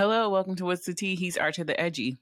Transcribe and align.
Hello, 0.00 0.30
welcome 0.30 0.56
to 0.56 0.64
What's 0.64 0.86
the 0.86 0.94
Tea? 0.94 1.14
He's 1.14 1.36
Archer 1.36 1.62
the 1.62 1.78
Edgy. 1.78 2.16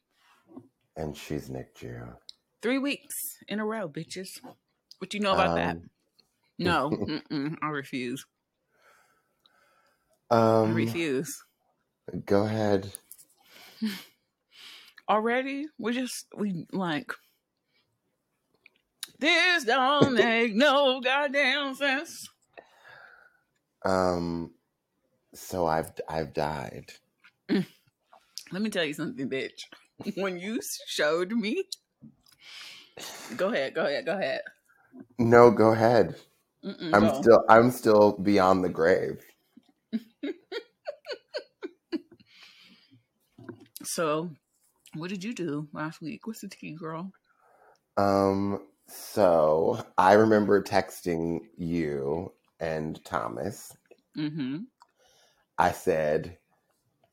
And 0.97 1.17
she's 1.17 1.49
Nick 1.49 1.77
Gio. 1.77 2.17
Three 2.61 2.79
weeks 2.79 3.37
in 3.47 3.61
a 3.61 3.65
row, 3.65 3.89
bitches. 3.89 4.41
What 4.99 5.11
do 5.11 5.17
you 5.17 5.23
know 5.23 5.33
about 5.33 5.55
that? 5.55 5.77
Um, 5.77 5.91
No, 6.59 6.91
mm-mm, 7.31 7.57
I 7.63 7.69
refuse. 7.69 8.27
I 10.29 10.63
um, 10.63 10.75
refuse. 10.75 11.41
go 12.27 12.47
ahead. 12.47 12.91
Already, 15.09 15.67
we 15.79 15.93
just 15.93 16.27
we 16.37 16.67
like 16.73 17.13
this 19.21 19.63
don't 19.63 20.15
make 20.15 20.53
no 20.53 21.01
goddamn 21.01 21.77
sense. 21.77 22.29
Um, 23.85 24.51
so 25.33 25.69
I've 25.69 25.93
I've 26.09 26.35
died. 26.35 26.93
Let 27.49 28.63
me 28.63 28.71
tell 28.71 28.85
you 28.85 28.95
something, 28.95 29.29
bitch. 29.29 29.65
When 30.17 30.39
you 30.39 30.61
showed 30.87 31.33
me, 31.33 31.65
go 33.37 33.49
ahead, 33.49 33.75
go 33.75 33.85
ahead, 33.85 34.07
go 34.07 34.17
ahead. 34.17 34.43
No, 35.19 35.51
go 35.51 35.73
ahead. 35.73 36.15
Mm-mm, 36.65 36.93
I'm 36.93 37.09
go. 37.09 37.21
still 37.21 37.45
I'm 37.49 37.71
still 37.71 38.13
beyond 38.13 38.65
the 38.65 38.69
grave. 38.69 39.25
So, 43.85 44.31
what 44.95 45.09
did 45.09 45.25
you 45.25 45.33
do 45.33 45.69
last 45.73 46.01
week? 46.03 46.27
What's 46.27 46.41
the 46.41 46.49
tea, 46.49 46.73
girl? 46.73 47.13
Um, 47.97 48.67
so 48.87 49.85
I 49.97 50.13
remember 50.15 50.63
texting 50.63 51.41
you 51.57 52.33
and 52.61 53.03
Thomas. 53.05 53.77
Mm-hmm. 54.17 54.59
I 55.59 55.73
said 55.73 56.39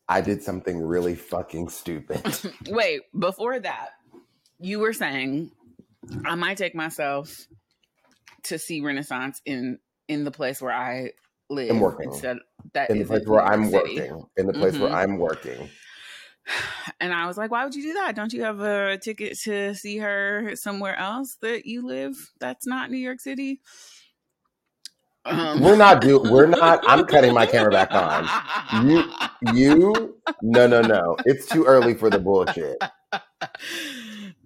I 0.08 0.22
did 0.22 0.44
something 0.44 0.82
really 0.82 1.16
fucking 1.16 1.70
stupid. 1.70 2.22
Wait, 2.68 3.02
before 3.18 3.60
that, 3.60 3.90
you 4.60 4.80
were 4.80 4.94
saying 4.94 5.52
I 6.26 6.36
might 6.36 6.58
take 6.58 6.76
myself 6.76 7.48
to 8.44 8.60
see 8.60 8.82
Renaissance 8.82 9.42
in 9.46 9.80
in 10.08 10.24
the 10.24 10.32
place 10.32 10.62
where 10.62 10.72
I 10.74 11.12
live 11.50 11.72
I'm 11.72 11.80
working. 11.80 12.10
instead 12.12 12.38
that 12.74 12.92
in 12.92 13.00
the 13.00 13.06
place 13.06 13.26
where 13.26 13.42
I'm 13.44 13.66
City. 13.66 13.96
working. 14.00 14.26
In 14.38 14.48
the 14.48 14.54
place 14.54 14.80
where 14.80 14.90
Mhm. 14.90 14.96
I'm 14.96 15.18
working. 15.18 15.70
And 17.00 17.12
I 17.12 17.26
was 17.26 17.38
like, 17.38 17.50
why 17.50 17.64
would 17.64 17.74
you 17.74 17.82
do 17.82 17.94
that? 17.96 18.16
Don't 18.16 18.32
you 18.32 18.44
have 18.44 18.60
a 18.62 19.00
ticket 19.00 19.38
to 19.40 19.74
see 19.74 19.98
her 19.98 20.56
somewhere 20.56 20.96
else 20.96 21.38
that 21.42 21.66
you 21.66 21.86
live 21.86 22.16
that's 22.40 22.68
not 22.68 22.92
New 22.92 22.98
York 23.00 23.20
City? 23.20 23.62
Um, 25.26 25.60
We're 25.60 25.76
not 25.76 26.02
do 26.02 26.20
we're 26.20 26.46
not 26.46 26.84
I'm 26.88 27.06
cutting 27.06 27.34
my 27.34 27.46
camera 27.46 27.72
back 27.72 27.92
on. 27.92 28.28
You 28.88 29.04
you 29.54 30.16
no 30.42 30.68
no 30.68 30.82
no. 30.82 31.18
It's 31.26 31.48
too 31.48 31.66
early 31.66 31.96
for 31.96 32.10
the 32.10 32.20
bullshit. 32.20 32.78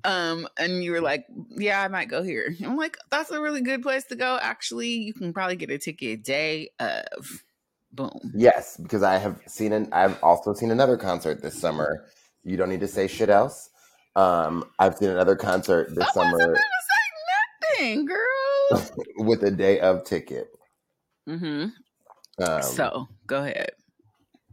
um, 0.06 0.48
and 0.58 0.84
you 0.84 0.92
were 0.92 1.02
like, 1.02 1.26
"Yeah, 1.50 1.82
I 1.82 1.88
might 1.90 2.08
go 2.08 2.24
here." 2.24 2.56
I'm 2.64 2.78
like, 2.78 2.98
"That's 3.10 3.30
a 3.32 3.42
really 3.42 3.62
good 3.62 3.82
place 3.82 4.06
to 4.06 4.16
go." 4.16 4.40
Actually, 4.42 4.90
you 4.90 5.14
can 5.14 5.34
probably 5.34 5.58
get 5.58 5.70
a 5.70 5.78
ticket 5.78 6.24
day 6.24 6.70
of. 6.80 7.44
Boom. 7.92 8.32
Yes, 8.36 8.78
because 8.78 9.02
I 9.04 9.18
have 9.18 9.42
seen 9.48 9.74
an 9.74 9.90
I've 9.92 10.22
also 10.24 10.54
seen 10.54 10.72
another 10.72 10.96
concert 10.96 11.42
this 11.42 11.60
summer. 11.60 12.06
You 12.44 12.56
don't 12.56 12.70
need 12.70 12.82
to 12.82 12.88
say 12.88 13.08
shit 13.08 13.30
else. 13.30 13.70
Um, 14.16 14.64
I've 14.80 14.96
seen 14.96 15.10
another 15.10 15.36
concert 15.36 15.90
this 15.96 16.06
I 16.16 16.20
wasn't 16.20 16.40
summer 16.40 16.48
gonna 16.48 16.58
say 16.58 17.80
nothing, 17.80 18.06
girl. 18.06 18.92
with 19.28 19.44
a 19.44 19.52
day 19.52 19.80
of 19.80 20.04
ticket. 20.06 20.52
Hmm 21.38 21.66
Um, 22.44 22.62
so 22.62 23.08
go 23.28 23.44
ahead. 23.44 23.72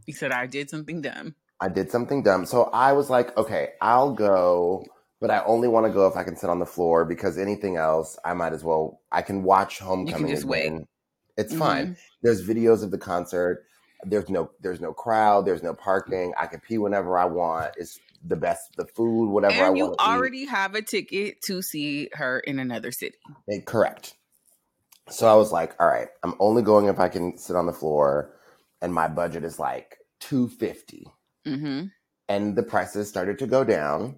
You 0.05 0.13
said 0.13 0.31
I 0.31 0.45
did 0.47 0.69
something 0.69 1.01
dumb. 1.01 1.35
I 1.59 1.69
did 1.69 1.89
something 1.91 2.23
dumb. 2.23 2.45
So 2.45 2.65
I 2.65 2.93
was 2.93 3.09
like, 3.09 3.35
okay, 3.37 3.69
I'll 3.81 4.13
go, 4.13 4.85
but 5.19 5.31
I 5.31 5.43
only 5.45 5.67
want 5.67 5.87
to 5.87 5.91
go 5.91 6.07
if 6.07 6.15
I 6.15 6.23
can 6.23 6.35
sit 6.35 6.49
on 6.49 6.59
the 6.59 6.65
floor 6.65 7.03
because 7.03 7.37
anything 7.37 7.77
else, 7.77 8.17
I 8.23 8.33
might 8.33 8.53
as 8.53 8.63
well. 8.63 9.01
I 9.11 9.21
can 9.23 9.43
watch 9.43 9.79
Homecoming 9.79 10.29
You 10.29 10.35
just 10.35 10.45
wait. 10.45 10.65
again. 10.67 10.85
It's 11.35 11.53
Mhm. 11.53 11.57
fine. 11.59 11.97
There's 12.21 12.47
videos 12.47 12.83
of 12.83 12.91
the 12.91 12.97
concert. 12.97 13.65
There's 14.03 14.29
no 14.29 14.51
there's 14.59 14.79
no 14.79 14.93
crowd. 14.93 15.45
There's 15.47 15.63
no 15.63 15.73
parking. 15.73 16.33
I 16.39 16.45
can 16.45 16.59
pee 16.59 16.77
whenever 16.77 17.17
I 17.17 17.25
want. 17.25 17.71
It's 17.77 17.99
the 18.23 18.35
best. 18.35 18.61
The 18.77 18.85
food, 18.85 19.31
whatever 19.31 19.55
I 19.55 19.67
And 19.69 19.77
you 19.77 19.85
want 19.85 19.99
to 19.99 20.05
eat. 20.05 20.09
already 20.09 20.45
have 20.45 20.75
a 20.75 20.81
ticket 20.83 21.41
to 21.47 21.61
see 21.63 22.09
her 22.13 22.39
in 22.39 22.59
another 22.59 22.91
city. 22.91 23.17
Eh, 23.51 23.61
Correct. 23.65 24.15
So 25.09 25.27
I 25.27 25.35
was 25.35 25.51
like, 25.51 25.75
all 25.79 25.87
right, 25.87 26.09
I'm 26.23 26.35
only 26.39 26.61
going 26.61 26.87
if 26.87 26.99
I 26.99 27.09
can 27.09 27.37
sit 27.37 27.55
on 27.55 27.65
the 27.65 27.73
floor, 27.73 28.33
and 28.81 28.93
my 28.93 29.07
budget 29.07 29.43
is 29.43 29.59
like 29.59 29.97
two 30.19 30.47
fifty. 30.47 31.07
hmm 31.45 31.87
and 32.29 32.55
the 32.55 32.63
prices 32.63 33.09
started 33.09 33.37
to 33.39 33.47
go 33.47 33.63
down. 33.65 34.15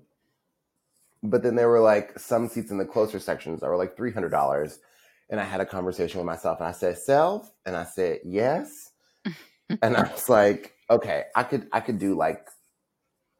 But 1.23 1.43
then 1.43 1.55
there 1.55 1.67
were 1.69 1.81
like 1.81 2.17
some 2.19 2.47
seats 2.47 2.71
in 2.71 2.77
the 2.77 2.85
closer 2.85 3.19
sections 3.19 3.59
that 3.59 3.67
were 3.69 3.77
like 3.77 3.95
three 3.97 4.11
hundred 4.11 4.29
dollars, 4.29 4.79
and 5.29 5.39
I 5.39 5.43
had 5.43 5.59
a 5.61 5.65
conversation 5.65 6.19
with 6.19 6.25
myself, 6.25 6.59
and 6.59 6.67
I 6.67 6.71
said, 6.71 6.97
"Self," 6.97 7.51
and 7.65 7.75
I 7.75 7.83
said, 7.83 8.19
"Yes," 8.25 8.91
and 9.81 9.97
I 9.97 10.11
was 10.11 10.29
like, 10.29 10.75
"Okay, 10.89 11.25
I 11.35 11.43
could, 11.43 11.67
I 11.73 11.81
could 11.81 11.99
do 11.99 12.15
like 12.15 12.47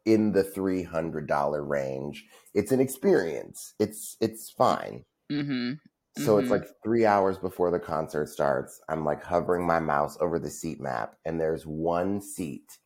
in 0.05 0.31
the 0.33 0.43
three 0.43 0.83
hundred 0.83 1.27
dollar 1.27 1.63
range. 1.63 2.25
It's 2.53 2.71
an 2.73 2.79
experience. 2.81 3.73
It's, 3.79 4.17
it's 4.21 4.49
fine." 4.51 5.05
hmm 5.29 5.79
So 6.19 6.38
it's 6.38 6.50
Mhm. 6.50 6.52
like 6.52 6.66
three 6.84 7.06
hours 7.06 7.38
before 7.38 7.72
the 7.72 7.80
concert 7.80 8.28
starts. 8.28 8.81
I'm 8.90 9.06
like 9.06 9.24
hovering 9.24 9.66
my 9.66 9.80
mouse 9.80 10.18
over 10.19 10.38
the 10.38 10.50
seat 10.50 10.81
map, 10.81 11.16
and 11.25 11.40
there's 11.40 11.66
one 11.66 12.19
seat 12.22 12.78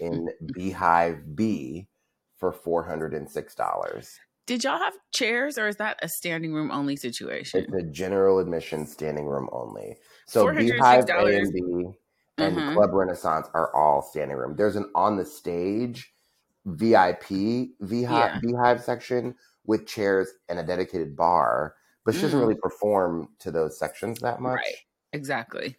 in 0.00 0.28
Beehive 0.54 1.34
B 1.34 1.88
for 2.36 2.52
four 2.52 2.82
hundred 2.84 3.14
and 3.14 3.30
six 3.30 3.54
dollars. 3.54 4.18
Did 4.46 4.64
y'all 4.64 4.78
have 4.78 4.92
chairs, 5.14 5.56
or 5.56 5.66
is 5.68 5.76
that 5.76 5.98
a 6.02 6.08
standing 6.08 6.52
room 6.52 6.70
only 6.70 6.96
situation? 6.96 7.64
It's 7.64 7.72
a 7.72 7.90
general 7.90 8.38
admission 8.38 8.86
standing 8.86 9.24
room 9.24 9.48
only. 9.52 9.96
So 10.26 10.44
$406 10.44 10.58
Beehive 10.58 11.08
A 11.08 11.36
and 11.38 11.52
B 11.54 11.98
and 12.36 12.56
Mhm. 12.58 12.74
Club 12.74 12.90
Renaissance 12.92 13.48
are 13.54 13.74
all 13.74 14.02
standing 14.02 14.36
room. 14.36 14.56
There's 14.56 14.76
an 14.76 14.90
on 14.94 15.16
the 15.16 15.24
stage 15.24 16.12
VIP 16.66 17.76
Beehive, 17.88 18.32
Yeah. 18.34 18.40
Beehive 18.40 18.82
section 18.82 19.34
with 19.64 19.86
chairs 19.86 20.30
and 20.50 20.58
a 20.58 20.62
dedicated 20.62 21.16
bar, 21.16 21.76
but 22.04 22.14
she 22.14 22.20
doesn't 22.22 22.38
Mm. 22.38 22.42
really 22.42 22.56
perform 22.60 23.28
to 23.40 23.50
those 23.50 23.78
sections 23.78 24.20
that 24.20 24.40
much. 24.40 24.56
Right. 24.56 24.76
Exactly. 25.12 25.76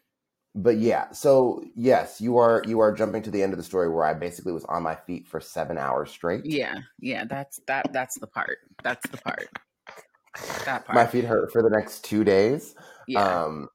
but 0.58 0.78
yeah 0.78 1.12
so 1.12 1.62
yes 1.76 2.22
you 2.22 2.38
are 2.38 2.64
you 2.66 2.80
are 2.80 2.94
jumping 2.94 3.22
to 3.22 3.30
the 3.30 3.44
end 3.44 3.52
of 3.52 3.58
the 3.58 3.64
story 3.64 3.90
where 3.90 4.06
i 4.06 4.14
basically 4.14 4.54
was 4.54 4.64
on 4.66 4.82
my 4.82 4.96
feet 4.96 5.28
for 5.28 5.42
seven 5.42 5.78
hours 5.78 6.10
straight 6.10 6.46
Yeah. 6.46 6.76
Yeah. 7.00 7.26
That's 7.26 7.60
that. 7.68 7.92
That's 7.92 8.18
the 8.20 8.28
part. 8.28 8.60
That's 8.82 9.06
the 9.10 9.18
part. 9.18 9.50
That 10.66 10.86
part. 10.86 10.96
my 10.96 11.06
feet 11.06 11.26
hurt 11.26 11.52
for 11.52 11.62
the 11.62 11.70
next 11.70 12.06
two 12.06 12.24
days 12.24 12.76
yeah. 13.08 13.44
um 13.44 13.68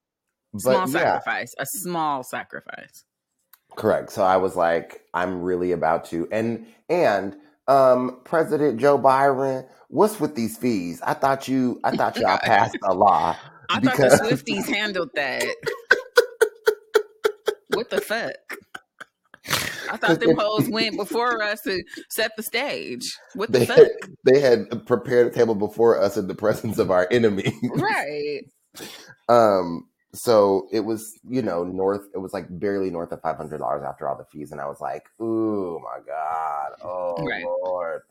but 0.55 0.61
small 0.61 0.89
yeah 0.89 1.19
sacrifice. 1.21 1.55
A 1.59 1.67
small 1.67 2.23
sacrifice. 2.23 3.05
correct 3.77 4.11
so 4.11 4.23
i 4.25 4.37
was 4.39 4.57
like 4.57 5.03
i'm 5.13 5.43
really 5.43 5.73
about 5.73 6.07
to 6.07 6.27
and 6.33 6.67
and 6.89 7.37
um 7.71 8.21
president 8.25 8.79
Joe 8.81 8.99
Biden 8.99 9.67
what's 9.89 10.19
with 10.21 10.35
these 10.35 10.57
fees 10.57 11.01
i 11.03 11.15
thought 11.15 11.49
you 11.49 11.81
i 11.85 11.97
thought 11.97 12.17
y'all 12.17 12.39
passed 12.43 12.77
a 12.85 12.95
law 12.95 13.37
I 13.73 13.79
Because- 13.79 14.19
thought 14.19 14.29
the 14.29 14.35
Swifties 14.37 14.67
handled 14.67 15.11
that. 15.15 15.45
what 17.75 17.89
the 17.91 18.01
fuck? 18.01 18.33
I 19.93 19.97
thought 19.97 20.19
them 20.21 20.37
hoes 20.37 20.69
went 20.69 20.97
before 20.97 21.41
us 21.43 21.63
to 21.63 21.83
set 22.09 22.33
the 22.37 22.43
stage. 22.43 23.17
What 23.35 23.53
the 23.53 23.61
they 23.61 23.67
fuck? 23.67 23.79
had, 23.79 23.89
they 24.25 24.41
had 24.41 24.87
prepared 24.87 25.29
a 25.29 25.31
table 25.31 25.55
before 25.55 26.01
us 26.01 26.17
in 26.17 26.27
the 26.27 26.35
presence 26.35 26.79
of 26.79 26.91
our 26.91 27.07
enemy 27.11 27.53
Right. 27.77 28.43
Um, 29.29 29.87
so 30.15 30.69
it 30.73 30.81
was, 30.81 31.19
you 31.29 31.43
know, 31.43 31.65
north, 31.65 32.09
it 32.15 32.19
was 32.19 32.33
like 32.33 32.47
barely 32.51 32.91
north 32.91 33.13
of 33.13 33.23
$500 33.23 33.85
after 33.89 34.09
all 34.09 34.17
the 34.17 34.25
fees. 34.25 34.53
And 34.53 34.61
I 34.61 34.67
was 34.67 34.81
like, 34.81 35.05
ooh, 35.23 35.81
my 35.85 36.01
God. 36.07 36.73
Oh, 36.85 37.27
Right. 37.27 37.45
Lord. 37.65 38.03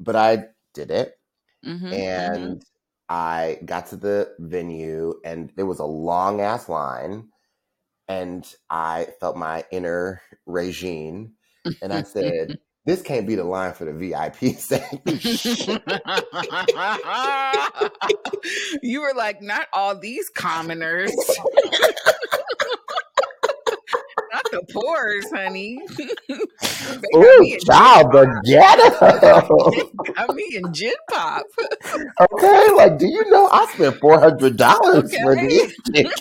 But 0.00 0.16
I 0.16 0.46
did 0.74 0.90
it. 0.90 1.14
hmm 1.64 1.92
And 1.92 2.62
I 3.08 3.60
got 3.64 3.86
to 3.88 3.96
the 3.96 4.34
venue 4.40 5.14
and 5.24 5.52
there 5.56 5.66
was 5.66 5.80
a 5.80 5.84
long 5.84 6.40
ass 6.40 6.68
line. 6.68 7.28
And 8.08 8.46
I 8.70 9.08
felt 9.20 9.36
my 9.36 9.64
inner 9.72 10.22
regime. 10.46 11.34
And 11.82 11.92
I 11.92 12.02
said, 12.02 12.54
this 12.86 13.00
can't 13.02 13.26
be 13.26 13.34
the 13.34 13.44
line 13.44 13.72
for 13.72 13.84
the 13.86 13.92
VIP 13.92 14.56
section. 14.58 15.80
you 18.82 19.00
were 19.00 19.14
like, 19.16 19.40
not 19.40 19.68
all 19.72 19.98
these 19.98 20.28
commoners. 20.28 21.10
not 24.32 24.44
the 24.50 24.62
poors, 24.72 25.24
honey. 25.32 25.80
Ooh, 27.16 27.56
child, 27.64 28.12
the 28.12 28.26
ghetto. 28.44 28.90
got 30.16 30.34
me 30.34 30.44
in 30.54 30.72
gen 30.74 30.92
pop. 31.10 31.44
Okay, 32.20 32.70
like, 32.76 32.98
do 32.98 33.06
you 33.06 33.30
know 33.30 33.48
I 33.50 33.66
spent 33.74 33.96
four 34.00 34.18
hundred 34.20 34.56
dollars 34.56 35.14
for 35.16 35.32
Okay. 35.32 35.46
these 35.48 35.74
tickets 35.94 36.20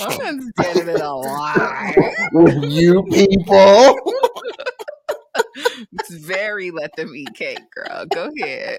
I'm 0.00 0.40
standing 0.58 0.88
in 0.94 1.00
a 1.00 1.14
line. 1.14 1.94
with 2.32 2.72
you 2.72 3.02
people? 3.12 3.96
It's 5.92 6.10
very 6.14 6.70
let 6.70 6.94
them 6.96 7.14
eat 7.14 7.34
cake, 7.34 7.60
girl. 7.74 8.06
Go 8.06 8.30
ahead. 8.42 8.78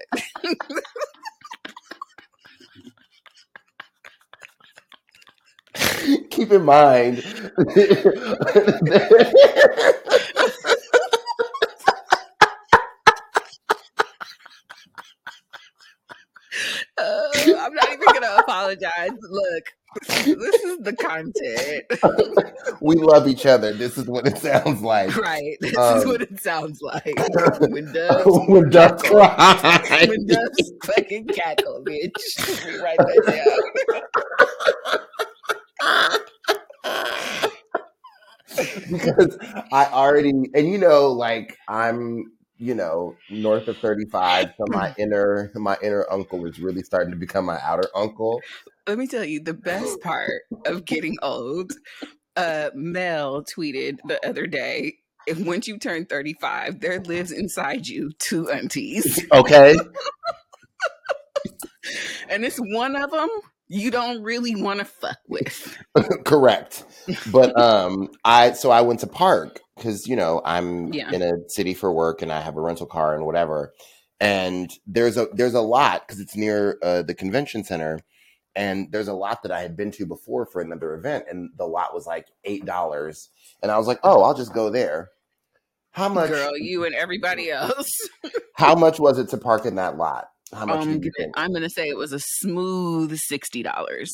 Keep 6.30 6.52
in 6.52 6.64
mind. 6.64 7.24
Uh, 16.96 17.28
I'm 17.58 17.74
not 17.74 17.88
even 17.92 18.06
gonna 18.12 18.36
apologize. 18.38 19.10
Look, 19.22 19.64
this 20.06 20.62
is 20.64 20.78
the 20.80 20.94
content. 20.94 21.84
we 22.80 22.94
love 22.96 23.26
each 23.26 23.46
other. 23.46 23.72
This 23.72 23.96
is 23.98 24.06
what 24.06 24.26
it 24.26 24.38
sounds 24.38 24.82
like. 24.82 25.16
Right. 25.16 25.56
This 25.60 25.76
Um, 25.76 25.98
is 25.98 26.06
what 26.06 26.22
it 26.22 26.40
sounds 26.40 26.80
like. 26.82 27.04
When 27.70 27.92
doves 27.92 28.24
when 28.48 28.70
doves 28.70 29.02
cry. 29.02 30.06
When 30.08 30.26
doves 30.26 30.72
fucking 30.84 31.26
cackle, 31.28 31.82
bitch. 31.86 32.66
We 32.66 32.78
write 32.80 32.98
that 32.98 33.22
down. 33.26 35.00
because 38.90 39.36
I 39.72 39.86
already 39.86 40.30
and 40.30 40.68
you 40.68 40.78
know 40.78 41.08
like 41.12 41.56
I'm 41.68 42.32
you 42.58 42.74
know 42.74 43.14
north 43.30 43.68
of 43.68 43.76
35 43.78 44.48
so 44.56 44.64
my 44.68 44.94
inner 44.98 45.50
my 45.54 45.76
inner 45.82 46.04
uncle 46.10 46.44
is 46.46 46.58
really 46.58 46.82
starting 46.82 47.10
to 47.10 47.16
become 47.16 47.44
my 47.44 47.58
outer 47.62 47.88
uncle 47.94 48.40
Let 48.86 48.98
me 48.98 49.06
tell 49.06 49.24
you 49.24 49.40
the 49.40 49.54
best 49.54 50.00
part 50.00 50.42
of 50.66 50.84
getting 50.84 51.16
old. 51.22 51.72
Uh, 52.36 52.70
Mel 52.74 53.44
tweeted 53.44 53.98
the 54.06 54.18
other 54.26 54.46
day. 54.46 54.94
If 55.26 55.38
once 55.38 55.68
you 55.68 55.78
turn 55.78 56.06
35, 56.06 56.80
there 56.80 57.00
lives 57.00 57.30
inside 57.30 57.86
you 57.86 58.12
two 58.18 58.48
aunties. 58.50 59.22
okay 59.32 59.76
And 62.30 62.44
it's 62.44 62.58
one 62.58 62.96
of 62.96 63.10
them 63.10 63.28
you 63.68 63.90
don't 63.90 64.22
really 64.22 64.54
want 64.60 64.78
to 64.78 64.84
fuck 64.86 65.18
with. 65.28 65.76
correct 66.24 66.84
but 67.30 67.58
um 67.60 68.08
I 68.24 68.52
so 68.52 68.70
I 68.70 68.80
went 68.80 69.00
to 69.00 69.06
park 69.06 69.60
because 69.78 70.06
you 70.06 70.16
know 70.16 70.42
I'm 70.44 70.92
Yeah. 70.92 71.10
in 71.10 71.22
a 71.22 71.32
city 71.48 71.72
for 71.74 71.92
work 71.92 72.20
and 72.22 72.30
I 72.32 72.40
have 72.40 72.56
a 72.56 72.60
rental 72.60 72.86
car 72.86 73.14
and 73.14 73.24
whatever 73.24 73.72
and 74.20 74.70
there's 74.86 75.16
a 75.16 75.28
there's 75.32 75.54
a 75.54 75.60
lot 75.60 76.06
because 76.06 76.20
it's 76.20 76.36
near 76.36 76.78
uh, 76.82 77.02
the 77.02 77.14
convention 77.14 77.64
center 77.64 78.00
and 78.56 78.90
there's 78.92 79.08
a 79.08 79.14
lot 79.14 79.42
that 79.44 79.52
I 79.52 79.60
had 79.60 79.76
been 79.76 79.90
to 79.92 80.04
before 80.06 80.44
for 80.46 80.60
another 80.60 80.94
event 80.94 81.24
and 81.30 81.50
the 81.56 81.66
lot 81.66 81.94
was 81.94 82.06
like 82.06 82.26
eight 82.44 82.64
dollars 82.64 83.30
and 83.62 83.70
I 83.72 83.78
was 83.78 83.86
like 83.86 84.00
oh 84.02 84.22
I'll 84.22 84.34
just 84.34 84.52
go 84.52 84.70
there 84.70 85.10
how 85.92 86.08
much 86.08 86.30
Girl, 86.30 86.56
you 86.58 86.84
and 86.84 86.94
everybody 86.94 87.50
else. 87.50 87.88
How 88.54 88.74
much 88.74 89.00
was 89.00 89.18
it 89.18 89.30
to 89.30 89.38
park 89.38 89.64
in 89.66 89.76
that 89.76 89.96
lot? 89.96 90.28
How 90.52 90.66
much 90.66 90.82
Um, 90.82 90.92
did 90.92 91.04
you 91.04 91.10
think? 91.16 91.32
I'm 91.36 91.52
gonna 91.52 91.70
say 91.70 91.88
it 91.88 91.96
was 91.96 92.12
a 92.12 92.20
smooth 92.20 93.16
sixty 93.16 93.62
dollars. 93.62 94.10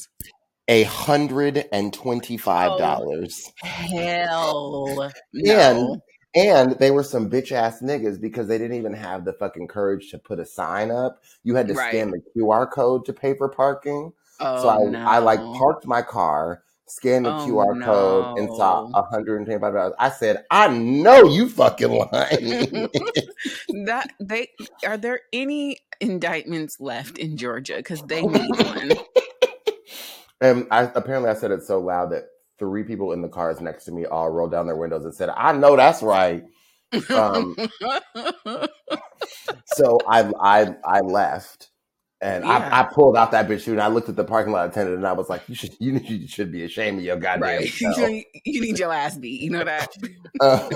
A 0.69 0.85
hundred 0.85 1.67
and 1.73 1.93
twenty-five 1.93 2.73
oh, 2.73 2.79
dollars. 2.79 3.53
Hell 3.63 5.03
And- 5.03 5.13
no. 5.35 5.97
And 6.37 6.73
they 6.81 6.91
were 6.91 7.05
some 7.05 7.31
bitch 7.31 7.53
ass 7.53 7.81
niggas 7.81 8.21
because 8.21 8.49
they 8.49 8.59
didn't 8.59 8.77
even 8.77 8.93
have 8.93 9.25
the 9.25 9.35
fucking 9.35 9.69
courage 9.69 10.11
to 10.11 10.19
put 10.19 10.41
a 10.41 10.45
sign 10.45 10.91
up. 10.91 11.23
You 11.45 11.55
had 11.55 11.69
to 11.69 11.75
Right. 11.75 11.91
scan 11.91 12.11
the 12.11 12.21
QR 12.37 12.69
code 12.69 13.05
to 13.05 13.13
pay 13.13 13.35
for 13.35 13.49
parking. 13.49 14.13
Oh, 14.41 14.63
so 14.63 14.69
I, 14.69 14.79
no. 14.91 14.99
I 14.99 15.19
like 15.19 15.39
parked 15.39 15.87
my 15.87 16.03
car, 16.03 16.65
scanned 16.89 17.27
the 17.27 17.31
Oh, 17.37 17.47
QR 17.47 17.85
code, 17.85 18.39
and 18.41 18.49
saw 18.49 18.89
no. 18.89 19.07
$125. 19.13 19.93
I 19.97 20.11
said, 20.11 20.45
I 20.51 20.67
know 20.77 21.23
you 21.29 21.49
fucking 21.49 21.91
lying. 21.91 22.89
that 23.87 24.11
they 24.19 24.49
are 24.85 24.97
there 24.97 25.21
any 25.33 25.79
indictments 26.01 26.81
left 26.81 27.17
in 27.19 27.37
Georgia? 27.37 27.77
Because 27.77 28.03
they 28.03 28.23
oh 28.25 28.27
need 28.27 28.51
one. 28.57 28.93
And 30.41 30.67
I 30.71 30.91
apparently 30.95 31.31
I 31.31 31.35
said 31.35 31.51
it 31.51 31.63
so 31.63 31.79
loud 31.81 32.13
that 32.13 32.25
three 32.59 32.85
people 32.85 33.13
in 33.13 33.23
the 33.23 33.29
cars 33.29 33.61
next 33.61 33.85
to 33.85 33.93
me 33.93 34.07
all 34.07 34.31
rolled 34.31 34.53
down 34.53 34.67
their 34.67 34.77
windows 34.77 35.05
and 35.05 35.15
said, 35.15 35.29
I 35.31 35.53
know 35.53 35.77
that's 35.77 36.03
right. 36.03 36.45
Um, 37.11 37.57
so 39.67 39.99
I 40.09 40.31
I 40.41 40.75
I 40.85 41.01
left 41.01 41.71
and 42.21 42.45
Yeah. 42.45 42.71
I, 42.73 42.81
I 42.81 42.83
pulled 42.85 43.17
out 43.17 43.33
that 43.33 43.49
bitch 43.49 43.67
and 43.67 43.81
I 43.81 43.89
looked 43.89 44.09
at 44.09 44.17
the 44.17 44.25
parking 44.25 44.53
lot 44.53 44.69
attendant 44.69 44.97
and 44.99 45.07
I 45.07 45.13
was 45.13 45.29
like, 45.29 45.43
you 45.49 45.55
should 45.55 45.75
you, 45.81 45.99
you 45.99 46.29
should 46.29 46.53
be 46.53 46.65
ashamed 46.65 46.99
of 46.99 47.05
your 47.05 47.17
goddamn 47.17 47.59
right. 47.59 47.69
self. 47.69 47.99
you 47.99 48.61
need 48.61 48.79
your 48.79 48.93
ass 48.93 49.17
beat. 49.17 49.41
You 49.41 49.51
know 49.51 49.65
that? 49.65 49.89
Uh, 50.41 50.69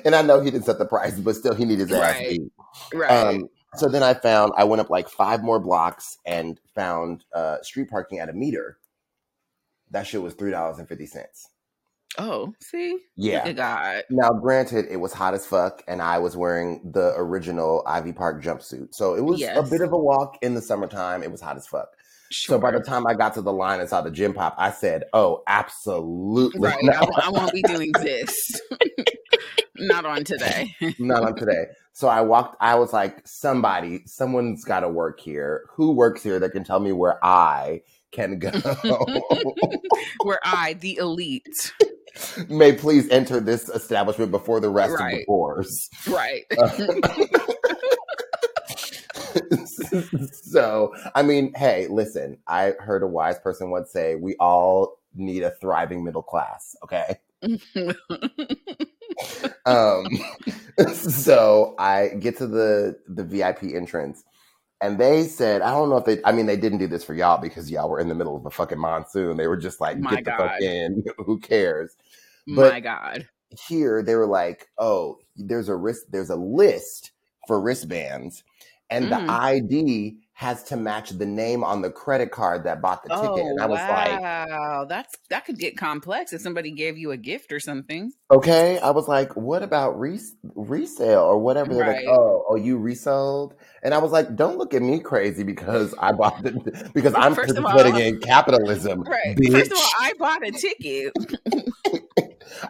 and 0.04 0.14
I 0.14 0.22
know 0.22 0.40
he 0.40 0.50
didn't 0.50 0.66
set 0.66 0.78
the 0.78 0.86
price, 0.86 1.18
but 1.18 1.34
still 1.36 1.54
he 1.54 1.64
needed 1.64 1.88
his 1.88 1.92
ass 1.98 2.14
Right. 2.18 2.28
beat. 2.30 2.52
Right. 2.92 3.10
Um, 3.10 3.48
so 3.76 3.88
then 3.88 4.02
I 4.02 4.14
found 4.14 4.52
I 4.56 4.64
went 4.64 4.80
up 4.80 4.90
like 4.90 5.08
five 5.08 5.42
more 5.42 5.58
blocks 5.58 6.18
and 6.26 6.60
found 6.74 7.24
uh, 7.34 7.60
street 7.62 7.90
parking 7.90 8.18
at 8.20 8.28
a 8.28 8.32
meter. 8.32 8.78
That 9.94 10.08
shit 10.08 10.20
was 10.20 10.34
three 10.34 10.50
dollars 10.50 10.80
and 10.80 10.88
fifty 10.88 11.06
cents. 11.06 11.48
oh, 12.18 12.52
see? 12.60 12.98
Yeah. 13.16 13.50
God. 13.52 14.02
Now, 14.10 14.30
granted, 14.30 14.86
it 14.90 14.96
was 14.96 15.12
hot 15.12 15.34
as 15.34 15.46
fuck, 15.46 15.84
and 15.86 16.02
I 16.02 16.18
was 16.18 16.36
wearing 16.36 16.90
the 16.92 17.14
original 17.16 17.84
Ivy 17.86 18.12
Park 18.12 18.42
jumpsuit, 18.42 18.92
so 18.92 19.14
it 19.14 19.22
was 19.22 19.40
a 19.40 19.62
bit 19.62 19.80
of 19.82 19.92
a 19.92 19.96
walk 19.98 20.36
in 20.42 20.54
the 20.54 20.60
summertime. 20.60 21.22
It 21.22 21.30
was 21.30 21.40
hot 21.40 21.56
as 21.56 21.68
fuck. 21.68 21.88
So 22.32 22.58
by 22.58 22.72
the 22.72 22.80
time 22.80 23.06
I 23.06 23.14
got 23.14 23.34
to 23.34 23.42
the 23.42 23.52
line 23.52 23.78
and 23.78 23.88
saw 23.88 24.00
the 24.00 24.10
gen 24.10 24.32
pop, 24.32 24.56
I 24.58 24.72
said, 24.72 25.04
"Oh, 25.12 25.44
absolutely 25.46 26.60
Right. 26.60 26.88
I, 26.90 27.26
I 27.26 27.30
won't 27.30 27.52
be 27.52 27.62
doing 27.62 27.92
this. 28.02 28.60
Not 29.76 30.04
on 30.04 30.24
today. 30.24 30.74
not 30.98 31.22
on 31.22 31.36
today." 31.36 31.66
So 31.92 32.08
I 32.08 32.20
walked. 32.20 32.56
I 32.60 32.74
was 32.74 32.92
like, 32.92 33.26
"Somebody, 33.26 34.02
someone's 34.06 34.64
got 34.64 34.80
to 34.80 34.88
work 34.88 35.20
here. 35.20 35.66
Who 35.70 35.92
works 35.92 36.22
here 36.24 36.40
that 36.40 36.50
can 36.50 36.64
tell 36.64 36.80
me 36.80 36.90
where 36.90 37.24
I 37.24 37.82
can 38.14 38.38
go? 38.38 38.50
Where 40.22 40.40
I, 40.44 40.74
the 40.74 40.96
elite. 40.96 41.72
May 42.48 42.72
please 42.72 43.08
enter 43.10 43.40
this 43.40 43.68
establishment 43.68 44.30
before 44.30 44.60
the 44.60 44.70
rest 44.70 44.92
of 44.92 44.98
the 44.98 45.04
Right. 45.04 45.26
poors." 45.26 45.90
Right. 46.08 46.44
so, 50.32 50.94
I 51.14 51.22
mean, 51.22 51.52
hey, 51.54 51.86
listen, 51.88 52.38
I 52.46 52.74
heard 52.78 53.02
a 53.02 53.06
wise 53.06 53.38
person 53.40 53.70
once 53.70 53.90
say, 53.90 54.14
we 54.14 54.36
all 54.36 54.98
need 55.14 55.42
a 55.42 55.50
thriving 55.60 56.04
middle 56.04 56.22
class, 56.22 56.76
okay? 56.82 57.18
Um, 59.66 60.06
so 60.92 61.74
I 61.78 62.08
get 62.18 62.36
to 62.38 62.46
the 62.46 62.98
the 63.08 63.24
VIP 63.24 63.62
entrance 63.74 64.24
and 64.80 64.98
they 64.98 65.24
said, 65.24 65.62
I 65.62 65.70
don't 65.70 65.88
know 65.90 65.96
if 65.96 66.04
they 66.04 66.20
I 66.24 66.32
mean 66.32 66.46
they 66.46 66.56
didn't 66.56 66.78
do 66.78 66.86
this 66.86 67.04
for 67.04 67.14
y'all 67.14 67.40
because 67.40 67.70
y'all 67.70 67.88
were 67.88 68.00
in 68.00 68.08
the 68.08 68.14
middle 68.14 68.36
of 68.36 68.44
a 68.46 68.50
fucking 68.50 68.78
monsoon. 68.78 69.36
They 69.36 69.46
were 69.46 69.56
just 69.56 69.80
like, 69.80 69.98
My 69.98 70.16
get 70.16 70.24
the 70.24 70.30
fuck 70.32 70.60
in, 70.60 71.04
who 71.18 71.38
cares? 71.38 71.96
But- 72.46 72.72
My 72.72 72.80
God. 72.80 73.28
here 73.66 74.02
they 74.02 74.14
were 74.16 74.26
like, 74.26 74.68
oh, 74.78 75.18
there's 75.36 75.68
a 75.68 75.76
wrist, 75.76 76.06
there's 76.10 76.30
a 76.30 76.36
list 76.36 77.12
for 77.46 77.60
wristbands, 77.60 78.42
and 78.90 79.10
the 79.10 79.16
Mm. 79.16 79.28
ID 79.30 80.16
has 80.36 80.64
to 80.64 80.76
match 80.76 81.10
the 81.10 81.24
name 81.24 81.62
on 81.62 81.80
the 81.80 81.90
credit 81.90 82.32
card 82.32 82.64
that 82.64 82.82
bought 82.82 83.04
the 83.04 83.08
ticket. 83.08 83.24
Oh, 83.30 83.36
and 83.36 83.60
I 83.60 83.66
oh, 83.66 83.68
was 83.68 83.78
like, 83.78 84.20
wow. 84.20 84.84
That's 84.88 85.14
that 85.30 85.44
could 85.44 85.58
get 85.60 85.76
complex 85.76 86.32
if 86.32 86.40
somebody 86.40 86.72
gave 86.72 86.98
you 86.98 87.12
a 87.12 87.16
gift 87.16 87.52
or 87.52 87.60
something. 87.60 88.10
okay. 88.32 88.78
I 88.80 88.90
was 88.90 89.06
like, 89.06 89.36
what 89.36 89.62
about 89.62 89.98
res- 89.98 90.34
resale 90.56 91.20
or 91.22 91.38
whatever? 91.38 91.72
They're 91.72 91.84
Right. 91.84 92.04
like, 92.04 92.18
oh, 92.18 92.44
oh, 92.48 92.56
you 92.56 92.78
resold? 92.78 93.54
And 93.84 93.94
I 93.94 93.98
was 93.98 94.10
like, 94.10 94.34
don't 94.34 94.58
look 94.58 94.74
at 94.74 94.82
me 94.82 94.98
crazy 94.98 95.44
because 95.44 95.94
I 96.00 96.10
bought 96.10 96.42
the 96.42 96.90
because 96.94 97.14
I'm 97.14 97.34
First 97.36 97.56
of 97.56 97.62
participating 97.62 97.94
all- 97.94 98.08
in 98.08 98.20
capitalism. 98.20 99.02
Right. 99.02 99.36
Bitch. 99.36 99.52
First 99.52 99.70
of 99.70 99.78
all, 99.78 99.90
I 100.00 100.12
bought 100.18 100.44
a 100.44 100.50
ticket. 100.50 101.12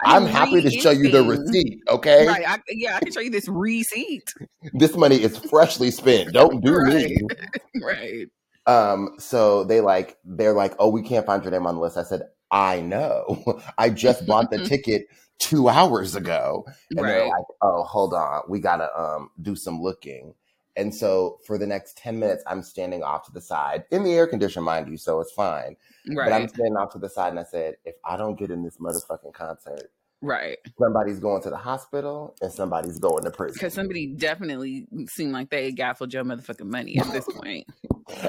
I'm 0.05 0.26
happy 0.26 0.62
to 0.62 0.71
show 0.71 0.91
you 0.91 1.11
the 1.11 1.23
receipt. 1.23 1.81
Okay, 1.88 2.26
Right. 2.26 2.49
I, 2.49 2.59
yeah, 2.69 2.97
I 2.97 3.00
can 3.00 3.12
show 3.12 3.21
you 3.21 3.31
this 3.31 3.49
receipt. 3.49 4.33
this 4.75 4.97
money 4.97 5.17
is 5.23 5.37
freshly 5.38 5.91
spent. 5.91 6.33
Don't 6.33 6.62
do 6.62 6.81
me. 6.81 7.19
Right. 7.83 8.29
Um, 8.67 9.17
so 9.19 9.64
they 9.64 9.81
like 9.81 10.17
they're 10.25 10.55
like, 10.55 10.75
oh, 10.79 10.88
we 10.88 11.03
can't 11.03 11.26
find 11.26 11.43
your 11.43 11.50
name 11.50 11.67
on 11.67 11.75
the 11.75 11.81
list. 11.81 11.97
I 11.97 12.03
said, 12.03 12.23
I 12.50 12.81
know. 12.81 13.61
I 13.79 13.91
just 13.91 14.26
bought 14.26 14.50
the 14.50 14.64
ticket 14.64 15.09
two 15.38 15.69
hours 15.69 16.14
ago. 16.14 16.64
And 16.91 17.07
they're 17.07 17.26
like, 17.26 17.45
oh, 17.61 17.83
hold 17.83 18.14
on, 18.14 18.43
we 18.49 18.61
gotta 18.61 18.88
um 18.99 19.31
do 19.43 19.57
some 19.57 19.81
looking. 19.81 20.35
And 20.76 20.95
so 20.95 21.38
for 21.47 21.57
the 21.57 21.67
next 21.67 21.97
10 21.99 22.19
minutes, 22.19 22.43
I'm 22.47 22.62
standing 22.62 23.03
off 23.03 23.26
to 23.26 23.33
the 23.33 23.41
side 23.41 23.85
in 23.91 24.03
the 24.03 24.14
air 24.14 24.26
condition, 24.26 24.64
mind 24.64 24.88
you, 24.88 24.97
so 24.97 25.21
it's 25.21 25.33
fine. 25.33 25.76
But 26.07 26.33
I'm 26.33 26.49
standing 26.49 26.77
off 26.77 26.93
to 26.93 26.99
the 26.99 27.09
side 27.09 27.31
and 27.31 27.41
I 27.41 27.45
said, 27.45 27.77
if 27.85 27.95
I 28.05 28.17
don't 28.17 28.39
get 28.39 28.51
in 28.51 28.63
this 28.63 28.77
motherfucking 28.79 29.33
concert, 29.33 29.91
Right. 30.21 30.57
somebody's 30.79 31.19
going 31.19 31.43
to 31.43 31.51
the 31.51 31.57
hospital 31.57 32.35
and 32.41 32.51
somebody's 32.53 32.99
going 32.99 33.25
to 33.25 33.31
prison. 33.31 33.55
Because 33.55 33.75
somebody 33.75 34.07
definitely 34.15 34.87
seemed 35.09 35.33
like 35.33 35.51
they 35.51 35.71
gaffled 35.73 36.13
your 36.15 36.25
motherfucking 36.25 36.67
money 36.67 36.99
at 36.99 37.13
this 37.13 37.27
point. 37.27 37.67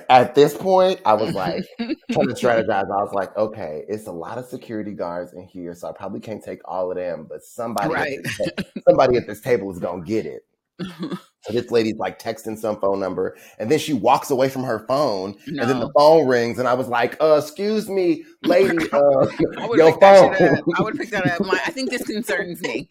At 0.09 0.35
this 0.35 0.55
point, 0.55 1.01
I 1.05 1.13
was 1.13 1.33
like, 1.33 1.65
trying 1.77 2.27
to 2.29 2.33
strategize. 2.33 2.69
I 2.69 3.03
was 3.03 3.11
like, 3.13 3.35
okay, 3.35 3.83
it's 3.89 4.07
a 4.07 4.11
lot 4.11 4.37
of 4.37 4.45
security 4.45 4.93
guards 4.93 5.33
in 5.33 5.43
here, 5.43 5.73
so 5.75 5.89
I 5.89 5.91
probably 5.91 6.21
can't 6.21 6.41
take 6.41 6.61
all 6.63 6.91
of 6.91 6.95
them, 6.97 7.25
but 7.29 7.43
somebody, 7.43 7.93
Right. 7.93 8.19
at, 8.19 8.23
this 8.55 8.73
somebody 8.87 9.17
at 9.17 9.27
this 9.27 9.41
table 9.41 9.69
is 9.73 9.79
gonna 9.79 10.01
get 10.01 10.25
it. 10.25 10.45
So 11.45 11.53
this 11.53 11.69
lady's 11.69 11.97
like 11.97 12.17
texting 12.17 12.57
some 12.57 12.79
phone 12.79 12.99
number, 12.99 13.37
and 13.59 13.69
then 13.69 13.77
she 13.77 13.93
walks 13.93 14.31
away 14.31 14.49
from 14.49 14.63
her 14.63 14.83
phone, 14.87 15.35
no. 15.45 15.61
and 15.61 15.69
then 15.69 15.79
the 15.79 15.91
phone 15.95 16.27
rings, 16.27 16.57
and 16.57 16.67
I 16.67 16.73
was 16.73 16.87
like, 16.87 17.21
"Uh, 17.21 17.39
excuse 17.39 17.87
me, 17.87 18.25
lady, 18.43 18.89
uh, 18.91 18.97
I 19.59 19.67
would 19.67 19.77
your 19.77 19.91
pick 19.91 19.99
that 19.99 20.39
phone." 20.39 20.57
up. 20.57 20.63
I 20.75 20.81
would 20.81 20.97
pick 20.97 21.11
that 21.11 21.27
up. 21.27 21.45
My, 21.45 21.59
I 21.63 21.69
think 21.69 21.91
this 21.91 22.01
concerns 22.03 22.61
me. 22.61 22.89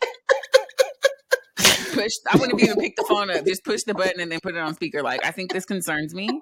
Push. 1.95 2.13
I 2.31 2.37
wouldn't 2.37 2.63
even 2.63 2.77
pick 2.77 2.95
the 2.95 3.05
phone 3.09 3.29
up. 3.29 3.45
Just 3.45 3.65
push 3.65 3.83
the 3.83 3.95
button 3.95 4.21
and 4.21 4.31
then 4.31 4.39
put 4.41 4.55
it 4.55 4.61
on 4.61 4.73
speaker. 4.75 5.03
Like 5.03 5.27
I 5.27 5.33
think 5.33 5.53
this 5.53 5.65
concerns 5.65 6.15
me. 6.15 6.41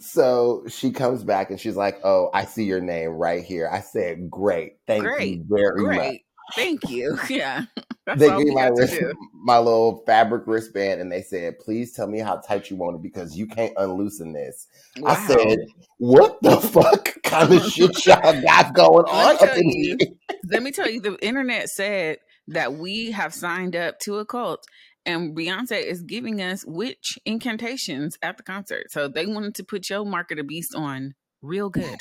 so 0.00 0.64
she 0.68 0.90
comes 0.90 1.24
back 1.24 1.48
and 1.50 1.58
she's 1.58 1.76
like, 1.76 1.98
"Oh, 2.04 2.28
I 2.34 2.44
see 2.44 2.64
your 2.64 2.82
name 2.82 3.12
right 3.12 3.42
here." 3.42 3.70
I 3.72 3.80
said, 3.80 4.30
"Great, 4.30 4.74
thank 4.86 5.04
Great. 5.04 5.38
you 5.38 5.44
very 5.48 5.82
much." 5.96 6.16
Thank 6.54 6.88
you. 6.88 7.18
Yeah. 7.28 7.64
That's 8.06 8.20
They 8.20 8.28
gave 8.28 8.52
my 8.52 8.66
wrist, 8.66 9.00
my 9.32 9.56
little 9.56 10.02
fabric 10.04 10.46
wristband, 10.46 11.00
and 11.00 11.10
they 11.10 11.22
said, 11.22 11.58
"Please 11.58 11.92
tell 11.94 12.06
me 12.06 12.18
how 12.18 12.36
tight 12.36 12.68
you 12.68 12.76
want 12.76 12.96
it 12.96 13.02
because 13.02 13.34
you 13.34 13.46
can't 13.46 13.72
unloosen 13.78 14.34
this." 14.34 14.66
I 15.06 15.26
said, 15.26 15.58
"What 15.96 16.36
the 16.42 16.56
fuck 16.60 17.22
kind 17.22 17.50
of 17.50 17.64
shit 17.64 18.04
y'all 18.04 18.42
got 18.42 18.74
going 18.74 19.06
on 19.06 19.36
up 19.36 19.56
in 19.56 19.70
you. 19.70 19.96
here?" 19.98 20.36
Let 20.50 20.62
me 20.62 20.70
tell 20.70 20.90
you, 20.90 21.00
the 21.00 21.16
internet 21.26 21.70
said 21.70 22.18
that 22.48 22.74
we 22.74 23.12
have 23.12 23.32
signed 23.32 23.74
up 23.74 23.98
to 24.00 24.18
a 24.18 24.26
cult 24.26 24.66
and 25.06 25.36
Beyonce 25.36 25.82
is 25.82 26.02
giving 26.02 26.40
us 26.40 26.64
witch 26.66 27.18
incantations 27.24 28.18
at 28.22 28.36
the 28.36 28.42
concert. 28.42 28.90
So 28.90 29.08
they 29.08 29.26
wanted 29.26 29.54
to 29.56 29.64
put 29.64 29.88
your 29.90 30.04
mark 30.04 30.30
of 30.30 30.46
beast 30.46 30.74
on 30.74 31.14
real 31.42 31.70
good. 31.70 32.00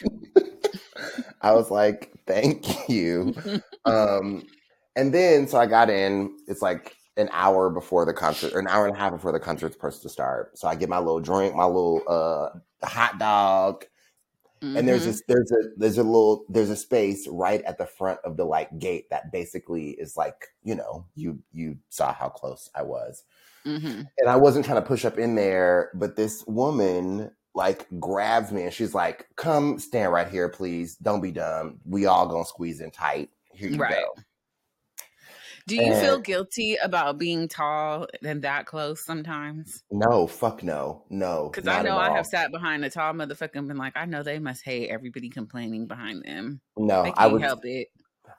I 1.41 1.53
was 1.53 1.69
like, 1.69 2.11
"Thank 2.25 2.89
you." 2.89 3.35
Um, 3.85 4.47
and 4.95 5.13
then 5.13 5.47
so 5.47 5.59
I 5.59 5.65
got 5.65 5.89
in. 5.89 6.37
It's 6.47 6.61
like 6.61 6.95
an 7.17 7.29
hour 7.31 7.69
before 7.69 8.05
the 8.05 8.13
concert, 8.13 8.53
or 8.53 8.59
an 8.59 8.67
hour 8.67 8.85
and 8.87 8.95
a 8.95 8.99
half 8.99 9.11
before 9.11 9.31
the 9.31 9.39
concert's 9.39 9.75
supposed 9.75 10.01
to 10.03 10.09
start. 10.09 10.57
So 10.57 10.67
I 10.67 10.75
get 10.75 10.89
my 10.89 10.99
little 10.99 11.19
drink, 11.19 11.55
my 11.55 11.65
little 11.65 12.03
uh, 12.07 12.49
hot 12.87 13.19
dog, 13.19 13.85
and 14.75 14.87
there's 14.87 15.03
Mhm. 15.03 15.05
this 15.05 15.23
there's 15.27 15.51
a 15.51 15.69
there's 15.77 15.97
a 15.99 16.03
little 16.03 16.45
there's 16.49 16.69
a 16.71 16.75
space 16.75 17.27
right 17.27 17.61
at 17.63 17.77
the 17.77 17.85
front 17.87 18.19
of 18.25 18.37
the 18.37 18.45
like 18.45 18.77
gate 18.79 19.09
that 19.11 19.31
basically 19.31 19.91
is 19.91 20.17
like 20.17 20.47
you 20.63 20.75
know 20.75 21.05
you 21.15 21.39
you 21.51 21.77
saw 21.89 22.13
how 22.13 22.29
close 22.29 22.69
I 22.75 22.83
was, 22.83 23.23
Mhm. 23.65 24.09
and 24.19 24.29
I 24.29 24.35
wasn't 24.35 24.65
trying 24.65 24.81
to 24.81 24.87
push 24.87 25.05
up 25.05 25.17
in 25.17 25.35
there, 25.35 25.91
but 25.95 26.15
this 26.15 26.43
woman 26.47 27.31
like 27.55 27.87
grabs 27.99 28.51
me 28.51 28.63
and 28.63 28.73
she's 28.73 28.95
like, 28.95 29.27
"Come 29.35 29.77
stand 29.79 30.11
right 30.11 30.27
here, 30.27 30.49
please. 30.49 30.95
Don't 30.97 31.21
be 31.21 31.31
dumb. 31.31 31.79
We 31.85 32.05
all 32.07 32.27
gonna 32.27 32.45
squeeze 32.45 32.81
in 32.81 32.91
tight. 32.91 33.29
Here 33.53 33.69
you 33.69 33.77
Right. 33.77 33.95
go." 34.15 34.21
Do 35.65 35.77
you 35.77 35.93
feel 35.95 36.19
guilty 36.19 36.75
about 36.75 37.17
being 37.17 37.47
tall 37.47 38.07
and 38.21 38.41
that 38.41 38.65
close 38.65 38.99
sometimes? 39.05 39.83
no, 39.91 40.27
fuck 40.27 40.61
no, 40.61 41.03
no, 41.09 41.49
Because 41.49 41.67
I 41.69 41.81
know 41.83 41.97
I 41.97 42.11
have 42.11 42.25
sat 42.27 42.51
behind 42.51 42.83
a 42.83 42.89
tall 42.89 43.13
motherfucker 43.13 43.55
and 43.55 43.69
been 43.69 43.77
like, 43.77 43.93
I 43.95 44.05
know 44.05 44.23
they 44.23 44.39
must 44.39 44.63
hate 44.63 44.89
everybody 44.89 45.29
complaining 45.29 45.87
behind 45.87 46.23
them. 46.25 46.59
No, 46.75 47.03
I 47.03 47.11
can't 47.11 47.31
would. 47.33 47.41
help 47.41 47.63
it. 47.65 47.87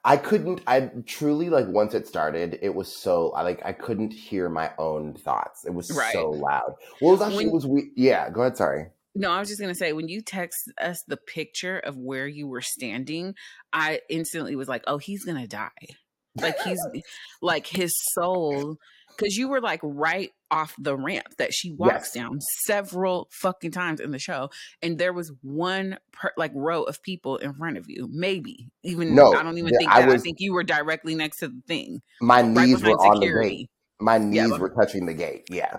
I 0.03 0.17
couldn't. 0.17 0.61
I 0.67 0.91
truly 1.07 1.49
like 1.49 1.67
once 1.67 1.95
it 1.95 2.07
started, 2.07 2.59
it 2.61 2.75
was 2.75 2.91
so 2.95 3.31
I 3.31 3.41
like 3.41 3.65
I 3.65 3.73
couldn't 3.73 4.13
hear 4.13 4.47
my 4.49 4.71
own 4.77 5.15
thoughts. 5.15 5.65
It 5.65 5.73
was 5.73 5.89
Right. 5.89 6.13
so 6.13 6.29
loud. 6.29 6.75
Well, 7.01 7.15
it 7.15 7.17
was 7.19 7.21
actually 7.27 7.45
it 7.45 7.53
was 7.53 7.65
we. 7.65 7.91
Yeah, 7.95 8.29
go 8.29 8.41
ahead. 8.41 8.55
Sorry. 8.57 8.87
No, 9.15 9.31
I 9.31 9.39
was 9.39 9.49
just 9.49 9.61
gonna 9.61 9.75
say 9.75 9.93
when 9.93 10.07
you 10.09 10.21
text 10.21 10.71
us 10.79 11.01
the 11.07 11.17
picture 11.17 11.79
of 11.79 11.97
where 11.97 12.27
you 12.27 12.47
were 12.47 12.61
standing, 12.61 13.35
I 13.73 14.01
instantly 14.09 14.55
was 14.55 14.67
like, 14.67 14.83
oh, 14.87 14.97
he's 14.97 15.23
gonna 15.25 15.47
die. 15.47 15.69
Like 16.35 16.59
he's 16.61 16.79
like 17.41 17.65
his 17.67 17.93
soul, 18.13 18.77
because 19.17 19.37
you 19.37 19.47
were 19.47 19.61
like 19.61 19.79
right 19.83 20.31
off 20.51 20.75
the 20.77 20.95
ramp 20.97 21.27
that 21.37 21.53
she 21.53 21.71
walks 21.71 21.93
Yes. 21.93 22.11
down 22.11 22.39
several 22.65 23.29
fucking 23.31 23.71
times 23.71 23.99
in 23.99 24.11
the 24.11 24.19
show, 24.19 24.49
and 24.81 24.97
there 24.97 25.13
was 25.13 25.31
one 25.41 25.97
per, 26.11 26.31
like 26.37 26.51
row 26.53 26.83
of 26.83 27.01
people 27.01 27.37
in 27.37 27.53
front 27.53 27.77
of 27.77 27.85
you, 27.87 28.09
maybe 28.11 28.67
even. 28.83 29.15
no, 29.15 29.33
I 29.33 29.43
don't 29.43 29.57
even 29.57 29.73
think 29.77 29.91
I 29.91 29.99
that. 29.99 30.09
I 30.09 30.13
was. 30.13 30.23
think 30.23 30.37
you 30.39 30.53
were 30.53 30.63
directly 30.63 31.15
next 31.15 31.37
to 31.39 31.47
the 31.47 31.61
thing, 31.67 32.01
My 32.21 32.41
right 32.41 32.67
knees 32.67 32.81
were 32.83 32.89
behind 32.89 32.99
on 32.99 33.19
the 33.19 33.25
gate. 33.27 33.31
security. 33.31 33.69
My 34.01 34.17
Yeah, 34.17 34.43
knees 34.43 34.51
but 34.51 34.59
were 34.59 34.69
touching 34.69 35.05
the 35.05 35.13
gate. 35.13 35.45
Yeah. 35.49 35.77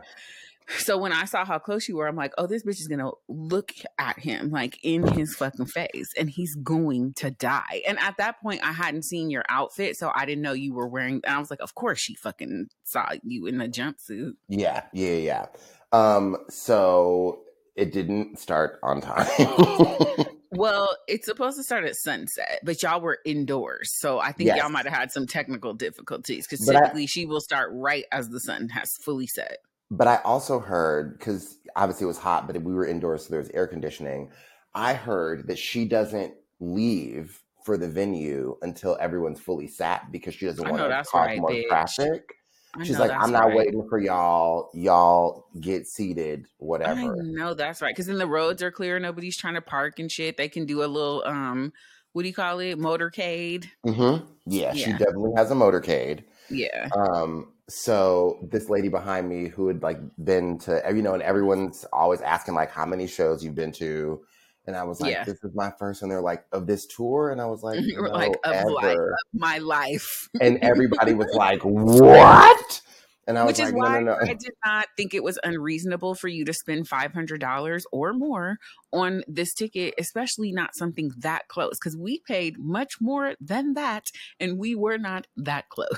So 0.68 0.98
when 0.98 1.12
I 1.12 1.24
saw 1.24 1.44
how 1.44 1.58
close 1.58 1.88
you 1.88 1.96
were, 1.96 2.08
I'm 2.08 2.16
like, 2.16 2.32
oh, 2.38 2.46
this 2.46 2.64
bitch 2.64 2.80
is 2.80 2.88
gonna 2.88 3.10
look 3.28 3.72
at 3.98 4.18
him 4.18 4.50
like 4.50 4.78
in 4.82 5.06
his 5.06 5.34
fucking 5.34 5.66
face, 5.66 6.12
and 6.18 6.28
he's 6.28 6.54
going 6.56 7.14
to 7.14 7.30
die. 7.30 7.82
And 7.86 7.98
at 7.98 8.16
that 8.18 8.40
point, 8.40 8.60
I 8.64 8.72
hadn't 8.72 9.02
seen 9.02 9.30
your 9.30 9.44
outfit, 9.48 9.96
so 9.96 10.10
I 10.14 10.26
didn't 10.26 10.42
know 10.42 10.52
you 10.52 10.74
were 10.74 10.88
wearing. 10.88 11.20
And 11.24 11.34
I 11.34 11.38
was 11.38 11.50
like, 11.50 11.60
of 11.60 11.74
course, 11.74 12.00
she 12.00 12.14
fucking 12.14 12.68
saw 12.84 13.10
you 13.22 13.46
in 13.46 13.60
a 13.60 13.68
jumpsuit. 13.68 14.32
Yeah. 14.48 14.82
Yeah. 14.92 15.10
Yeah. 15.12 15.46
Um. 15.92 16.36
So 16.48 17.40
it 17.76 17.92
didn't 17.92 18.38
start 18.38 18.78
on 18.82 19.00
time. 19.00 19.26
Well, 20.52 20.96
it's 21.06 21.26
supposed 21.26 21.56
to 21.58 21.64
start 21.64 21.84
at 21.84 21.96
sunset, 21.96 22.60
but 22.62 22.82
y'all 22.82 23.00
were 23.00 23.18
indoors, 23.24 23.92
so 23.92 24.18
I 24.18 24.32
think 24.32 24.56
y'all 24.56 24.70
might 24.70 24.86
have 24.86 24.94
had 24.94 25.12
some 25.12 25.26
technical 25.26 25.74
difficulties 25.74 26.46
because 26.46 26.64
but 26.64 26.76
I 26.76 26.80
typically 26.80 27.06
she 27.06 27.26
will 27.26 27.40
start 27.40 27.70
right 27.74 28.04
as 28.12 28.28
the 28.28 28.40
sun 28.40 28.68
has 28.70 28.96
fully 28.96 29.26
set. 29.26 29.58
But 29.90 30.06
I 30.08 30.16
also 30.24 30.58
heard 30.58 31.18
because 31.18 31.58
obviously 31.76 32.04
it 32.04 32.08
was 32.08 32.18
hot, 32.18 32.46
but 32.46 32.60
we 32.62 32.74
were 32.74 32.86
indoors, 32.86 33.24
so 33.24 33.30
there 33.30 33.40
was 33.40 33.50
air 33.50 33.66
conditioning. 33.66 34.30
I 34.74 34.94
heard 34.94 35.48
that 35.48 35.58
she 35.58 35.84
doesn't 35.84 36.34
leave 36.60 37.40
for 37.64 37.76
the 37.76 37.88
venue 37.88 38.56
until 38.62 38.96
everyone's 39.00 39.40
fully 39.40 39.66
sat 39.66 40.12
because 40.12 40.34
she 40.34 40.46
doesn't 40.46 40.64
I 40.66 40.70
want 40.70 40.82
know 40.82 40.88
to 40.88 40.94
cause 40.96 41.08
right, 41.14 41.38
more 41.40 41.50
bitch. 41.50 41.68
traffic. 41.68 42.32
I 42.78 42.84
She's 42.84 42.98
know 42.98 43.06
like, 43.06 43.10
I'm 43.12 43.32
not 43.32 43.46
right. 43.46 43.56
waiting 43.56 43.86
for 43.88 43.98
y'all. 43.98 44.70
Y'all 44.74 45.46
get 45.60 45.86
seated, 45.86 46.44
I 46.44 46.48
whatever. 46.58 47.16
know 47.22 47.54
that's 47.54 47.80
right. 47.80 47.94
Because 47.94 48.06
then 48.06 48.18
the 48.18 48.26
roads 48.26 48.62
are 48.62 48.70
clear. 48.70 48.98
Nobody's 48.98 49.36
trying 49.36 49.54
to 49.54 49.62
park 49.62 49.98
and 49.98 50.12
shit. 50.12 50.36
They 50.36 50.48
can 50.48 50.66
do 50.66 50.84
a 50.84 50.86
little 50.86 51.22
um, 51.24 51.72
what 52.12 52.22
do 52.22 52.28
you 52.28 52.34
call 52.34 52.60
it? 52.60 52.78
Motorcade. 52.78 53.66
Mm-hmm. 53.86 54.26
Yeah, 54.46 54.72
she 54.74 54.92
definitely 54.92 55.32
has 55.36 55.50
a 55.50 55.54
motorcade. 55.54 56.24
yeah, 56.50 56.88
Um, 56.94 57.52
so 57.68 58.38
this 58.50 58.68
lady 58.68 58.88
behind 58.88 59.28
me 59.28 59.48
who 59.48 59.68
had 59.68 59.82
like 59.82 59.98
been 60.22 60.58
to, 60.60 60.82
you 60.94 61.02
know, 61.02 61.14
and 61.14 61.22
everyone's 61.22 61.84
always 61.92 62.20
asking 62.20 62.54
like 62.54 62.70
how 62.70 62.86
many 62.86 63.06
shows 63.06 63.44
you've 63.44 63.54
been 63.54 63.72
to, 63.72 64.20
and 64.66 64.76
I 64.76 64.82
was 64.82 65.00
like, 65.00 65.12
yeah. 65.12 65.24
this 65.24 65.42
is 65.44 65.54
my 65.54 65.72
first, 65.78 66.02
and 66.02 66.10
they're 66.10 66.20
like, 66.20 66.44
of 66.52 66.66
this 66.66 66.86
tour, 66.86 67.30
and 67.30 67.40
I 67.40 67.46
was 67.46 67.62
like, 67.62 67.80
You 67.80 67.98
were 68.00 68.08
like 68.08 68.34
of 68.44 68.70
like 68.72 68.84
ever, 68.84 69.10
of 69.12 69.40
my 69.40 69.58
life. 69.58 70.28
and 70.40 70.58
everybody 70.58 71.14
was 71.14 71.30
like, 71.34 71.60
what? 71.64 72.82
And 73.28 73.38
I 73.38 73.42
was 73.42 73.58
Which 73.58 73.66
is 73.66 73.72
like, 73.72 73.92
no, 73.92 74.00
no, 74.00 74.12
why 74.12 74.20
I 74.20 74.24
no. 74.26 74.34
did 74.34 74.52
not 74.64 74.86
think 74.96 75.12
it 75.12 75.24
was 75.24 75.38
unreasonable 75.42 76.14
for 76.14 76.28
you 76.28 76.44
to 76.44 76.52
spend 76.52 76.86
five 76.86 77.12
hundred 77.12 77.40
dollars 77.40 77.84
or 77.92 78.12
more 78.12 78.58
on 78.92 79.22
this 79.26 79.52
ticket, 79.52 79.94
especially 79.98 80.52
not 80.52 80.76
something 80.76 81.10
that 81.18 81.48
close. 81.48 81.76
Because 81.80 81.96
we 81.96 82.20
paid 82.26 82.56
much 82.58 82.94
more 83.00 83.34
than 83.40 83.74
that, 83.74 84.06
and 84.38 84.58
we 84.58 84.76
were 84.76 84.98
not 84.98 85.26
that 85.36 85.68
close. 85.70 85.88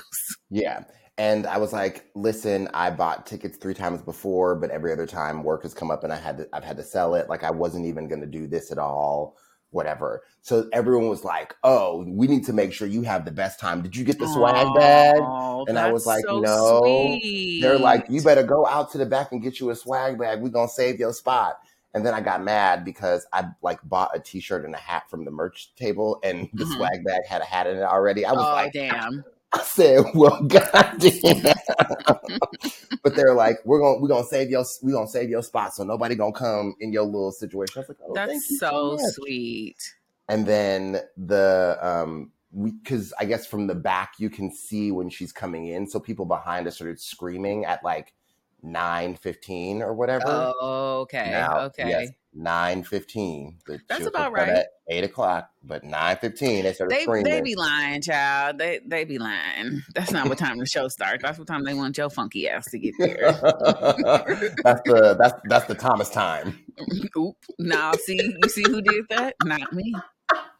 Yeah. 0.49 0.85
And 1.19 1.45
I 1.45 1.57
was 1.57 1.73
like, 1.73 2.05
listen, 2.15 2.69
I 2.73 2.91
bought 2.91 3.25
tickets 3.27 3.57
three 3.57 3.73
times 3.73 4.01
before, 4.01 4.55
but 4.55 4.69
every 4.71 4.93
other 4.93 5.05
time 5.05 5.43
work 5.43 5.63
has 5.63 5.73
come 5.73 5.91
up 5.91 6.05
and 6.05 6.13
I 6.13 6.15
had 6.15 6.37
to 6.37 6.47
I've 6.53 6.63
had 6.63 6.77
to 6.77 6.83
sell 6.83 7.13
it. 7.15 7.27
Like 7.27 7.43
I 7.43 7.51
wasn't 7.51 7.85
even 7.87 8.07
gonna 8.07 8.25
do 8.25 8.47
this 8.47 8.71
at 8.71 8.77
all, 8.77 9.35
whatever. 9.71 10.23
So 10.43 10.69
everyone 10.71 11.09
was 11.09 11.25
like, 11.25 11.55
Oh, 11.65 12.05
we 12.07 12.25
need 12.27 12.45
to 12.45 12.53
make 12.53 12.71
sure 12.71 12.87
you 12.87 13.01
have 13.01 13.25
the 13.25 13.31
best 13.31 13.59
time. 13.59 13.81
Did 13.81 13.97
you 13.97 14.05
get 14.05 14.17
the 14.17 14.27
swag 14.27 14.73
bag? 14.75 15.17
And 15.67 15.77
I 15.77 15.91
was 15.91 16.05
like, 16.05 16.23
so 16.25 16.39
No. 16.39 17.19
They're 17.59 17.77
like. 17.77 18.05
You 18.07 18.21
better 18.21 18.43
go 18.43 18.65
out 18.65 18.89
to 18.93 18.97
the 18.97 19.05
back 19.05 19.33
and 19.33 19.43
get 19.43 19.59
you 19.59 19.71
a 19.71 19.75
swag 19.75 20.17
bag. 20.17 20.41
We're 20.41 20.49
gonna 20.49 20.69
save 20.69 20.99
your 20.99 21.11
spot. 21.11 21.59
And 21.93 22.05
then 22.05 22.13
I 22.13 22.21
got 22.21 22.41
mad 22.41 22.85
because 22.85 23.27
I 23.33 23.49
like 23.61 23.79
bought 23.83 24.15
a 24.15 24.19
t-shirt 24.19 24.63
and 24.63 24.73
a 24.73 24.77
hat 24.77 25.09
from 25.09 25.25
the 25.25 25.31
merch 25.31 25.75
table 25.75 26.21
and 26.23 26.47
the 26.53 26.63
Mhm. 26.63 26.77
swag 26.77 27.03
bag 27.03 27.25
had 27.27 27.41
a 27.41 27.45
hat 27.45 27.67
in 27.67 27.75
it 27.75 27.83
already. 27.83 28.25
I 28.25 28.31
was 28.31 28.45
Oh 28.47 28.53
like, 28.53 28.71
damn. 28.71 29.25
I 29.51 29.61
said, 29.63 30.05
"Well, 30.13 30.41
goddamn." 30.47 31.53
but 33.03 33.15
they're 33.15 33.33
like, 33.33 33.57
"We're 33.65 33.79
gonna 33.79 33.99
we're 33.99 34.07
gonna 34.07 34.25
save 34.25 34.49
your 34.49 34.63
we're 34.81 34.93
gonna 34.93 35.07
save 35.07 35.29
your 35.29 35.43
spot, 35.43 35.73
so 35.73 35.83
nobody 35.83 36.15
gonna 36.15 36.33
come 36.33 36.75
in 36.79 36.91
your 36.91 37.03
little 37.03 37.31
situation." 37.31 37.73
I 37.77 37.79
was 37.79 37.89
like, 37.89 37.97
"Oh, 38.07 38.13
That's 38.13 38.59
so 38.59 38.97
so 38.97 39.03
sweet. 39.13 39.77
And 40.27 40.45
then 40.45 40.99
the 41.17 41.77
um, 41.81 42.31
because 42.63 43.13
I 43.19 43.25
guess 43.25 43.47
from 43.47 43.67
the 43.67 43.75
back 43.75 44.13
you 44.19 44.29
can 44.29 44.51
see 44.51 44.91
when 44.91 45.09
she's 45.09 45.31
coming 45.31 45.67
in, 45.67 45.87
so 45.87 45.99
people 45.99 46.25
behind 46.25 46.67
us 46.67 46.75
started 46.75 46.99
screaming 46.99 47.65
at 47.65 47.83
like 47.83 48.13
nine 48.61 49.15
fifteen 49.15 49.81
or 49.81 49.93
whatever. 49.93 50.25
Oh, 50.27 51.01
okay. 51.01 51.29
Now, 51.31 51.71
yes, 51.77 51.79
Okay. 51.79 52.07
nine 52.33 52.83
fifteen. 52.83 53.57
That's 53.67 53.81
about 53.81 53.95
supposed 53.97 54.03
to 54.03 54.09
start 54.19 54.33
right. 54.33 54.49
at 54.49 54.67
eight 54.89 55.03
o'clock, 55.03 55.49
but 55.63 55.83
nine 55.83 56.17
fifteen 56.17 56.63
they 56.63 56.73
started 56.73 56.97
They 56.97 57.23
they 57.23 57.41
be 57.41 57.55
lying, 57.55 58.01
child. 58.01 58.57
They 58.57 58.79
they 58.85 59.05
be 59.05 59.17
lying. 59.17 59.81
That's 59.95 60.11
not 60.11 60.29
what 60.29 60.37
time 60.37 60.57
the 60.57 60.65
show 60.65 60.87
starts. 60.87 61.23
That's 61.23 61.37
what 61.37 61.47
time 61.47 61.63
they 61.63 61.73
want 61.73 61.97
your 61.97 62.09
funky 62.09 62.47
ass 62.49 62.69
to 62.71 62.79
get 62.79 62.93
there. 62.99 63.31
that's 64.63 64.81
the 64.85 65.15
that's 65.19 65.41
that's 65.45 65.65
the 65.65 65.75
Thomas 65.75 66.09
time. 66.09 66.59
Oop. 67.17 67.35
Now 67.59 67.93
see 67.93 68.19
you 68.43 68.49
see 68.49 68.63
who 68.67 68.81
did 68.81 69.05
that? 69.09 69.35
Not 69.43 69.73
me. 69.73 69.93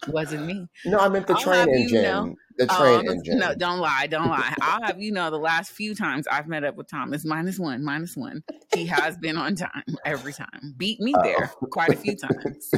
Wasn't 0.07 0.45
me. 0.45 0.67
No, 0.85 0.97
I 0.99 1.09
meant 1.09 1.27
the 1.27 1.33
I'll 1.33 1.41
train 1.41 1.69
engine. 1.69 2.03
know- 2.03 2.35
the 2.57 2.67
Oh, 2.69 2.77
train 2.77 3.05
the- 3.05 3.11
engine. 3.13 3.39
No, 3.39 3.53
don't 3.55 3.79
lie, 3.79 4.07
don't 4.07 4.27
lie. 4.29 4.53
I'll 4.61 4.81
have 4.83 4.99
you 5.01 5.11
know 5.13 5.29
the 5.31 5.37
last 5.39 5.71
few 5.71 5.95
times 5.95 6.27
I've 6.29 6.47
met 6.47 6.63
up 6.65 6.75
with 6.75 6.89
Thomas, 6.89 7.23
minus 7.25 7.57
one, 7.59 7.83
minus 7.83 8.15
one. 8.17 8.43
He 8.73 8.85
has 8.87 9.17
been 9.17 9.37
on 9.37 9.55
time 9.55 9.83
every 10.05 10.33
time. 10.33 10.73
Beat 10.77 10.99
me 10.99 11.13
Uh-oh. 11.13 11.23
there 11.23 11.51
quite 11.71 11.89
a 11.91 11.95
few 11.95 12.15
times. 12.17 12.71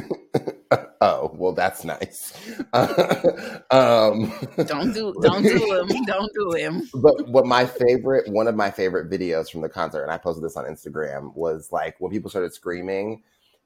oh, 1.00 1.32
well, 1.34 1.52
that's 1.52 1.84
nice. 1.84 2.32
um, 3.70 4.32
Don't 4.66 4.92
do, 4.92 5.12
don't 5.20 5.42
do 5.42 5.84
him, 5.88 6.04
don't 6.06 6.32
do 6.34 6.52
him. 6.56 6.88
but 6.94 7.28
what 7.28 7.46
my 7.46 7.66
favorite, 7.66 8.28
one 8.30 8.46
of 8.48 8.54
my 8.54 8.70
favorite 8.70 9.10
videos 9.10 9.50
from 9.50 9.60
the 9.62 9.68
concert, 9.68 10.02
and 10.02 10.12
I 10.12 10.18
posted 10.18 10.44
this 10.44 10.56
on 10.56 10.64
Instagram, 10.64 11.34
was 11.34 11.70
like 11.72 11.96
when 11.98 12.10
people 12.12 12.30
started 12.30 12.52
screaming, 12.54 13.22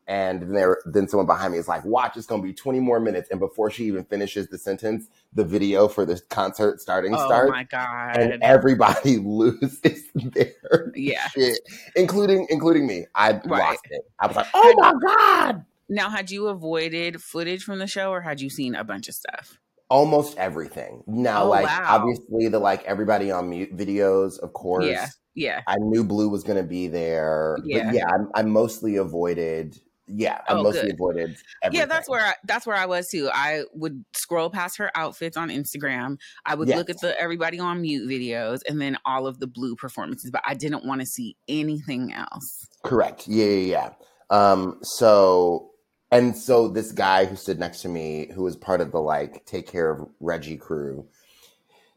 and 0.08 0.40
then 0.42 0.52
there, 0.52 0.78
then 0.86 1.08
someone 1.08 1.26
behind 1.26 1.52
me 1.52 1.58
is 1.58 1.68
like, 1.68 1.84
"Watch, 1.84 2.16
it's 2.16 2.26
gonna 2.26 2.42
be 2.42 2.52
20 2.52 2.80
more 2.80 3.00
minutes," 3.00 3.28
and 3.30 3.40
before 3.40 3.70
she 3.70 3.84
even 3.84 4.04
finishes 4.04 4.48
the 4.48 4.58
sentence, 4.58 5.08
the 5.32 5.44
video 5.44 5.88
for 5.88 6.04
the 6.04 6.20
concert 6.28 6.80
starting 6.80 7.12
starts. 7.12 7.25
Oh 7.25 7.28
starts, 7.28 7.50
my 7.50 7.64
god! 7.64 8.16
and 8.16 8.42
everybody 8.42 9.16
loses 9.25 10.04
their 10.14 10.92
Yeah. 10.94 11.26
shit, 11.28 11.58
including 11.96 12.46
including 12.50 12.86
me. 12.86 13.06
I 13.14 13.32
Right. 13.32 13.44
lost 13.44 13.86
it. 13.90 14.02
I 14.20 14.26
was 14.26 14.36
like, 14.36 14.46
"Oh 14.54 14.75
my 14.78 14.92
god!" 15.06 15.64
Now, 15.88 16.10
had 16.10 16.30
you 16.32 16.48
avoided 16.48 17.22
footage 17.22 17.62
from 17.62 17.78
the 17.78 17.86
show, 17.86 18.10
or 18.10 18.20
had 18.20 18.40
you 18.40 18.50
seen 18.50 18.75
a 18.75 18.82
bunch 18.84 19.08
of 19.08 19.14
stuff? 19.14 19.58
Almost 19.88 20.36
everything. 20.36 21.04
Now, 21.06 21.44
Oh, 21.44 21.50
like 21.50 21.66
wow. 21.66 21.84
obviously 21.88 22.48
the 22.48 22.58
like 22.58 22.82
everybody 22.84 23.30
on 23.30 23.50
mute 23.50 23.76
videos, 23.76 24.36
of 24.40 24.52
course. 24.52 24.84
Yeah, 24.86 25.06
yeah. 25.34 25.60
I 25.68 25.76
knew 25.78 26.02
Blue 26.02 26.28
was 26.28 26.42
going 26.42 26.56
to 26.56 26.64
be 26.68 26.88
there, 26.88 27.56
Yeah. 27.64 27.84
but 27.84 27.94
yeah, 27.94 28.06
I, 28.34 28.40
I 28.40 28.42
mostly 28.42 28.96
avoided. 28.96 29.80
Yeah, 30.08 30.40
I 30.48 30.52
Oh, 30.52 30.62
mostly 30.62 30.82
good. 30.82 30.92
avoided. 30.94 31.36
Everything. 31.62 31.80
Yeah, 31.80 31.86
that's 31.86 32.08
where 32.08 32.25
I, 32.25 32.34
that's 32.44 32.64
where 32.66 32.76
I 32.76 32.86
was 32.86 33.08
too. 33.08 33.28
I 33.32 33.64
would 33.75 34.04
scroll 34.14 34.50
past 34.50 34.78
her 34.78 34.90
outfits 34.94 35.36
on 35.36 35.48
Instagram. 35.48 36.18
I 36.44 36.54
would 36.54 36.68
look 36.68 36.88
at 36.90 37.00
the 37.00 37.20
everybody 37.20 37.58
on 37.58 37.80
mute 37.82 38.08
videos 38.08 38.60
and 38.68 38.80
then 38.80 38.96
all 39.04 39.26
of 39.26 39.40
the 39.40 39.46
blue 39.48 39.75
performances, 39.75 40.30
but 40.30 40.42
I 40.46 40.54
didn't 40.54 40.84
want 40.84 41.00
to 41.00 41.06
see 41.06 41.36
anything 41.48 42.12
else. 42.12 42.66
correct. 42.84 43.26
Yeah, 43.26 43.46
yeah, 43.46 43.66
yeah. 43.76 43.90
Um, 44.30 44.78
so 44.82 45.70
and 46.12 46.36
so 46.36 46.68
this 46.68 46.92
guy 46.92 47.25
who 47.25 47.34
stood 47.34 47.58
next 47.58 47.82
to 47.82 47.88
me, 47.88 48.30
who 48.32 48.44
was 48.44 48.54
part 48.56 48.80
of 48.80 48.92
the 48.92 49.00
like 49.00 49.44
take 49.44 49.66
care 49.66 49.90
of 49.90 50.08
Reggie 50.20 50.56
crew, 50.56 51.04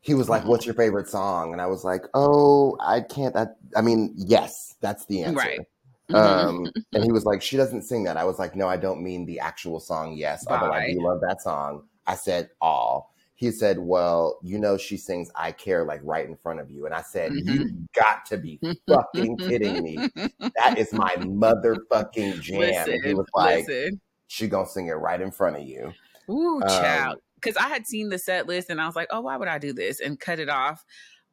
he 0.01 0.15
was 0.15 0.29
like, 0.29 0.43
Mhm. 0.43 0.47
"What's 0.47 0.65
your 0.65 0.73
favorite 0.75 1.07
song?" 1.09 1.51
And 1.53 1.61
I 1.61 1.67
was 1.67 1.83
like, 1.83 2.05
"Oh, 2.15 2.75
I 2.79 3.01
can't." 3.01 3.35
That 3.35 3.57
I 3.75 3.81
mean, 3.81 4.13
yes, 4.17 4.75
that's 4.81 5.05
the 5.05 5.23
answer. 5.23 5.37
Right. 5.37 5.59
Um, 6.13 6.67
and 6.93 7.03
he 7.03 7.11
was 7.11 7.25
like, 7.25 7.41
"She 7.41 7.57
doesn't 7.57 7.83
sing 7.83 8.03
that." 8.05 8.17
I 8.17 8.23
was 8.23 8.39
like, 8.39 8.55
"No, 8.55 8.67
I 8.67 8.77
don't 8.77 9.01
mean 9.03 9.25
the 9.25 9.39
actual 9.39 9.79
song. 9.79 10.13
Yes, 10.15 10.45
although 10.47 10.71
I 10.71 10.79
Bye. 10.79 10.93
do 10.93 11.05
love 11.05 11.21
that 11.21 11.41
song." 11.41 11.83
I 12.07 12.15
said, 12.15 12.49
"All." 12.61 13.13
He 13.35 13.51
said, 13.51 13.79
"Well, 13.79 14.39
you 14.43 14.59
know, 14.59 14.77
she 14.77 14.97
sings 14.97 15.31
I 15.35 15.51
Care 15.53 15.85
like 15.85 16.01
right 16.03 16.27
in 16.27 16.35
front 16.35 16.59
of 16.59 16.69
you," 16.69 16.85
and 16.85 16.93
I 16.93 17.01
said, 17.01 17.31
"You 17.33 17.71
got 17.95 18.25
to 18.27 18.37
be 18.37 18.59
fucking 18.87 19.37
kidding 19.37 19.81
me! 19.83 19.97
That 20.57 20.77
is 20.77 20.91
my 20.91 21.15
motherfucking 21.15 22.41
jam." 22.41 22.59
Listen, 22.59 22.93
and 22.93 23.05
he 23.05 23.13
was 23.13 23.27
like, 23.33 23.67
listen. 23.67 24.01
"She 24.27 24.47
gonna 24.47 24.67
sing 24.67 24.87
it 24.87 24.93
right 24.93 25.21
in 25.21 25.31
front 25.31 25.55
of 25.55 25.63
you." 25.63 25.93
Ooh, 26.29 26.61
Um, 26.61 26.67
child. 26.67 27.17
Because 27.35 27.55
I 27.57 27.69
had 27.69 27.87
seen 27.87 28.09
the 28.09 28.19
set 28.19 28.47
list 28.47 28.69
and 28.69 28.81
I 28.81 28.85
was 28.85 28.95
like, 28.95 29.07
oh, 29.11 29.21
why 29.21 29.37
would 29.37 29.47
I 29.47 29.57
do 29.57 29.71
this? 29.73 30.01
And 30.01 30.19
cut 30.19 30.39
it 30.39 30.49
off. 30.49 30.83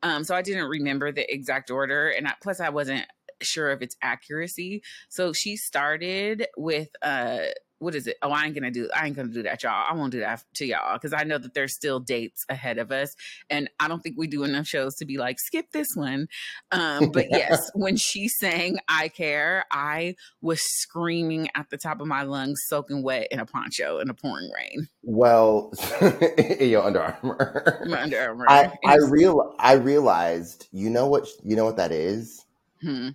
Um, 0.02 0.22
so 0.24 0.34
I 0.34 0.42
didn't 0.42 0.68
remember 0.68 1.10
the 1.10 1.30
exact 1.32 1.70
order. 1.70 2.10
And 2.10 2.28
I, 2.28 2.34
plus, 2.40 2.60
I 2.60 2.68
wasn't 2.68 3.04
sure 3.42 3.70
of 3.70 3.82
its 3.82 3.96
accuracy. 4.02 4.82
So 5.08 5.32
she 5.32 5.56
started 5.56 6.46
with 6.56 6.88
uh 7.02 7.38
what 7.78 7.94
is 7.94 8.06
it? 8.06 8.16
Oh, 8.22 8.30
I 8.30 8.44
ain't 8.44 8.54
gonna 8.54 8.70
do 8.70 8.88
I 8.94 9.06
ain't 9.06 9.16
gonna 9.16 9.32
do 9.32 9.42
that, 9.42 9.62
y'all. 9.62 9.86
I 9.88 9.94
won't 9.94 10.12
do 10.12 10.20
that 10.20 10.42
to 10.54 10.66
y'all 10.66 10.94
because 10.94 11.12
I 11.12 11.24
know 11.24 11.38
that 11.38 11.54
there's 11.54 11.74
still 11.74 12.00
dates 12.00 12.44
ahead 12.48 12.78
of 12.78 12.90
us. 12.90 13.14
And 13.50 13.68
I 13.78 13.88
don't 13.88 14.00
think 14.00 14.16
we 14.16 14.26
do 14.26 14.44
enough 14.44 14.66
shows 14.66 14.94
to 14.96 15.04
be 15.04 15.18
like, 15.18 15.38
skip 15.38 15.66
this 15.72 15.88
one. 15.94 16.28
Um, 16.72 17.10
but 17.10 17.26
yes, 17.30 17.70
when 17.74 17.96
she 17.96 18.28
sang 18.28 18.78
I 18.88 19.08
Care, 19.08 19.64
I 19.70 20.16
was 20.40 20.60
screaming 20.60 21.48
at 21.54 21.68
the 21.70 21.76
top 21.76 22.00
of 22.00 22.06
my 22.06 22.22
lungs, 22.22 22.60
soaking 22.66 23.02
wet 23.02 23.28
in 23.30 23.40
a 23.40 23.46
poncho 23.46 23.98
in 23.98 24.08
a 24.08 24.14
pouring 24.14 24.50
rain. 24.50 24.88
Well, 25.02 25.72
in 26.00 26.70
your 26.70 26.84
Under 26.84 27.02
Armour. 27.02 27.86
My 27.88 28.02
Under 28.02 28.20
Armour. 28.20 28.46
I 28.48 28.72
I 28.84 28.96
real 28.96 29.54
I 29.58 29.74
realized. 29.74 30.68
You 30.72 30.90
know 30.90 31.06
what? 31.06 31.28
You 31.44 31.56
know 31.56 31.64
what 31.64 31.76
that 31.76 31.92
is. 31.92 32.44
hmm. 32.80 33.10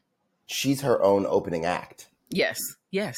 She's 0.51 0.81
her 0.81 1.01
own 1.01 1.25
opening 1.27 1.65
act. 1.65 2.09
Yes, 2.29 2.59
yes, 2.91 3.17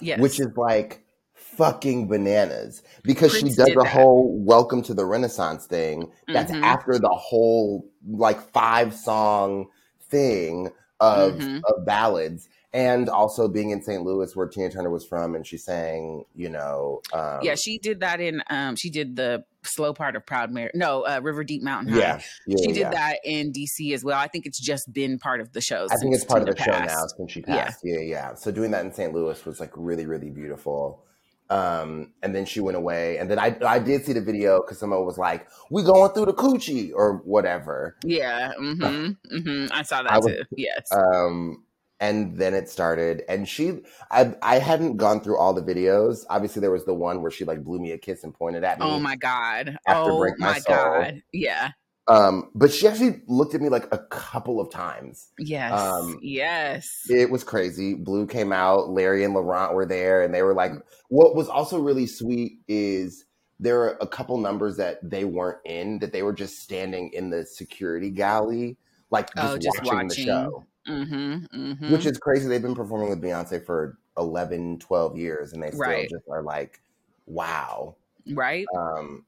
yes. 0.00 0.20
which 0.20 0.38
is 0.38 0.48
like 0.56 1.02
fucking 1.32 2.06
bananas 2.08 2.82
because 3.02 3.34
she 3.34 3.44
does 3.44 3.56
the 3.74 3.86
whole 3.88 4.38
welcome 4.44 4.82
to 4.82 4.92
the 4.94 5.04
renaissance 5.06 5.66
thing 5.66 6.10
that's 6.28 6.52
Mhm. 6.52 6.62
after 6.62 6.98
the 6.98 7.08
whole 7.08 7.88
like 8.06 8.40
five 8.52 8.94
song 8.94 9.68
thing 10.10 10.70
of 11.00 11.34
Mhm. 11.34 11.60
of 11.64 11.84
ballads 11.86 12.48
and 12.72 13.08
also 13.08 13.48
being 13.48 13.70
in 13.70 13.82
St. 13.82 14.02
Louis 14.02 14.34
where 14.36 14.46
Tina 14.46 14.70
Turner 14.70 14.90
was 14.90 15.04
from 15.06 15.34
and 15.34 15.46
she 15.46 15.56
sang 15.56 16.24
you 16.34 16.48
know 16.50 17.00
um 17.12 17.40
yeah, 17.42 17.54
she 17.54 17.78
did 17.78 18.00
that 18.00 18.20
in 18.20 18.42
um 18.50 18.76
she 18.76 18.90
did 18.90 19.16
the 19.16 19.44
slow 19.66 19.92
part 19.92 20.16
of 20.16 20.24
Proud 20.26 20.50
Mary. 20.50 20.70
No, 20.74 21.02
uh 21.02 21.20
River 21.22 21.44
Deep 21.44 21.62
Mountain 21.62 21.92
High. 21.92 21.98
yeah 22.00 22.20
yeah, 22.46 22.56
she 22.58 22.66
did 22.68 22.76
yeah. 22.76 22.90
that 22.90 23.18
in 23.24 23.52
DC 23.52 23.92
as 23.94 24.04
well. 24.04 24.18
I 24.18 24.28
think 24.28 24.46
it's 24.46 24.58
just 24.60 24.92
been 24.92 25.18
part 25.18 25.40
of 25.40 25.52
the 25.52 25.60
show. 25.60 25.86
I 25.90 25.96
think 25.96 26.14
it's 26.14 26.24
part 26.24 26.48
of 26.48 26.56
Tina 26.56 26.66
the 26.66 26.72
show 26.78 26.84
now 26.84 27.06
since 27.16 27.32
she 27.32 27.40
Yeah. 27.46 27.64
passed. 27.64 27.80
Yeah. 27.84 28.00
yeah, 28.00 28.34
So 28.34 28.50
doing 28.50 28.70
that 28.72 28.84
in 28.84 28.92
St. 28.92 29.12
Louis 29.12 29.44
was 29.44 29.60
like 29.60 29.72
really, 29.74 30.06
really 30.06 30.30
beautiful. 30.30 31.02
Um, 31.48 32.12
and 32.24 32.34
then 32.34 32.44
she 32.44 32.58
went 32.58 32.76
away, 32.76 33.18
and 33.18 33.30
then 33.30 33.38
I 33.38 33.56
I 33.64 33.78
did 33.78 34.04
see 34.04 34.12
the 34.12 34.20
video 34.20 34.60
because 34.60 34.80
someone 34.80 35.04
was 35.04 35.16
like, 35.16 35.46
"We 35.70 35.84
going 35.84 36.10
through 36.12 36.24
the 36.26 36.34
coochie" 36.34 36.90
or 36.92 37.18
whatever. 37.24 37.94
Yeah, 38.02 38.50
mm-hmm, 38.60 39.36
mm-hmm. 39.36 39.72
I 39.72 39.82
saw 39.82 40.02
that 40.02 40.10
I 40.10 40.16
was- 40.18 40.26
too. 40.26 40.42
Yes. 40.56 40.88
Um, 40.90 41.62
and 42.00 42.36
then 42.36 42.54
it 42.54 42.68
started, 42.68 43.22
and 43.28 43.48
she 43.48 43.80
I 44.10 44.34
I 44.42 44.58
hadn't 44.58 44.96
gone 44.96 45.20
through 45.20 45.38
all 45.38 45.54
the 45.54 45.62
videos. 45.62 46.24
Obviously, 46.28 46.60
there 46.60 46.70
was 46.70 46.84
the 46.84 46.94
one 46.94 47.22
where 47.22 47.30
she 47.30 47.44
like 47.44 47.64
blew 47.64 47.78
me 47.78 47.92
a 47.92 47.98
kiss 47.98 48.24
and 48.24 48.34
pointed 48.34 48.64
at 48.64 48.78
me. 48.78 48.86
oh 48.86 48.98
my 48.98 49.16
god. 49.16 49.78
After 49.86 50.10
oh 50.10 50.18
Break 50.18 50.38
My 50.38 50.52
my 50.52 50.60
god. 50.66 51.22
Yeah. 51.32 51.70
Um, 52.08 52.50
but 52.54 52.72
she 52.72 52.86
actually 52.86 53.22
looked 53.26 53.54
at 53.56 53.60
me 53.60 53.68
like 53.68 53.88
a 53.92 53.98
couple 53.98 54.60
of 54.60 54.70
times. 54.70 55.32
Yes. 55.38 55.72
Um, 55.72 56.18
yes. 56.22 57.02
It 57.08 57.30
was 57.30 57.42
crazy. 57.42 57.94
Blue 57.94 58.26
came 58.28 58.52
out, 58.52 58.90
Larry 58.90 59.24
and 59.24 59.34
Laurent 59.34 59.74
were 59.74 59.86
there, 59.86 60.22
and 60.22 60.32
they 60.32 60.42
were 60.42 60.54
like, 60.54 60.70
what 61.08 61.34
was 61.34 61.48
also 61.48 61.80
really 61.80 62.06
sweet 62.06 62.60
is 62.68 63.24
there 63.58 63.80
are 63.80 63.98
a 64.00 64.06
couple 64.06 64.38
numbers 64.38 64.76
that 64.76 64.98
they 65.02 65.24
weren't 65.24 65.58
in, 65.64 65.98
that 65.98 66.12
they 66.12 66.22
were 66.22 66.32
just 66.32 66.60
standing 66.60 67.10
in 67.12 67.30
the 67.30 67.44
security 67.44 68.10
galley, 68.10 68.76
like 69.10 69.34
just, 69.34 69.54
Oh, 69.54 69.58
just 69.58 69.82
watching, 69.82 70.08
the 70.08 70.14
show, 70.14 70.64
mm-hmm. 70.88 71.44
Mm-hmm. 71.72 71.92
which 71.92 72.06
is 72.06 72.18
crazy. 72.18 72.48
They've 72.48 72.62
been 72.62 72.74
performing 72.74 73.10
with 73.10 73.22
Beyonce 73.22 73.64
for 73.64 73.98
11, 74.18 74.78
12 74.78 75.16
years, 75.16 75.52
and 75.52 75.62
they 75.62 75.68
still 75.68 75.80
Right. 75.80 76.08
just 76.08 76.24
are 76.30 76.42
like, 76.42 76.80
wow. 77.26 77.96
right. 78.32 78.66
Um, 78.76 79.24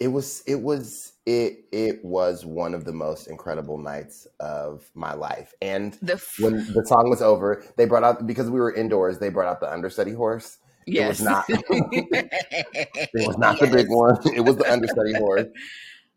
it 0.00 0.08
was 0.08 0.42
it 0.46 0.56
was 0.60 1.12
it 1.24 1.64
it 1.70 2.04
was 2.04 2.44
one 2.44 2.74
of 2.74 2.84
the 2.84 2.92
most 2.92 3.28
incredible 3.28 3.78
nights 3.78 4.26
of 4.40 4.84
my 4.94 5.14
life 5.14 5.54
and 5.62 5.96
The 6.02 6.14
f- 6.14 6.34
when 6.40 6.56
the 6.74 6.84
song 6.84 7.08
was 7.08 7.22
over, 7.22 7.62
they 7.76 7.84
brought 7.84 8.02
out 8.02 8.26
because 8.26 8.50
we 8.50 8.58
were 8.58 8.74
indoors. 8.74 9.20
They 9.20 9.28
brought 9.28 9.46
out 9.48 9.60
the 9.60 9.72
understudy 9.72 10.12
horse. 10.12 10.58
yes. 10.86 11.20
was 11.20 11.22
not- 11.22 11.44
It 11.48 13.26
was 13.26 13.38
not 13.38 13.60
the 13.60 13.68
big 13.68 13.86
one. 13.88 14.18
It 14.34 14.40
was 14.40 14.56
the 14.56 14.70
understudy 14.70 15.14
horse. 15.14 15.46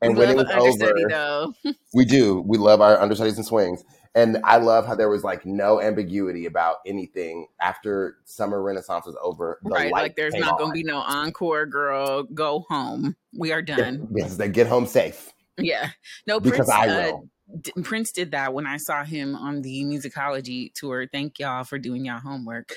And 0.01 0.13
we 0.13 0.19
when 0.19 0.29
it 0.29 0.37
was 0.37 0.47
over, 0.51 1.73
we 1.93 2.05
do. 2.05 2.43
We 2.45 2.57
love 2.57 2.81
our 2.81 2.99
understudies 2.99 3.37
and 3.37 3.45
swings. 3.45 3.83
And 4.15 4.39
I 4.43 4.57
love 4.57 4.87
how 4.87 4.95
there 4.95 5.09
was 5.09 5.23
like 5.23 5.45
no 5.45 5.79
ambiguity 5.81 6.45
about 6.45 6.77
anything 6.85 7.47
after 7.61 8.17
Summer 8.25 8.61
Renaissance 8.61 9.05
was 9.05 9.15
over. 9.21 9.59
The 9.63 9.69
right. 9.69 9.91
Like 9.91 10.15
there's 10.15 10.33
not 10.33 10.57
going 10.57 10.71
to 10.71 10.73
be 10.73 10.83
no 10.83 10.97
encore, 10.97 11.65
girl. 11.65 12.23
Go 12.23 12.65
home. 12.67 13.15
We 13.37 13.51
are 13.51 13.61
done. 13.61 14.07
Yes, 14.15 14.37
they 14.37 14.49
get 14.49 14.67
home 14.67 14.87
safe 14.87 15.31
Yeah. 15.57 15.89
No, 16.25 16.39
because 16.39 16.67
Prince, 16.67 16.71
I 16.71 16.87
uh, 16.87 17.11
will. 17.11 17.29
d- 17.61 17.73
Prince 17.83 18.11
did 18.11 18.31
that 18.31 18.53
when 18.53 18.65
I 18.65 18.77
saw 18.77 19.03
him 19.03 19.35
on 19.35 19.61
the 19.61 19.83
musicology 19.83 20.73
tour. 20.73 21.07
Thank 21.11 21.39
y'all 21.39 21.63
for 21.63 21.77
doing 21.77 22.05
y'all 22.05 22.19
homework. 22.19 22.73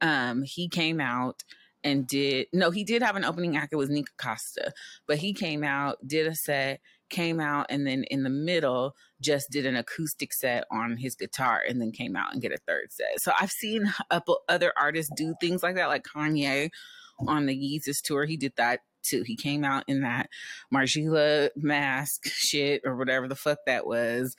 Um, 0.00 0.42
he 0.42 0.68
came 0.68 0.98
out 1.00 1.42
and 1.82 2.06
did 2.06 2.46
no, 2.52 2.70
he 2.70 2.84
did 2.84 3.02
have 3.02 3.16
an 3.16 3.24
opening 3.24 3.56
act. 3.56 3.72
It 3.72 3.76
was 3.76 3.90
Nikka 3.90 4.12
Costa, 4.16 4.72
but 5.06 5.18
he 5.18 5.32
came 5.32 5.64
out, 5.64 5.96
did 6.06 6.26
a 6.26 6.34
set, 6.34 6.80
came 7.08 7.40
out, 7.40 7.66
and 7.70 7.86
then 7.86 8.04
in 8.04 8.22
the 8.22 8.30
middle 8.30 8.94
just 9.20 9.50
did 9.50 9.66
an 9.66 9.76
acoustic 9.76 10.32
set 10.32 10.64
on 10.70 10.96
his 10.96 11.14
guitar, 11.14 11.62
and 11.68 11.80
then 11.80 11.92
came 11.92 12.16
out 12.16 12.32
and 12.32 12.42
get 12.42 12.52
a 12.52 12.58
third 12.66 12.92
set. 12.92 13.20
So 13.20 13.32
I've 13.38 13.50
seen 13.50 13.92
other 14.48 14.72
artists 14.78 15.12
do 15.14 15.34
things 15.40 15.62
like 15.62 15.76
that, 15.76 15.88
like 15.88 16.04
Kanye 16.04 16.70
on 17.26 17.46
the 17.46 17.54
Yeezus 17.54 18.00
tour. 18.02 18.24
He 18.24 18.36
did 18.36 18.52
that 18.56 18.80
too. 19.02 19.22
He 19.22 19.36
came 19.36 19.64
out 19.64 19.84
in 19.86 20.02
that 20.02 20.28
Margiela 20.72 21.50
mask 21.56 22.26
shit 22.26 22.82
or 22.84 22.96
whatever 22.96 23.28
the 23.28 23.36
fuck 23.36 23.58
that 23.66 23.86
was. 23.86 24.36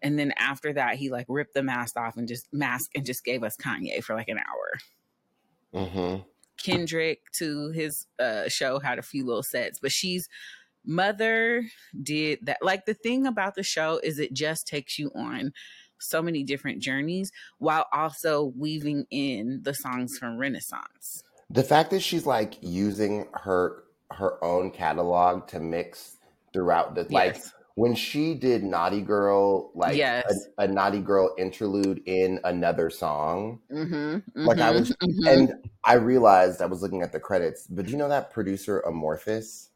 And 0.00 0.18
then 0.18 0.32
after 0.38 0.72
that, 0.74 0.96
he 0.96 1.10
like 1.10 1.26
ripped 1.28 1.54
the 1.54 1.62
mask 1.62 1.96
off 1.98 2.16
and 2.16 2.28
just 2.28 2.46
mask 2.52 2.90
and 2.94 3.04
just 3.04 3.24
gave 3.24 3.42
us 3.42 3.56
Kanye 3.56 4.02
for 4.02 4.14
like 4.14 4.28
an 4.28 4.38
hour. 4.38 5.86
hmm 5.86 6.16
Kendrick 6.62 7.20
to 7.32 7.70
his 7.70 8.06
uh, 8.18 8.48
show 8.48 8.78
had 8.78 8.98
a 8.98 9.02
few 9.02 9.24
little 9.24 9.42
sets, 9.42 9.78
but 9.78 9.92
she's 9.92 10.28
mother 10.84 11.64
did 12.02 12.40
that. 12.46 12.58
Like 12.62 12.86
the 12.86 12.94
thing 12.94 13.26
about 13.26 13.54
the 13.54 13.62
show 13.62 14.00
is 14.02 14.18
it 14.18 14.32
just 14.32 14.66
takes 14.66 14.98
you 14.98 15.10
on 15.14 15.52
so 16.00 16.22
many 16.22 16.44
different 16.44 16.80
journeys 16.80 17.32
while 17.58 17.86
also 17.92 18.52
weaving 18.56 19.06
in 19.10 19.60
the 19.62 19.74
songs 19.74 20.16
from 20.18 20.38
Renaissance. 20.38 21.24
The 21.50 21.64
fact 21.64 21.90
that 21.90 22.00
she's 22.00 22.26
like 22.26 22.56
using 22.60 23.26
her 23.34 23.84
her 24.10 24.42
own 24.42 24.70
catalog 24.70 25.46
to 25.48 25.60
mix 25.60 26.16
throughout 26.52 26.94
the 26.94 27.06
like 27.10 27.34
Yes. 27.34 27.52
When 27.78 27.94
she 27.94 28.34
did 28.34 28.64
Naughty 28.64 29.00
Girl, 29.00 29.70
like 29.76 29.96
Yes. 29.96 30.24
a, 30.58 30.64
a 30.64 30.66
Naughty 30.68 31.00
Girl 31.00 31.32
interlude 31.38 32.02
in 32.06 32.40
another 32.42 32.90
song. 32.90 33.60
Mm-hmm, 33.72 34.44
Like, 34.46 34.58
I 34.58 34.72
was- 34.72 34.90
mhm. 34.90 35.26
And 35.32 35.70
I 35.84 35.94
realized 35.94 36.60
I 36.60 36.66
was 36.66 36.82
looking 36.82 37.02
at 37.02 37.12
the 37.12 37.20
credits, 37.20 37.68
but 37.68 37.86
do 37.86 37.92
you 37.92 37.96
know 37.96 38.08
that 38.08 38.30
producer 38.32 38.80
Amorphous 38.80 39.70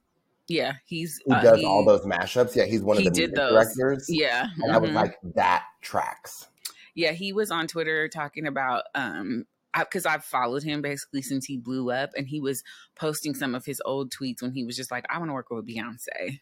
yeah, 0.48 0.74
he's 0.84 1.20
who 1.24 1.32
uh, 1.32 1.40
does 1.40 1.60
he- 1.60 1.64
all 1.64 1.84
those 1.84 2.04
mashups? 2.04 2.56
Yeah, 2.56 2.64
he's 2.64 2.82
one 2.82 2.96
of 2.96 3.04
he 3.04 3.08
the 3.08 3.14
did 3.14 3.34
directors. 3.34 4.06
Yeah, 4.08 4.48
And 4.62 4.72
I 4.72 4.78
was 4.78 4.90
mhm. 4.90 4.94
like, 4.94 5.16
that 5.36 5.64
tracks. 5.80 6.48
yeah, 6.96 7.12
he 7.12 7.32
was 7.32 7.52
on 7.52 7.68
Twitter 7.68 8.08
talking 8.08 8.46
about 8.48 8.82
um 8.96 9.46
because 9.78 10.04
I've 10.04 10.24
followed 10.24 10.64
him 10.64 10.82
basically 10.82 11.22
since 11.22 11.46
he 11.46 11.56
blew 11.56 11.90
up, 11.92 12.10
and 12.16 12.26
he 12.26 12.40
was 12.40 12.64
posting 12.96 13.34
some 13.34 13.54
of 13.54 13.64
his 13.64 13.80
old 13.84 14.10
tweets 14.12 14.42
when 14.42 14.52
he 14.52 14.64
was 14.64 14.76
just 14.76 14.90
like, 14.90 15.06
"I 15.08 15.18
want 15.18 15.30
to 15.30 15.34
work 15.34 15.48
with 15.50 15.66
Beyonce." 15.66 16.40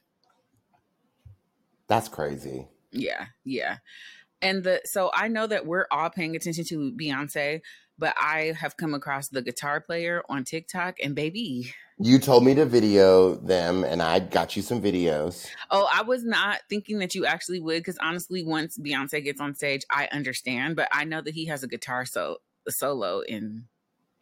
That's 1.90 2.08
crazy. 2.08 2.68
Yeah, 2.92 3.26
yeah. 3.44 3.78
And 4.40 4.62
the 4.62 4.80
so 4.84 5.10
I 5.12 5.26
know 5.26 5.46
that 5.48 5.66
we're 5.66 5.86
all 5.90 6.08
paying 6.08 6.36
attention 6.36 6.64
to 6.66 6.92
Beyonce, 6.92 7.60
but 7.98 8.14
I 8.16 8.54
have 8.58 8.76
come 8.76 8.94
across 8.94 9.28
the 9.28 9.42
guitar 9.42 9.80
player 9.80 10.22
on 10.28 10.44
TikTok 10.44 10.96
and 11.02 11.16
baby. 11.16 11.74
You 11.98 12.20
told 12.20 12.44
me 12.44 12.54
to 12.54 12.64
video 12.64 13.34
them, 13.34 13.82
and 13.82 14.00
I 14.00 14.20
got 14.20 14.56
you 14.56 14.62
some 14.62 14.80
videos. 14.80 15.48
Oh, 15.70 15.86
I 15.92 16.02
was 16.02 16.24
not 16.24 16.60
thinking 16.70 17.00
that 17.00 17.16
you 17.16 17.26
actually 17.26 17.60
would 17.60 17.80
because 17.80 17.98
honestly, 18.00 18.44
once 18.44 18.78
Beyonce 18.78 19.22
gets 19.22 19.40
on 19.40 19.56
stage, 19.56 19.82
I 19.90 20.08
understand, 20.12 20.76
but 20.76 20.88
I 20.92 21.02
know 21.04 21.20
that 21.20 21.34
he 21.34 21.46
has 21.46 21.64
a 21.64 21.68
guitar 21.68 22.06
so 22.06 22.38
solo 22.68 23.20
in 23.20 23.64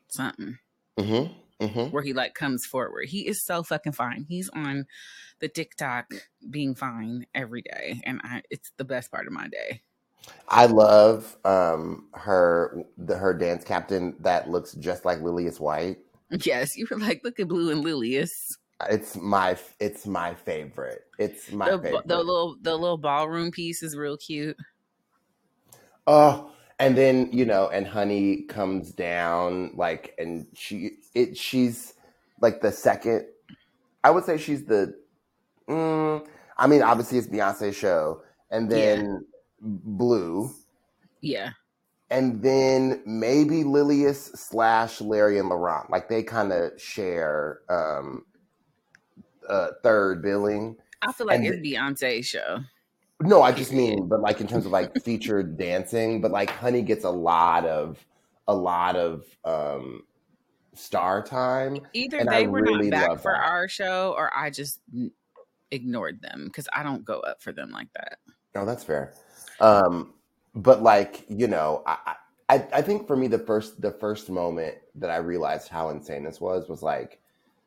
something 0.09 0.59
Mm-hmm. 0.99 1.33
Mm-hmm. 1.61 1.91
where 1.91 2.05
he 2.05 2.13
like 2.13 2.35
comes 2.35 2.65
forward. 2.65 3.07
He 3.09 3.27
is 3.27 3.45
so 3.45 3.65
fucking 3.65 3.93
fine. 3.93 4.27
He's 4.29 4.49
on 4.51 4.87
the 5.41 5.49
TikTok 5.49 6.13
being 6.49 6.77
fine 6.77 7.27
every 7.35 7.63
day, 7.63 8.01
and 8.05 8.21
I 8.23 8.43
it's 8.49 8.71
the 8.77 8.85
best 8.85 9.11
part 9.11 9.27
of 9.27 9.33
my 9.33 9.49
day. 9.49 9.83
I 10.49 10.67
love 10.67 11.37
um 11.45 12.09
her 12.15 12.85
the 12.97 13.17
her 13.17 13.35
dance 13.35 13.65
captain 13.65 14.15
that 14.21 14.49
looks 14.49 14.73
just 14.75 15.05
like 15.05 15.21
Lilius 15.21 15.59
White. 15.59 15.99
Yes, 16.31 16.77
you 16.77 16.87
were 16.91 16.99
like, 16.99 17.23
look 17.25 17.41
at 17.41 17.49
Blue 17.49 17.71
and 17.71 17.83
Lilius. 17.85 18.31
It's 18.89 19.17
my 19.17 19.57
it's 19.81 20.07
my 20.07 20.35
favorite. 20.35 21.03
It's 21.19 21.51
my 21.51 21.71
the, 21.71 21.79
favorite. 21.79 22.07
the 22.07 22.19
little 22.19 22.57
the 22.63 22.77
little 22.77 22.99
ballroom 22.99 23.51
piece 23.51 23.83
is 23.83 23.97
real 23.97 24.17
cute. 24.17 24.57
oh, 26.07 26.53
and 26.79 26.97
then 26.97 27.31
you 27.33 27.45
know, 27.45 27.69
and 27.69 27.87
Honey 27.87 28.43
comes 28.43 28.93
down 28.93 29.73
like, 29.75 30.15
and 30.19 30.47
she 30.55 30.93
it 31.15 31.37
she's 31.37 31.95
like 32.41 32.61
the 32.61 32.73
second. 32.73 33.27
I 34.05 34.11
would 34.11 34.25
say 34.25 34.39
she's 34.39 34.65
the. 34.67 34.97
Mm, 35.69 36.27
I 36.57 36.67
mean, 36.67 36.83
obviously 36.83 37.19
it's 37.19 37.29
Beyonce's 37.29 37.77
show, 37.77 38.23
and 38.51 38.71
then 38.71 39.27
Blue, 39.61 40.51
Yeah, 41.21 41.53
and 42.11 42.43
then 42.43 43.03
maybe 43.07 43.65
Lilius 43.65 44.37
slash 44.37 45.01
Larry 45.01 45.39
and 45.39 45.49
Laurent. 45.49 45.91
Like 45.91 46.09
they 46.09 46.23
kind 46.23 46.53
of 46.53 46.81
share 46.81 47.61
um 47.69 48.25
uh 49.49 49.69
third 49.83 50.23
billing. 50.23 50.77
I 51.03 51.13
feel 51.13 51.27
like 51.27 51.39
And 51.39 51.47
it's 51.47 51.59
Beyonce's 51.59 52.27
show. 52.27 52.61
No, 53.21 53.43
I 53.43 53.53
just 53.53 53.73
mean, 53.73 54.07
but 54.09 54.21
like 54.21 54.41
in 54.41 54.47
terms 54.47 54.65
of 54.65 54.73
like 54.73 54.93
featured 55.03 55.57
dancing, 55.59 56.21
but 56.21 56.31
like 56.31 56.51
Honey 56.51 56.83
gets 56.83 57.05
a 57.05 57.11
lot 57.11 57.65
of 57.67 58.05
a 58.47 58.55
lot 58.55 58.97
of 58.97 59.25
um 59.45 60.03
star 60.75 61.23
time. 61.23 61.79
Either 61.93 62.19
and 62.19 62.31
I 62.31 62.41
they 62.41 62.47
were 62.47 62.63
really 62.63 62.91
not 62.91 63.09
back 63.09 63.21
for 63.21 63.33
that. 63.33 63.51
our 63.51 63.69
show, 63.69 64.15
or 64.17 64.31
I 64.37 64.51
just 64.51 64.81
ignored 65.71 66.23
them 66.23 66.45
because 66.47 66.69
I 66.73 66.83
don't 66.83 67.05
go 67.05 67.21
up 67.21 67.43
for 67.43 67.53
them 67.53 67.71
like 67.71 67.93
that. 67.95 68.19
No, 68.55 68.65
that's 68.65 68.85
fair. 68.85 69.15
Um, 69.61 70.15
but 70.55 70.83
like 70.83 71.25
you 71.29 71.49
know, 71.49 71.83
I, 71.87 72.15
I 72.49 72.67
I 72.73 72.83
think 72.83 73.07
for 73.07 73.17
me 73.17 73.27
the 73.27 73.39
first 73.41 73.81
the 73.81 73.91
first 73.91 74.31
moment 74.31 74.77
that 74.95 75.11
I 75.11 75.17
realized 75.17 75.69
how 75.69 75.91
insane 75.91 76.25
this 76.25 76.41
was 76.41 76.69
was 76.69 76.83
like 76.83 77.21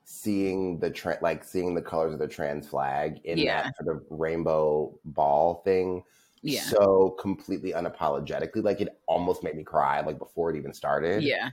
seeing 0.03 0.79
the 0.79 0.89
tra- 0.89 1.19
like 1.21 1.43
seeing 1.43 1.73
the 1.75 1.81
colors 1.81 2.13
of 2.13 2.19
the 2.19 2.27
trans 2.27 2.67
flag 2.67 3.19
in 3.23 3.37
Yeah. 3.37 3.63
that 3.63 3.75
sort 3.83 3.95
of 3.95 4.03
rainbow 4.09 4.97
ball 5.05 5.61
thing 5.63 6.03
Yeah, 6.41 6.61
so 6.63 7.11
completely 7.19 7.71
unapologetically 7.73 8.63
like 8.63 8.81
it 8.81 8.89
almost 9.07 9.43
made 9.43 9.55
me 9.55 9.63
cry 9.63 10.01
like 10.01 10.17
before 10.19 10.49
it 10.49 10.57
even 10.57 10.73
started 10.73 11.23
yeah. 11.23 11.51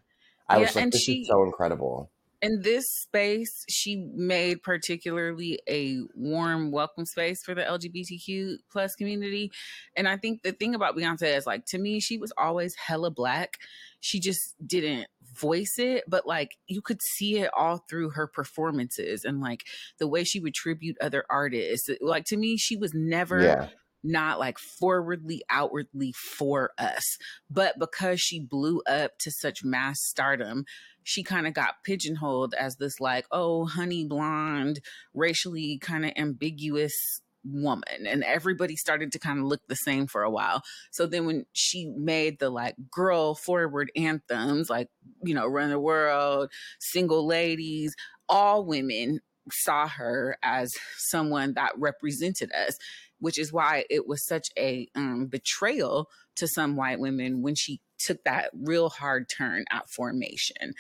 i 0.49 0.57
Yeah, 0.57 0.63
was 0.67 0.75
like 0.77 0.91
this 0.91 1.03
she- 1.03 1.21
is 1.23 1.29
so 1.29 1.45
incredible 1.45 2.11
In 2.41 2.63
this 2.63 2.89
space, 2.89 3.65
she 3.69 3.97
made 4.15 4.63
particularly 4.63 5.59
a 5.69 5.99
warm 6.15 6.71
welcome 6.71 7.05
space 7.05 7.43
for 7.43 7.53
the 7.53 7.63
LGBTQ 7.65 8.59
plus 8.71 8.95
community. 8.95 9.51
And 9.97 10.07
I 10.07 10.17
think 10.19 10.43
the 10.45 10.53
thing 10.53 10.73
about 10.77 10.97
Beyonce 10.97 11.37
is 11.37 11.47
like 11.49 11.67
to 11.67 11.79
me, 11.79 11.99
she 11.99 12.17
was 12.17 12.33
always 12.39 12.77
hella 12.77 13.11
black. 13.11 13.55
She 13.99 14.21
just 14.21 14.55
didn't 14.65 15.09
voice 15.39 15.75
it, 15.79 16.05
but 16.09 16.27
like 16.27 16.57
you 16.67 16.83
could 16.83 17.01
see 17.03 17.39
it 17.39 17.51
all 17.57 17.85
through 17.89 18.11
her 18.11 18.27
performances 18.27 19.25
and 19.25 19.41
like 19.41 19.65
the 19.99 20.09
way 20.09 20.25
she 20.25 20.41
would 20.41 20.55
tribute 20.55 20.97
other 21.01 21.25
artists. 21.31 21.89
Like 22.01 22.25
to 22.27 22.37
me, 22.37 22.57
she 22.57 22.77
was 22.77 22.93
never 22.95 23.41
yeah 23.41 23.69
not 24.05 24.39
like 24.39 24.59
forwardly 24.59 25.43
outwardly 25.51 26.13
for 26.13 26.71
us 26.79 27.19
but 27.51 27.79
because 27.79 28.21
she 28.21 28.39
blew 28.41 28.81
up 28.87 29.19
to 29.19 29.31
such 29.31 29.65
mass 29.65 30.01
stardom 30.01 30.65
she 31.03 31.23
kind 31.23 31.47
of 31.47 31.55
got 31.55 31.83
pigeonholed 31.85 32.55
as 32.55 32.77
this 32.77 33.01
like 33.01 33.27
oh 33.33 33.67
honey 33.67 34.05
blonde 34.05 34.81
racially 35.15 35.79
kind 35.79 36.05
of 36.05 36.13
ambiguous 36.17 37.21
woman 37.45 38.07
and 38.07 38.25
everybody 38.25 38.77
started 38.77 39.13
to 39.13 39.19
kind 39.19 39.39
of 39.39 39.45
look 39.45 39.61
the 39.69 39.77
same 39.77 40.07
for 40.07 40.23
a 40.23 40.31
while 40.31 40.63
so 40.91 41.07
then 41.07 41.27
when 41.27 41.47
she 41.53 41.87
made 41.97 42.39
the 42.39 42.51
like 42.51 42.75
girl 42.91 43.35
forward 43.35 43.91
anthems 43.97 44.69
like 44.69 44.89
you 45.23 45.35
know 45.35 45.47
run 45.47 45.71
the 45.71 45.79
world 45.79 46.51
single 46.81 47.27
ladies 47.27 47.95
all 48.29 48.65
women 48.65 49.21
saw 49.51 49.89
her 49.89 50.37
as 50.43 50.71
someone 50.97 51.55
that 51.55 51.73
represented 51.79 52.53
us 52.53 52.77
which 53.21 53.39
is 53.39 53.53
why 53.53 53.85
it 53.91 54.07
was 54.07 54.27
such 54.27 54.49
a 54.59 54.89
um, 54.95 55.27
betrayal 55.27 56.09
to 56.37 56.47
some 56.47 56.77
white 56.77 57.01
women 57.01 57.43
when 57.43 57.55
she 57.55 57.81
took 57.99 58.23
that 58.25 58.51
real 58.55 58.89
hard 58.89 59.29
turn 59.29 59.65
at 59.71 59.91
formation. 59.91 60.73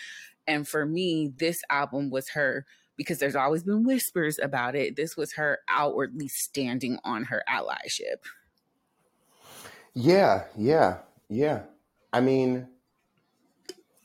And 0.47 0.66
for 0.66 0.87
me, 0.87 1.31
this 1.37 1.59
album 1.68 2.11
was 2.11 2.31
her 2.31 2.64
because 2.99 3.21
there's 3.21 3.37
always 3.37 3.65
been 3.65 3.85
whispers 3.85 4.39
about 4.41 4.77
it. 4.77 4.97
This 4.97 5.17
was 5.17 5.35
her 5.35 5.61
outwardly 5.71 6.29
standing 6.29 6.99
on 7.05 7.25
her 7.25 7.45
allyship. 7.49 8.19
yeah 9.95 10.45
yeah 10.57 10.99
yeah 11.29 11.65
i 12.13 12.21
mean 12.21 12.69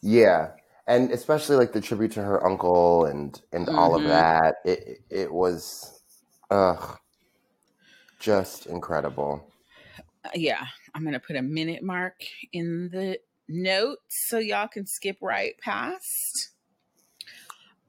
yeah 0.01 0.51
and 0.87 1.11
especially 1.11 1.55
like 1.55 1.71
the 1.73 1.81
tribute 1.81 2.11
to 2.11 2.21
her 2.21 2.45
uncle 2.45 3.05
and 3.05 3.41
and 3.51 3.69
all 3.69 3.95
of 3.95 4.03
Mhm. 4.03 4.05
that 4.05 4.55
it 4.65 4.99
it 5.09 5.33
was 5.33 6.01
ugh 6.49 6.97
just 8.19 8.65
incredible 8.65 9.53
Uh, 10.25 10.29
yeah, 10.35 10.65
I'm 10.93 11.03
going 11.03 11.13
to 11.13 11.19
put 11.19 11.35
a 11.35 11.41
minute 11.41 11.83
mark 11.83 12.23
in 12.51 12.89
the 12.89 13.19
notes 13.47 14.27
so 14.29 14.37
y'all 14.39 14.67
can 14.67 14.85
skip 14.85 15.17
right 15.21 15.57
past. 15.59 16.51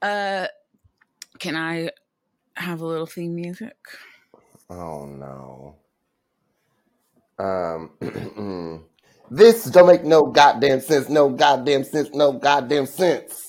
Uh, 0.02 0.46
can 1.38 1.56
I 1.56 1.90
have 2.56 2.80
a 2.80 2.86
little 2.86 3.06
theme 3.06 3.34
music? 3.34 3.76
oh 4.70 5.06
no 5.06 5.76
um 7.38 8.84
this 9.30 9.64
don't 9.66 9.86
make 9.88 10.04
no 10.04 10.26
goddamn 10.26 10.80
sense 10.80 11.08
no 11.08 11.28
goddamn 11.30 11.84
sense 11.84 12.10
no 12.14 12.32
goddamn 12.32 12.86
sense 12.86 13.48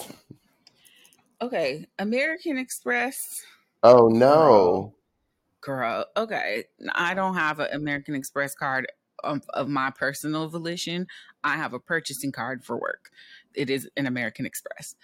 Okay, 1.41 1.88
American 2.00 2.58
Express. 2.58 3.41
oh 3.84 4.08
no 4.10 4.95
Girl, 5.62 6.06
okay. 6.15 6.65
I 6.93 7.13
don't 7.15 7.36
have 7.36 7.60
an 7.60 7.69
American 7.74 8.15
Express 8.15 8.56
card 8.56 8.88
of, 9.24 9.43
of 9.54 9.67
my 9.69 9.91
personal 9.91 10.48
volition. 10.50 11.08
I 11.43 11.58
have 11.58 11.74
a 11.74 11.80
purchasing 11.80 12.32
card 12.32 12.63
for 12.63 12.78
work. 12.78 13.12
It 13.56 13.69
is 13.69 13.89
an 13.98 14.08
American 14.08 14.45
Express. 14.45 14.95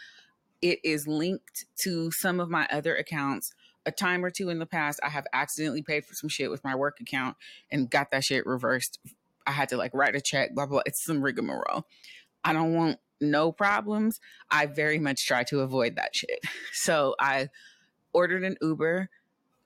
It 0.61 0.79
is 0.83 1.07
linked 1.07 1.65
to 1.83 2.11
some 2.11 2.39
of 2.39 2.49
my 2.49 2.67
other 2.71 2.95
accounts. 2.95 3.53
A 3.85 3.91
time 3.91 4.23
or 4.23 4.29
two 4.29 4.49
in 4.49 4.59
the 4.59 4.65
past, 4.65 4.99
I 5.03 5.09
have 5.09 5.25
accidentally 5.33 5.81
paid 5.81 6.05
for 6.05 6.13
some 6.13 6.29
shit 6.29 6.51
with 6.51 6.63
my 6.63 6.75
work 6.75 6.99
account 7.01 7.35
and 7.71 7.89
got 7.89 8.11
that 8.11 8.23
shit 8.23 8.45
reversed. 8.45 8.99
I 9.47 9.51
had 9.51 9.69
to 9.69 9.77
like 9.77 9.93
write 9.93 10.15
a 10.15 10.21
check, 10.21 10.53
blah, 10.53 10.67
blah. 10.67 10.81
It's 10.85 11.03
some 11.03 11.21
rigmarole. 11.21 11.87
I 12.43 12.53
don't 12.53 12.73
want 12.73 12.99
no 13.19 13.51
problems, 13.51 14.19
I 14.49 14.65
very 14.65 14.99
much 14.99 15.25
try 15.25 15.43
to 15.45 15.59
avoid 15.61 15.95
that 15.95 16.15
shit. 16.15 16.39
So 16.73 17.15
I 17.19 17.49
ordered 18.13 18.43
an 18.43 18.57
Uber. 18.61 19.09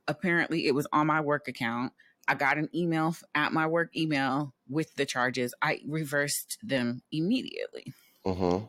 Apparently, 0.08 0.68
it 0.68 0.76
was 0.76 0.86
on 0.92 1.08
my 1.08 1.22
work 1.22 1.48
account. 1.48 1.94
I 2.28 2.36
got 2.36 2.58
an 2.58 2.70
email 2.76 3.16
at 3.34 3.54
my 3.54 3.68
work 3.68 3.96
email 3.96 4.54
with 4.70 4.96
the 4.96 5.06
charges. 5.06 5.54
I 5.62 5.80
reversed 5.88 6.58
them 6.64 7.04
immediately 7.12 7.94
Mm-hmm. 8.26 8.66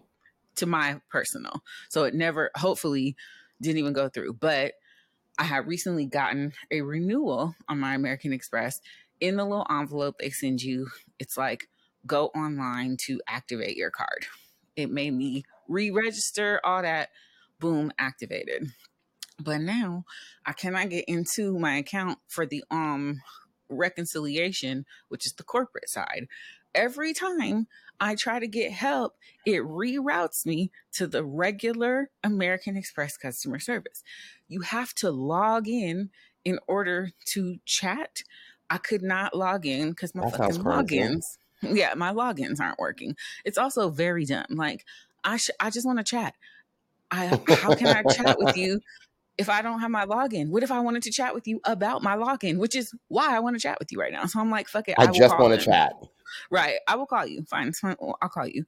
To 0.57 0.67
my 0.67 1.01
personal. 1.11 1.63
So 1.89 2.05
it 2.05 2.15
never, 2.15 2.51
hopefully, 2.57 3.17
didn't 3.61 3.79
even 3.79 3.93
go 3.93 4.09
through. 4.09 4.35
But 4.35 4.75
I 5.39 5.45
had 5.45 5.67
recently 5.67 6.07
gotten 6.07 6.53
a 6.71 6.81
renewal 6.81 7.55
on 7.69 7.81
my 7.81 7.95
American 7.95 8.33
Express. 8.33 8.81
In 9.21 9.37
the 9.37 9.45
little 9.45 9.67
envelope 9.71 10.17
they 10.19 10.31
send 10.31 10.63
you, 10.63 10.89
it's 11.19 11.37
like, 11.37 11.69
go 12.07 12.27
online 12.29 12.97
to 13.07 13.21
activate 13.29 13.77
your 13.77 13.91
card. 13.91 14.27
It 14.77 14.91
made 14.91 15.13
me 15.13 15.45
re 15.69 15.91
register, 15.91 16.61
all 16.65 16.83
that, 16.83 17.09
boom, 17.59 17.93
activated. 17.99 18.69
But 19.39 19.61
now 19.61 20.05
I 20.45 20.53
cannot 20.53 20.91
get 20.91 21.05
into 21.07 21.59
my 21.59 21.77
account 21.77 22.19
for 22.29 22.47
the 22.47 22.63
um 22.71 23.21
reconciliation, 23.69 24.87
which 25.09 25.27
is 25.27 25.33
the 25.33 25.43
corporate 25.43 25.89
side. 25.89 26.29
Every 26.77 27.15
time 27.15 27.67
I 28.01 28.15
try 28.15 28.39
to 28.39 28.47
get 28.47 28.73
help, 28.73 29.15
it 29.47 29.63
reroutes 29.63 30.47
me 30.47 30.71
to 30.93 31.07
the 31.07 31.25
regular 31.25 32.11
American 32.23 32.77
Express 32.77 33.17
customer 33.17 33.59
service. 33.59 34.05
You 34.49 34.61
have 34.61 34.95
to 34.97 35.11
log 35.11 35.69
in 35.69 36.11
in 36.45 36.61
order 36.69 37.13
to 37.29 37.57
chat. 37.65 38.23
I 38.71 38.79
could 38.79 39.03
not 39.03 39.35
log 39.37 39.67
in 39.67 39.91
because 39.91 40.15
my 40.15 40.23
That 40.23 40.33
fucking 40.33 40.57
crazy. 40.59 40.99
logins, 40.99 41.39
yeah, 41.63 41.95
my 41.95 42.13
logins 42.13 42.61
aren't 42.61 42.79
working. 42.79 43.17
It's 43.45 43.59
also 43.59 43.91
very 43.91 44.27
dumb. 44.27 44.47
Like 44.51 44.85
I, 45.25 45.39
sh- 45.39 45.51
I 45.61 45.71
just 45.71 45.87
want 45.87 45.99
to 45.99 46.05
chat. 46.05 46.35
I, 47.11 47.39
how 47.49 47.73
can 47.73 47.91
I 47.91 48.05
chat 48.05 48.39
with 48.39 48.57
you 48.57 48.81
if 49.39 49.49
I 49.49 49.63
don't 49.63 49.81
have 49.81 49.91
my 49.91 50.07
login? 50.07 50.51
What 50.51 50.63
if 50.63 50.71
I 50.73 50.81
wanted 50.81 51.05
to 51.05 51.13
chat 51.13 51.35
with 51.35 51.47
you 51.49 51.61
about 51.65 52.03
my 52.03 52.17
login, 52.17 52.59
which 52.59 52.77
is 52.77 52.93
why 53.09 53.37
I 53.37 53.41
want 53.41 53.57
to 53.57 53.61
chat 53.61 53.79
with 53.81 53.93
you 53.93 54.01
right 54.01 54.13
now. 54.13 54.27
So 54.27 54.41
I'm 54.41 54.51
like, 54.51 54.69
fuck 54.69 54.89
it. 54.89 54.97
I 54.99 55.11
will 55.11 55.19
just 55.19 55.39
want 55.39 55.59
to 55.59 55.65
chat. 55.65 55.95
Right. 56.51 56.77
I 56.87 56.97
will 56.97 57.07
call 57.07 57.27
you. 57.27 57.45
Fine. 57.45 57.73
I'll 57.83 58.29
call 58.29 58.47
you. 58.47 58.65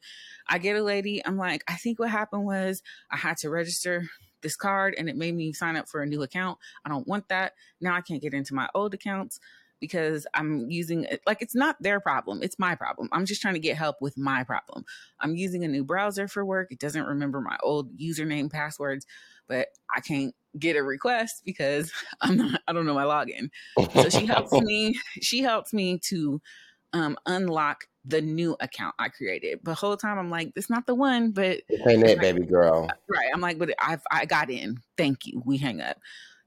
I 0.48 0.58
get 0.58 0.76
a 0.76 0.82
lady. 0.82 1.24
I'm 1.24 1.36
like, 1.36 1.64
I 1.68 1.74
think 1.74 1.98
what 1.98 2.10
happened 2.10 2.44
was 2.44 2.82
I 3.10 3.16
had 3.16 3.36
to 3.38 3.50
register 3.50 4.08
this 4.42 4.56
card 4.56 4.94
and 4.96 5.08
it 5.08 5.16
made 5.16 5.34
me 5.34 5.52
sign 5.52 5.76
up 5.76 5.88
for 5.88 6.02
a 6.02 6.06
new 6.06 6.22
account. 6.22 6.58
I 6.84 6.88
don't 6.88 7.06
want 7.08 7.28
that. 7.28 7.54
Now 7.80 7.94
I 7.94 8.00
can't 8.00 8.22
get 8.22 8.34
into 8.34 8.54
my 8.54 8.68
old 8.74 8.94
accounts 8.94 9.40
because 9.80 10.26
I'm 10.34 10.70
using 10.70 11.04
it 11.04 11.20
like 11.26 11.40
it's 11.40 11.54
not 11.54 11.76
their 11.80 12.00
problem. 12.00 12.42
It's 12.42 12.58
my 12.58 12.74
problem. 12.74 13.08
I'm 13.12 13.26
just 13.26 13.40
trying 13.40 13.54
to 13.54 13.60
get 13.60 13.76
help 13.76 13.96
with 14.00 14.16
my 14.16 14.44
problem. 14.44 14.84
I'm 15.20 15.36
using 15.36 15.64
a 15.64 15.68
new 15.68 15.84
browser 15.84 16.28
for 16.28 16.44
work. 16.44 16.72
It 16.72 16.80
doesn't 16.80 17.06
remember 17.06 17.40
my 17.40 17.56
old 17.62 17.96
username 17.96 18.50
passwords, 18.50 19.06
but 19.46 19.68
I 19.94 20.00
can't 20.00 20.34
get 20.58 20.76
a 20.76 20.82
request 20.82 21.42
because 21.44 21.92
I'm 22.20 22.36
not 22.36 22.60
I 22.66 22.72
don't 22.72 22.86
know 22.86 22.94
my 22.94 23.04
login. 23.04 23.50
So 23.94 24.08
she 24.08 24.26
helps 24.26 24.52
me. 24.60 24.98
She 25.20 25.42
helps 25.42 25.72
me 25.72 25.98
to 26.08 26.40
um, 26.92 27.16
unlock 27.26 27.84
the 28.04 28.20
new 28.20 28.56
account 28.60 28.94
I 28.98 29.08
created. 29.08 29.60
But 29.62 29.74
whole 29.74 29.96
time 29.96 30.18
I'm 30.18 30.30
like, 30.30 30.54
this 30.54 30.70
not 30.70 30.86
the 30.86 30.94
one. 30.94 31.30
But 31.30 31.60
This 31.68 31.80
ain't 31.86 32.04
it, 32.04 32.20
baby 32.20 32.44
girl. 32.44 32.88
right, 33.08 33.30
I'm 33.32 33.40
like, 33.40 33.58
but 33.58 33.70
I've 33.80 34.02
I 34.10 34.24
got 34.24 34.50
in. 34.50 34.78
Thank 34.96 35.26
you. 35.26 35.42
We 35.44 35.58
hang 35.58 35.80
up. 35.80 35.98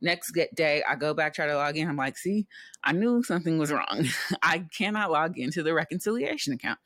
Next 0.01 0.31
get 0.31 0.55
day, 0.55 0.83
I 0.87 0.95
go 0.95 1.13
back 1.13 1.33
try 1.35 1.45
to 1.45 1.55
log 1.55 1.77
in. 1.77 1.87
I'm 1.87 1.95
like, 1.95 2.17
see, 2.17 2.47
I 2.83 2.91
knew 2.91 3.21
something 3.21 3.59
was 3.59 3.71
wrong. 3.71 4.07
I 4.41 4.65
cannot 4.75 5.11
log 5.11 5.37
into 5.37 5.61
the 5.61 5.73
reconciliation 5.73 6.53
account. 6.53 6.79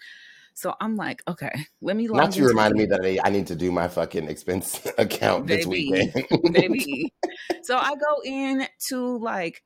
So 0.53 0.73
I'm 0.79 0.95
like, 0.95 1.21
okay, 1.27 1.51
let 1.81 1.95
me 1.97 2.07
log. 2.07 2.17
Not 2.17 2.37
you 2.37 2.47
reminded 2.47 2.77
me 2.77 2.85
that 2.85 3.01
I, 3.03 3.19
I 3.25 3.29
need 3.29 3.47
to 3.47 3.55
do 3.55 3.71
my 3.71 3.87
fucking 3.87 4.27
expense 4.29 4.85
account 4.97 5.47
this 5.47 5.65
weekend. 5.65 6.13
baby. 6.53 7.13
so 7.63 7.77
I 7.77 7.91
go 7.95 8.21
in 8.23 8.67
to 8.87 9.17
like 9.17 9.63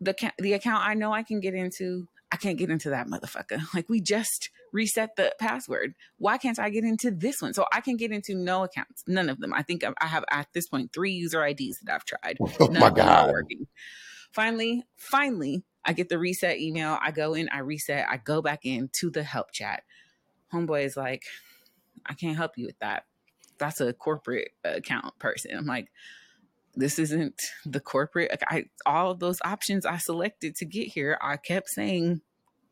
the 0.00 0.14
the 0.38 0.54
account 0.54 0.86
I 0.86 0.94
know 0.94 1.12
I 1.12 1.22
can 1.22 1.40
get 1.40 1.54
into. 1.54 2.08
I 2.30 2.36
can't 2.36 2.58
get 2.58 2.70
into 2.70 2.90
that 2.90 3.06
motherfucker. 3.06 3.60
Like 3.74 3.88
we 3.88 4.00
just 4.00 4.50
reset 4.72 5.16
the 5.16 5.32
password. 5.38 5.94
Why 6.18 6.36
can't 6.38 6.58
I 6.58 6.68
get 6.70 6.84
into 6.84 7.10
this 7.10 7.40
one? 7.40 7.54
So 7.54 7.64
I 7.72 7.80
can 7.80 7.96
get 7.96 8.12
into 8.12 8.34
no 8.34 8.64
accounts, 8.64 9.02
none 9.06 9.28
of 9.30 9.40
them. 9.40 9.54
I 9.54 9.62
think 9.62 9.82
I- 9.84 10.06
have 10.06 10.24
at 10.30 10.48
this 10.52 10.68
point 10.68 10.92
three 10.92 11.12
user 11.12 11.44
IDs 11.44 11.78
that 11.84 11.94
I've 11.94 12.04
tried. 12.04 12.36
oh 12.60 12.66
None 12.66 12.80
my 12.80 12.88
of 12.88 12.94
them 12.94 13.08
are 13.08 13.24
god. 13.26 13.30
working. 13.32 13.66
Finally, 14.32 14.84
finally, 14.96 15.62
I 15.84 15.94
get 15.94 16.10
the 16.10 16.18
reset 16.18 16.58
email. 16.58 16.98
I 17.00 17.12
go 17.12 17.32
in, 17.34 17.48
I 17.50 17.60
reset, 17.60 18.06
I 18.10 18.18
go 18.18 18.42
back 18.42 18.66
in 18.66 18.90
to 19.00 19.10
the 19.10 19.22
help 19.22 19.52
chat. 19.52 19.84
Homeboy 20.52 20.84
is 20.84 20.96
like, 20.96 21.22
I 22.04 22.14
can't 22.14 22.36
help 22.36 22.52
you 22.58 22.66
with 22.66 22.78
that. 22.80 23.04
That's 23.58 23.80
a 23.80 23.92
corporate 23.92 24.50
account 24.64 25.18
person. 25.18 25.52
I'm 25.56 25.66
like, 25.66 25.88
this 26.78 26.98
isn't 26.98 27.42
the 27.66 27.80
corporate. 27.80 28.30
like, 28.30 28.44
I 28.48 28.64
all 28.86 29.10
of 29.10 29.18
those 29.18 29.40
options 29.44 29.84
I 29.84 29.98
selected 29.98 30.54
to 30.56 30.64
get 30.64 30.88
here, 30.88 31.18
I 31.20 31.36
kept 31.36 31.68
saying 31.68 32.22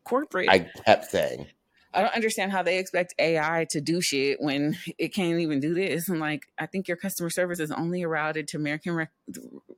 corporate. 0.03 0.49
I 0.49 0.59
kept 0.85 1.05
saying. 1.05 1.47
I 1.93 2.01
don't 2.01 2.13
understand 2.15 2.51
how 2.51 2.63
they 2.63 2.79
expect 2.79 3.15
AI 3.17 3.65
to 3.71 3.81
do 3.81 4.01
shit 4.01 4.39
when 4.39 4.77
it 4.97 5.13
can't 5.13 5.39
even 5.39 5.59
do 5.59 5.73
this. 5.73 6.07
And 6.09 6.19
like, 6.19 6.43
I 6.57 6.67
think 6.67 6.87
your 6.87 6.97
customer 6.97 7.29
service 7.29 7.59
is 7.59 7.71
only 7.71 8.05
routed 8.05 8.47
to 8.49 8.57
American 8.57 8.93
Rec- 8.93 9.11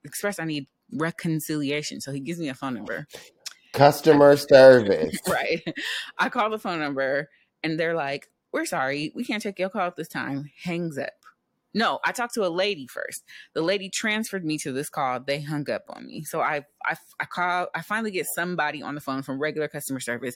Express. 0.03 0.39
I 0.39 0.45
need 0.45 0.67
reconciliation. 0.91 2.01
So 2.01 2.11
he 2.11 2.19
gives 2.19 2.39
me 2.39 2.49
a 2.49 2.53
phone 2.53 2.73
number. 2.73 3.07
Customer 3.73 4.35
service. 4.49 5.17
Right. 5.27 5.63
I 6.17 6.29
call 6.29 6.49
the 6.49 6.59
phone 6.59 6.79
number 6.79 7.29
and 7.63 7.79
they're 7.79 7.95
like, 7.95 8.27
we're 8.51 8.65
sorry. 8.65 9.11
We 9.15 9.23
can't 9.23 9.41
take 9.41 9.59
your 9.59 9.69
call 9.69 9.87
at 9.87 9.95
this 9.95 10.07
time. 10.07 10.49
Hangs 10.63 10.97
up. 10.97 11.11
No, 11.73 11.99
I 12.03 12.11
talked 12.11 12.33
to 12.33 12.45
a 12.45 12.49
lady 12.49 12.87
first. 12.87 13.23
The 13.53 13.61
lady 13.61 13.89
transferred 13.89 14.43
me 14.43 14.57
to 14.59 14.71
this 14.71 14.89
call. 14.89 15.19
They 15.19 15.41
hung 15.41 15.69
up 15.69 15.83
on 15.89 16.07
me. 16.07 16.23
So 16.23 16.41
I, 16.41 16.63
I, 16.85 16.95
I 17.19 17.25
call, 17.25 17.67
I 17.75 17.81
finally 17.81 18.11
get 18.11 18.25
somebody 18.33 18.81
on 18.81 18.95
the 18.95 19.01
phone 19.01 19.21
from 19.21 19.39
regular 19.39 19.67
customer 19.67 19.99
service. 19.99 20.35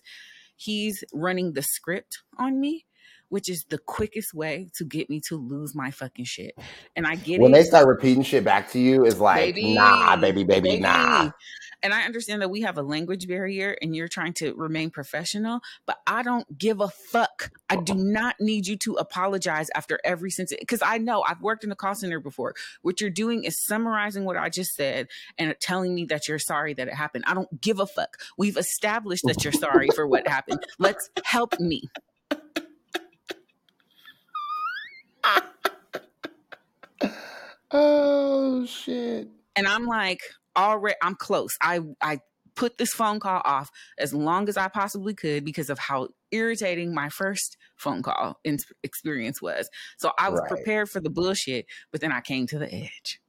He's 0.56 1.04
running 1.12 1.54
the 1.54 1.64
script 1.64 2.20
on 2.38 2.60
me, 2.60 2.86
which 3.34 3.50
is 3.50 3.66
the 3.70 3.80
quickest 3.80 4.32
way 4.32 4.70
to 4.76 4.86
get 4.86 5.10
me 5.10 5.20
to 5.20 5.36
lose 5.36 5.74
my 5.74 5.90
fucking 5.90 6.24
shit. 6.24 6.56
And 6.96 7.08
I 7.08 7.16
get 7.16 7.42
When 7.42 7.52
it. 7.52 7.56
they 7.56 7.64
start 7.64 7.88
repeating 7.88 8.22
shit 8.22 8.44
back 8.44 8.70
to 8.74 8.80
you, 8.80 9.06
it's 9.06 9.20
like, 9.20 9.56
Baby, 9.56 9.74
nah, 9.74 10.16
baby, 10.18 10.44
baby, 10.44 10.80
nah. 10.80 11.32
And 11.82 11.96
I 11.96 12.04
understand 12.04 12.44
that 12.44 12.52
we 12.52 12.62
have 12.62 12.78
a 12.78 12.84
language 12.84 13.28
barrier 13.28 13.76
and 13.82 13.96
you're 13.96 14.08
trying 14.08 14.34
to 14.34 14.54
remain 14.54 14.92
professional, 14.92 15.62
but 15.88 15.98
I 16.06 16.22
don't 16.22 16.60
give 16.60 16.80
a 16.80 16.90
fuck. 16.90 17.50
I 17.70 17.78
do 17.78 17.96
not 17.96 18.36
need 18.40 18.68
you 18.68 18.78
to 18.78 18.94
apologize 18.94 19.68
after 19.74 20.00
every 20.06 20.30
sentence 20.30 20.60
because 20.60 20.84
I 20.84 21.00
know 21.00 21.24
I've 21.24 21.42
worked 21.42 21.64
in 21.64 21.72
a 21.72 21.76
call 21.76 21.96
center 21.96 22.20
before. 22.20 22.54
What 22.84 23.02
you're 23.02 23.10
doing 23.10 23.46
is 23.46 23.60
summarizing 23.60 24.26
what 24.26 24.38
I 24.38 24.50
just 24.50 24.76
said 24.76 25.08
and 25.40 25.56
telling 25.60 25.96
me 25.96 26.06
that 26.06 26.28
you're 26.28 26.38
sorry 26.38 26.76
that 26.76 26.88
it 26.88 26.94
happened. 26.94 27.24
I 27.26 27.34
don't 27.34 27.60
give 27.60 27.80
a 27.80 27.88
fuck. 27.88 28.16
We've 28.38 28.58
established 28.58 29.24
that 29.26 29.44
you're 29.44 29.54
sorry 29.54 29.90
for 29.96 30.06
what 30.08 30.28
happened. 30.28 30.64
Let's 30.78 31.10
help 31.26 31.60
me. 31.60 31.90
Oh 37.72 38.66
shit. 38.66 39.28
and 39.56 39.68
I'm 39.68 39.86
like, 39.86 40.20
already, 40.56 40.96
I'm 41.02 41.16
close. 41.16 41.58
I 41.62 41.80
I 42.02 42.20
put 42.56 42.78
this 42.78 42.94
phone 42.94 43.20
call 43.20 43.42
off 43.46 43.72
as 43.98 44.14
long 44.14 44.48
as 44.48 44.58
I 44.58 44.68
possibly 44.68 45.16
could 45.16 45.44
because 45.44 45.72
of 45.72 45.80
how 45.80 46.10
irritating 46.32 46.94
my 46.94 47.10
first 47.10 47.58
phone 47.78 48.04
call 48.04 48.40
in- 48.44 48.60
experience 48.84 49.42
was. 49.42 49.70
So 49.98 50.12
I 50.20 50.30
was 50.30 50.40
Right. 50.42 50.50
prepared 50.50 50.90
for 50.92 51.00
the 51.00 51.10
bullshit, 51.10 51.66
but 51.92 52.00
then 52.00 52.12
I 52.12 52.22
came 52.22 52.46
to 52.48 52.60
the 52.60 52.72
edge. 52.72 53.20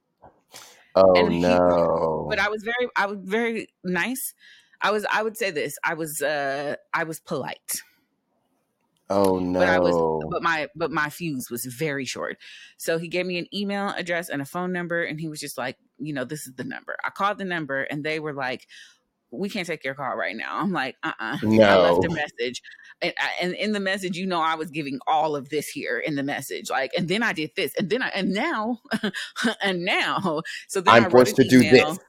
Oh 0.93 1.25
And 1.25 1.33
he- 1.33 1.39
no. 1.41 2.27
But 2.29 2.37
I 2.39 2.49
was 2.49 2.61
very, 2.63 2.87
I 2.95 3.07
was 3.07 3.17
very 3.23 3.69
nice. 3.83 4.33
I 4.81 4.91
was, 4.91 5.05
I 5.11 5.23
would 5.23 5.37
say 5.37 5.49
this. 5.49 5.75
I 5.83 5.95
was, 5.95 6.21
uh, 6.21 6.75
I 6.93 7.03
was 7.05 7.19
polite. 7.19 7.81
Oh 9.09 9.39
no. 9.39 9.59
but 9.59 9.69
I 9.69 9.79
was- 9.79 10.25
but 10.31 10.41
my 10.43 10.67
but 10.75 10.91
my 10.91 11.09
fuse 11.09 11.49
was 11.49 11.65
very 11.65 12.05
short. 12.05 12.37
So 12.77 12.97
he 12.97 13.07
gave 13.07 13.25
me 13.25 13.37
an 13.37 13.47
email 13.53 13.89
address 13.95 14.29
and 14.29 14.41
a 14.41 14.45
phone 14.45 14.71
number, 14.71 15.03
and 15.03 15.19
he 15.19 15.27
was 15.27 15.39
just 15.39 15.57
like, 15.57 15.77
you 15.99 16.13
know, 16.13 16.25
this 16.25 16.47
is 16.47 16.53
the 16.55 16.63
number. 16.63 16.97
I 17.03 17.09
called 17.09 17.37
the 17.37 17.45
number, 17.45 17.83
and 17.83 18.03
they 18.03 18.19
were 18.19 18.33
like, 18.33 18.67
"We 19.31 19.49
can't 19.49 19.67
take 19.67 19.83
your 19.83 19.95
call 19.95 20.15
right 20.15 20.35
now." 20.35 20.57
I'm 20.57 20.71
like, 20.71 20.95
"Uh, 21.03 21.13
uh 21.19 21.37
I 21.41 21.45
no. 21.45 21.81
left 21.81 22.05
a 22.05 22.09
message, 22.13 22.61
and 23.01 23.13
I- 23.17 23.33
and 23.41 23.53
in 23.53 23.71
the 23.73 23.79
message, 23.79 24.17
you 24.17 24.25
know, 24.25 24.41
I 24.41 24.55
was 24.55 24.71
giving 24.71 24.99
all 25.07 25.35
of 25.35 25.49
this 25.49 25.67
here 25.67 25.99
in 25.99 26.15
the 26.15 26.23
message, 26.23 26.69
like, 26.69 26.91
and 26.97 27.07
then 27.07 27.23
I 27.23 27.33
did 27.33 27.51
this, 27.55 27.73
and 27.77 27.89
then 27.89 28.01
I 28.01 28.09
and 28.09 28.33
now, 28.33 28.81
and 29.61 29.85
now, 29.85 30.41
so 30.67 30.81
then 30.81 30.93
I 30.93 30.97
I'm 31.05 31.11
forced 31.11 31.35
to 31.37 31.47
do 31.47 31.59
this. 31.59 31.99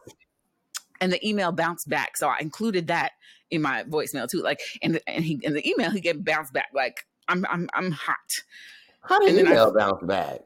and 1.00 1.12
the 1.12 1.26
email 1.28 1.52
bounced 1.52 1.88
back. 1.88 2.16
So 2.16 2.28
I 2.28 2.38
included 2.40 2.86
that 2.86 3.12
in 3.50 3.62
my 3.62 3.84
voicemail 3.84 4.28
too. 4.28 4.42
Like, 4.42 4.60
and 4.82 5.00
and 5.06 5.24
he 5.24 5.38
in 5.42 5.54
the 5.54 5.68
email 5.68 5.90
he 5.90 6.00
get 6.00 6.24
bounced 6.24 6.52
back. 6.52 6.68
Like, 6.74 7.06
I'm 7.28 7.44
I'm 7.48 7.68
I'm 7.74 7.92
hot. 7.92 8.16
How 9.02 9.18
did 9.20 9.28
and 9.30 9.38
then 9.38 9.46
I- 9.48 9.50
email 9.52 9.72
bounce 9.74 10.02
back? 10.04 10.40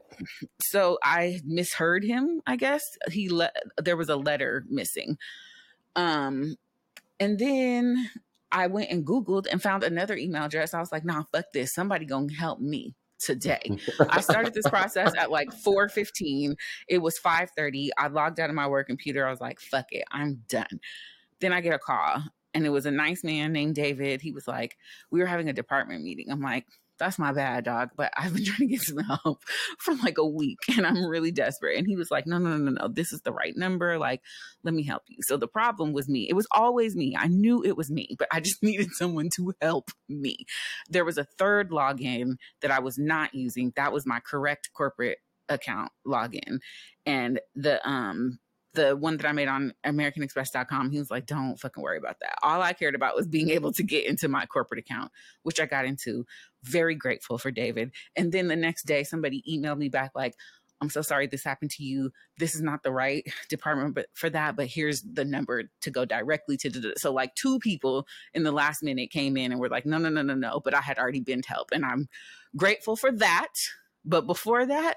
So 0.61 0.99
I 1.03 1.39
misheard 1.45 2.03
him. 2.03 2.41
I 2.45 2.55
guess 2.55 2.83
he 3.09 3.27
let 3.29 3.55
there 3.77 3.97
was 3.97 4.09
a 4.09 4.15
letter 4.15 4.65
missing. 4.69 5.17
Um, 5.95 6.55
and 7.19 7.39
then 7.39 8.09
I 8.51 8.67
went 8.67 8.91
and 8.91 9.05
Googled 9.05 9.47
and 9.51 9.61
found 9.61 9.83
another 9.83 10.15
email 10.15 10.43
address. 10.43 10.73
I 10.73 10.79
was 10.79 10.91
like, 10.91 11.05
nah, 11.05 11.23
fuck 11.33 11.45
this. 11.53 11.73
Somebody 11.73 12.05
gonna 12.05 12.31
help 12.33 12.59
me. 12.59 12.95
today. 13.19 13.61
I 14.09 14.19
started 14.21 14.53
this 14.53 14.67
process 14.67 15.13
at 15.17 15.29
like 15.31 15.49
4:15. 15.49 16.55
It 16.87 16.99
was 16.99 17.19
5:30. 17.19 17.89
I 17.97 18.07
logged 18.07 18.39
out 18.39 18.49
of 18.49 18.55
my 18.55 18.67
work 18.67 18.87
computer. 18.87 19.27
I 19.27 19.29
was 19.31 19.39
like, 19.41 19.59
fuck 19.59 19.85
it, 19.91 20.03
I'm 20.11 20.43
done. 20.49 20.79
Then 21.39 21.53
I 21.53 21.61
get 21.61 21.73
a 21.73 21.79
call 21.79 22.23
and 22.53 22.65
it 22.65 22.69
was 22.69 22.85
a 22.85 22.91
nice 22.91 23.23
man 23.23 23.53
named 23.53 23.75
David. 23.75 24.21
He 24.21 24.31
was 24.31 24.47
like, 24.47 24.77
We 25.11 25.19
were 25.19 25.25
having 25.25 25.49
a 25.49 25.53
department 25.53 26.03
meeting. 26.03 26.27
I'm 26.29 26.41
like, 26.41 26.65
that's 27.01 27.17
my 27.17 27.33
bad, 27.33 27.65
dog. 27.65 27.89
But 27.97 28.13
I've 28.17 28.33
been 28.33 28.45
trying 28.45 28.69
to 28.69 28.75
get 28.75 28.81
some 28.81 28.99
help 28.99 29.43
for 29.79 29.95
like 29.95 30.17
a 30.17 30.25
week 30.25 30.59
and 30.77 30.85
I'm 30.85 31.05
really 31.05 31.31
desperate. 31.31 31.77
And 31.77 31.87
he 31.87 31.97
was 31.97 32.11
like, 32.11 32.27
no, 32.27 32.37
no, 32.37 32.51
no, 32.51 32.57
no, 32.57 32.71
no. 32.71 32.87
this 32.87 33.11
is 33.11 33.21
the 33.21 33.33
right 33.33 33.57
number. 33.57 33.97
Like, 33.97 34.21
let 34.63 34.73
me 34.73 34.83
help 34.83 35.03
you. 35.07 35.17
So 35.21 35.35
the 35.35 35.47
problem 35.47 35.91
was 35.91 36.07
me. 36.07 36.27
It 36.29 36.35
was 36.35 36.47
always 36.51 36.95
me. 36.95 37.15
I 37.17 37.27
knew 37.27 37.63
it 37.63 37.75
was 37.75 37.89
me, 37.89 38.15
but 38.17 38.27
I 38.31 38.39
just 38.39 38.63
needed 38.63 38.91
someone 38.93 39.29
to 39.35 39.53
help 39.61 39.89
me. 40.07 40.45
There 40.89 41.03
was 41.03 41.17
a 41.17 41.25
third 41.25 41.71
login 41.71 42.35
that 42.61 42.71
I 42.71 42.79
was 42.79 42.97
not 42.97 43.33
using. 43.33 43.73
That 43.75 43.91
was 43.91 44.05
my 44.05 44.19
correct 44.19 44.69
corporate 44.73 45.17
account 45.49 45.91
login. 46.05 46.59
And 47.05 47.41
the 47.55 47.85
um 47.87 48.39
the 48.73 48.95
one 48.95 49.17
that 49.17 49.25
I 49.25 49.31
made 49.31 49.47
on 49.47 49.73
AmericanExpress.com, 49.85 50.91
he 50.91 50.99
was 50.99 51.11
like, 51.11 51.25
don't 51.25 51.59
fucking 51.59 51.83
worry 51.83 51.97
about 51.97 52.19
that. 52.21 52.35
All 52.41 52.61
I 52.61 52.73
cared 52.73 52.95
about 52.95 53.15
was 53.15 53.27
being 53.27 53.49
able 53.49 53.73
to 53.73 53.83
get 53.83 54.05
into 54.05 54.27
my 54.27 54.45
corporate 54.45 54.79
account, 54.79 55.11
which 55.43 55.59
I 55.59 55.65
got 55.65 55.85
into. 55.85 56.25
Very 56.63 56.95
grateful 56.95 57.37
for 57.37 57.51
David. 57.51 57.91
And 58.15 58.31
then 58.31 58.47
the 58.47 58.55
next 58.55 58.83
day, 58.83 59.03
somebody 59.03 59.43
emailed 59.49 59.77
me 59.77 59.89
back, 59.89 60.11
like, 60.15 60.35
I'm 60.81 60.89
so 60.89 61.03
sorry 61.03 61.27
this 61.27 61.43
happened 61.43 61.71
to 61.71 61.83
you. 61.83 62.11
This 62.39 62.55
is 62.55 62.61
not 62.61 62.81
the 62.81 62.91
right 62.91 63.23
department 63.49 63.93
but 63.93 64.07
for 64.13 64.29
that, 64.31 64.55
but 64.55 64.65
here's 64.65 65.03
the 65.03 65.23
number 65.23 65.65
to 65.81 65.91
go 65.91 66.05
directly 66.05 66.57
to. 66.57 66.93
So 66.97 67.13
like 67.13 67.35
two 67.35 67.59
people 67.59 68.07
in 68.33 68.43
the 68.43 68.51
last 68.51 68.81
minute 68.81 69.11
came 69.11 69.37
in 69.37 69.51
and 69.51 69.61
were 69.61 69.69
like, 69.69 69.85
no, 69.85 69.99
no, 69.99 70.09
no, 70.09 70.23
no, 70.23 70.33
no. 70.33 70.59
But 70.59 70.73
I 70.73 70.81
had 70.81 70.97
already 70.97 71.19
been 71.19 71.43
help, 71.45 71.69
and 71.71 71.85
I'm 71.85 72.09
grateful 72.57 72.95
for 72.95 73.11
that. 73.11 73.53
But 74.03 74.25
before 74.25 74.65
that, 74.65 74.95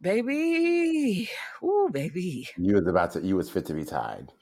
baby. 0.00 1.30
Ooh, 1.62 1.88
baby. 1.92 2.48
You 2.56 2.74
was 2.74 2.86
about 2.86 3.12
to. 3.12 3.22
You 3.22 3.36
was 3.36 3.50
fit 3.50 3.66
to 3.66 3.74
be 3.74 3.84
tied. 3.84 4.32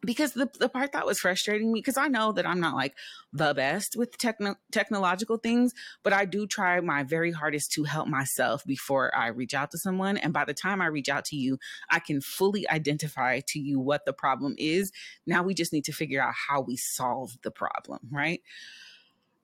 Because 0.00 0.32
the 0.32 0.48
the 0.60 0.68
part 0.68 0.92
that 0.92 1.06
was 1.06 1.18
frustrating 1.18 1.72
me, 1.72 1.80
because 1.80 1.96
I 1.96 2.06
know 2.06 2.30
that 2.32 2.46
I'm 2.46 2.60
not 2.60 2.76
like 2.76 2.94
the 3.32 3.52
best 3.52 3.96
with 3.96 4.16
techno- 4.16 4.54
technological 4.70 5.38
things, 5.38 5.74
but 6.04 6.12
I 6.12 6.24
do 6.24 6.46
try 6.46 6.78
my 6.78 7.02
very 7.02 7.32
hardest 7.32 7.72
to 7.72 7.82
help 7.82 8.06
myself 8.06 8.64
before 8.64 9.14
I 9.14 9.26
reach 9.28 9.54
out 9.54 9.72
to 9.72 9.78
someone. 9.78 10.16
And 10.16 10.32
by 10.32 10.44
the 10.44 10.54
time 10.54 10.80
I 10.80 10.86
reach 10.86 11.08
out 11.08 11.24
to 11.26 11.36
you, 11.36 11.58
I 11.90 11.98
can 11.98 12.20
fully 12.20 12.68
identify 12.68 13.40
to 13.48 13.58
you 13.58 13.80
what 13.80 14.04
the 14.04 14.12
problem 14.12 14.54
is. 14.56 14.92
Now 15.26 15.42
we 15.42 15.52
just 15.52 15.72
need 15.72 15.84
to 15.86 15.92
figure 15.92 16.22
out 16.22 16.34
how 16.48 16.60
we 16.60 16.76
solve 16.76 17.36
the 17.42 17.50
problem, 17.50 17.98
right? 18.12 18.40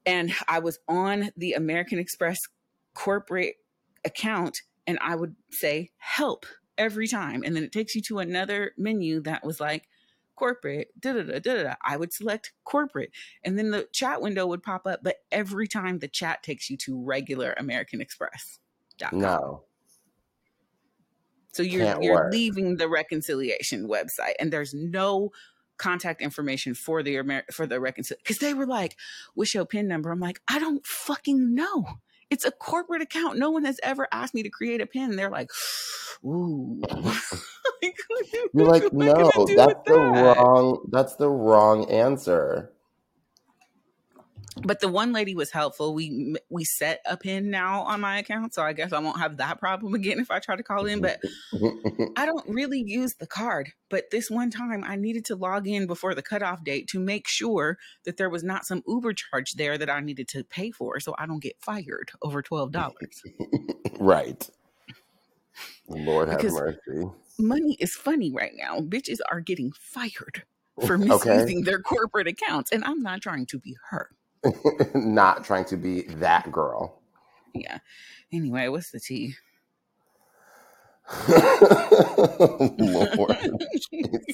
And 0.05 0.33
I 0.47 0.59
was 0.59 0.79
on 0.87 1.31
the 1.35 1.53
American 1.53 1.99
Express 1.99 2.47
corporate 2.93 3.55
account 4.05 4.61
and 4.87 4.97
I 5.01 5.15
would 5.15 5.35
say 5.51 5.91
help 5.97 6.45
every 6.77 7.07
time. 7.07 7.43
And 7.43 7.55
then 7.55 7.63
it 7.63 7.71
takes 7.71 7.95
you 7.95 8.01
to 8.03 8.19
another 8.19 8.73
menu 8.77 9.21
that 9.21 9.45
was 9.45 9.59
like 9.59 9.87
corporate, 10.35 10.89
da 10.99 11.13
da 11.13 11.23
da 11.23 11.39
da 11.39 11.63
da. 11.63 11.73
I 11.83 11.97
would 11.97 12.13
select 12.13 12.53
corporate. 12.63 13.11
And 13.43 13.57
then 13.57 13.71
the 13.71 13.87
chat 13.91 14.21
window 14.21 14.45
would 14.47 14.63
pop 14.63 14.85
up, 14.85 14.99
but 15.03 15.17
every 15.31 15.67
time 15.67 15.99
the 15.99 16.07
chat 16.07 16.43
takes 16.43 16.69
you 16.69 16.77
to 16.77 17.01
regular 17.01 17.53
American 17.57 18.01
Express. 18.01 18.59
No. 19.11 19.63
So 21.53 21.63
you're 21.63 21.85
Can't 21.85 22.03
you're 22.03 22.15
work. 22.15 22.33
leaving 22.33 22.77
the 22.77 22.89
reconciliation 22.89 23.87
website 23.87 24.33
and 24.39 24.51
there's 24.51 24.73
no 24.73 25.31
contact 25.77 26.21
information 26.21 26.73
for 26.73 27.01
the 27.01 27.17
Amer- 27.17 27.45
for 27.51 27.65
the 27.65 27.79
reconciliation 27.79 28.21
because 28.23 28.39
they 28.39 28.53
were 28.53 28.65
like, 28.65 28.97
"What's 29.35 29.53
your 29.53 29.65
pin 29.65 29.87
number?" 29.87 30.11
I'm 30.11 30.19
like, 30.19 30.41
"I 30.49 30.59
don't 30.59 30.85
fucking 30.85 31.55
know." 31.55 31.85
It's 32.29 32.45
a 32.45 32.51
corporate 32.51 33.01
account. 33.01 33.37
No 33.37 33.51
one 33.51 33.65
has 33.65 33.79
ever 33.83 34.07
asked 34.11 34.33
me 34.33 34.43
to 34.43 34.49
create 34.49 34.81
a 34.81 34.85
pin. 34.85 35.15
They're 35.15 35.29
like, 35.29 35.49
ooh. 36.25 36.81
You're 38.53 38.67
like, 38.67 38.91
no, 38.93 39.15
that's 39.55 39.81
the 39.85 40.11
that? 40.13 40.37
wrong. 40.37 40.87
That's 40.91 41.15
the 41.15 41.29
wrong 41.29 41.89
answer 41.89 42.71
but 44.63 44.79
the 44.79 44.87
one 44.87 45.11
lady 45.11 45.35
was 45.35 45.51
helpful. 45.51 45.93
We 45.93 46.35
we 46.49 46.63
set 46.63 47.01
a 47.05 47.17
pin 47.17 47.49
now 47.49 47.81
on 47.81 48.01
my 48.01 48.19
account, 48.19 48.53
so 48.53 48.63
I 48.63 48.73
guess 48.73 48.93
I 48.93 48.99
won't 48.99 49.19
have 49.19 49.37
that 49.37 49.59
problem 49.59 49.93
again 49.95 50.19
if 50.19 50.31
I 50.31 50.39
try 50.39 50.55
to 50.55 50.63
call 50.63 50.85
in. 50.85 51.01
But 51.01 51.19
I 52.15 52.25
don't 52.25 52.47
really 52.47 52.83
use 52.85 53.15
the 53.15 53.27
card. 53.27 53.71
But 53.89 54.11
this 54.11 54.29
one 54.29 54.49
time, 54.49 54.83
I 54.85 54.95
needed 54.95 55.25
to 55.25 55.35
log 55.35 55.67
in 55.67 55.87
before 55.87 56.15
the 56.15 56.21
cutoff 56.21 56.63
date 56.63 56.87
to 56.89 56.99
make 56.99 57.27
sure 57.27 57.77
that 58.05 58.17
there 58.17 58.29
was 58.29 58.43
not 58.43 58.65
some 58.65 58.81
Uber 58.87 59.13
charge 59.13 59.53
there 59.53 59.77
that 59.77 59.89
I 59.89 59.99
needed 59.99 60.27
to 60.29 60.43
pay 60.43 60.71
for, 60.71 60.99
so 60.99 61.15
I 61.17 61.25
don't 61.25 61.41
get 61.41 61.55
fired 61.59 62.11
over 62.21 62.41
twelve 62.41 62.71
dollars. 62.71 63.23
right. 63.99 64.49
Lord 65.87 66.29
have 66.29 66.37
because 66.37 66.53
mercy. 66.53 67.09
Money 67.37 67.77
is 67.79 67.93
funny 67.93 68.31
right 68.31 68.53
now. 68.55 68.79
Bitches 68.79 69.19
are 69.29 69.41
getting 69.41 69.71
fired 69.73 70.43
for 70.85 70.97
misusing 70.97 71.59
okay. 71.59 71.61
their 71.61 71.79
corporate 71.79 72.27
accounts, 72.27 72.71
and 72.71 72.83
I'm 72.83 73.01
not 73.01 73.21
trying 73.21 73.45
to 73.47 73.59
be 73.59 73.75
her. 73.89 74.09
not 74.95 75.43
trying 75.43 75.65
to 75.65 75.77
be 75.77 76.03
that 76.03 76.51
girl. 76.51 77.01
Yeah. 77.53 77.79
Anyway, 78.31 78.67
what's 78.67 78.91
the 78.91 78.99
tea? 78.99 79.35
Lord, 82.79 83.37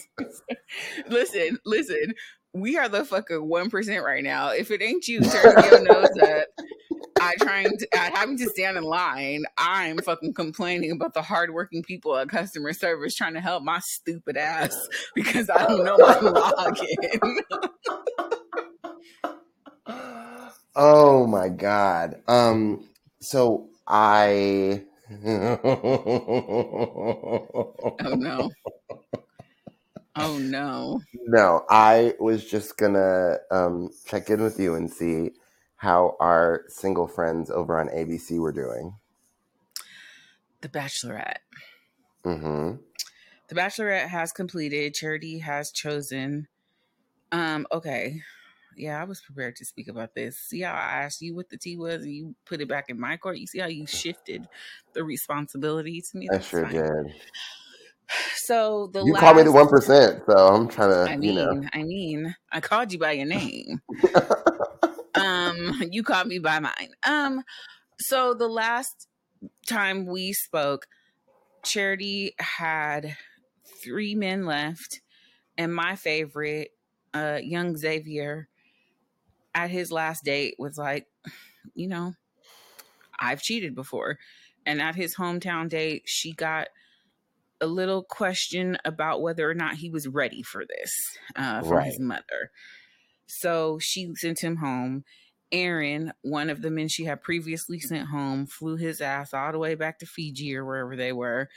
listen, 1.10 1.58
listen. 1.66 2.14
We 2.54 2.78
are 2.78 2.88
the 2.88 3.04
fucking 3.04 3.48
one 3.48 3.70
percent 3.70 4.06
right 4.06 4.24
now. 4.24 4.50
If 4.50 4.72
it 4.72 4.82
ain't 4.82 5.08
you 5.08 5.22
turning 5.22 5.66
your 5.66 5.84
nose 5.84 6.18
up, 6.24 6.48
I 7.20 7.36
trying 7.42 7.78
to 7.78 7.88
I 7.94 8.12
having 8.14 8.38
to 8.38 8.50
stand 8.50 8.78
in 8.78 8.84
line. 8.84 9.44
I'm 9.58 9.98
fucking 9.98 10.34
complaining 10.34 10.92
about 10.92 11.14
the 11.14 11.22
hardworking 11.22 11.84
people 11.84 12.16
at 12.18 12.30
customer 12.30 12.72
service 12.72 13.16
trying 13.16 13.34
to 13.34 13.42
help 13.42 13.64
my 13.64 13.80
stupid 13.80 14.38
ass 14.38 14.76
because 15.14 15.50
I 15.50 15.68
don't 15.68 15.84
know 15.84 15.98
my 15.98 16.16
login. 16.16 18.40
Oh 19.88 21.28
my 21.28 21.50
god. 21.50 22.22
Um 22.28 22.88
so 23.20 23.70
I 23.88 24.84
Oh 25.24 25.28
no. 28.16 28.52
Oh 30.16 30.38
no. 30.38 31.02
No, 31.14 31.66
I 31.70 32.14
was 32.20 32.46
just 32.46 32.78
gonna 32.78 33.38
um 33.52 33.90
check 34.06 34.30
in 34.30 34.42
with 34.42 34.60
you 34.60 34.76
and 34.76 34.90
see 34.90 35.32
how 35.76 36.16
our 36.20 36.64
single 36.68 37.08
friends 37.08 37.50
over 37.50 37.80
on 37.80 37.90
ABC 37.90 38.40
were 38.40 38.52
doing. 38.52 38.96
The 40.62 40.70
Bachelorette. 40.70 41.40
Mm-hmm. 42.24 42.76
The 43.48 43.56
Bachelorette 43.56 44.08
has 44.08 44.32
completed. 44.32 44.94
Charity 44.94 45.40
has 45.40 45.72
chosen. 45.72 46.48
Um, 47.34 47.66
okay 47.72 48.22
yeah, 48.76 49.02
I 49.02 49.04
was 49.04 49.22
prepared 49.22 49.56
to 49.58 49.66
speak 49.66 49.88
about 49.88 50.16
this. 50.16 50.38
See 50.38 50.62
how 50.62 50.74
I 50.74 51.04
asked 51.04 51.22
you 51.22 51.36
what 51.36 51.50
the 51.50 51.58
tea 51.58 51.78
was 51.78 52.04
and 52.04 52.14
you 52.14 52.36
put 52.46 52.62
it 52.62 52.70
back 52.70 52.86
in 52.90 53.00
my 53.00 53.18
court? 53.18 53.38
You 53.38 53.48
see 53.48 53.60
how 53.60 53.68
you 53.68 53.86
shifted 53.86 54.48
the 54.94 55.04
responsibility 55.04 56.02
to 56.02 56.18
me? 56.18 56.30
I 56.32 56.40
sure 56.40 56.64
fine. 56.64 56.74
did. 56.74 57.14
So 58.36 58.90
the 58.92 59.06
you 59.06 59.14
last, 59.14 59.22
call 59.22 59.34
me 59.36 59.44
the 59.44 59.54
one 59.54 59.70
percent, 59.70 60.24
so 60.28 60.36
I'm 60.36 60.68
trying 60.68 60.90
to. 60.90 61.14
I 61.14 61.16
mean, 61.16 61.30
you 61.30 61.34
know. 61.34 61.64
I 61.72 61.84
mean, 61.84 62.36
I 62.52 62.60
called 62.60 62.92
you 62.92 63.00
by 63.00 63.14
your 63.14 63.26
name. 63.26 63.82
um, 65.16 65.82
you 65.92 66.04
called 66.04 66.28
me 66.28 66.40
by 66.40 66.60
mine. 66.60 66.90
Um, 67.08 67.44
so 68.00 68.34
the 68.34 68.50
last 68.50 69.08
time 69.66 70.06
we 70.06 70.34
spoke, 70.34 70.88
Charity 71.64 72.34
had 72.38 73.16
three 73.82 74.14
men 74.16 74.46
left, 74.46 75.00
and 75.58 75.74
my 75.74 75.96
favorite, 75.96 76.72
uh, 77.14 77.40
young 77.42 77.78
Xavier, 77.78 78.50
at 79.54 79.70
his 79.70 79.92
last 79.92 80.24
date 80.24 80.56
was 80.58 80.78
like, 80.78 81.08
you 81.74 81.88
know, 81.88 82.14
I've 83.20 83.42
cheated 83.42 83.76
before. 83.76 84.18
And 84.66 84.82
at 84.82 84.96
his 84.96 85.16
hometown 85.16 85.70
date, 85.70 86.04
she 86.06 86.34
got 86.34 86.68
a 87.60 87.68
little 87.68 88.04
question 88.04 88.78
about 88.86 89.22
whether 89.22 89.50
or 89.50 89.54
not 89.54 89.76
he 89.76 89.90
was 89.90 90.08
ready 90.08 90.42
for 90.42 90.66
this 90.66 90.92
uh, 91.36 91.62
from 91.62 91.72
right. 91.72 91.86
his 91.86 92.00
mother. 92.00 92.52
So 93.28 93.80
she 93.80 94.14
sent 94.16 94.44
him 94.44 94.58
home. 94.58 95.04
Aaron, 95.52 96.14
one 96.22 96.50
of 96.50 96.62
the 96.62 96.72
men 96.72 96.88
she 96.88 97.06
had 97.06 97.22
previously 97.22 97.80
sent 97.80 98.08
home, 98.08 98.48
flew 98.48 98.78
his 98.78 99.02
ass 99.02 99.34
all 99.34 99.52
the 99.52 99.60
way 99.60 99.76
back 99.76 100.00
to 100.00 100.06
Fiji 100.06 100.56
or 100.56 100.66
wherever 100.66 100.96
they 100.96 101.12
were 101.12 101.50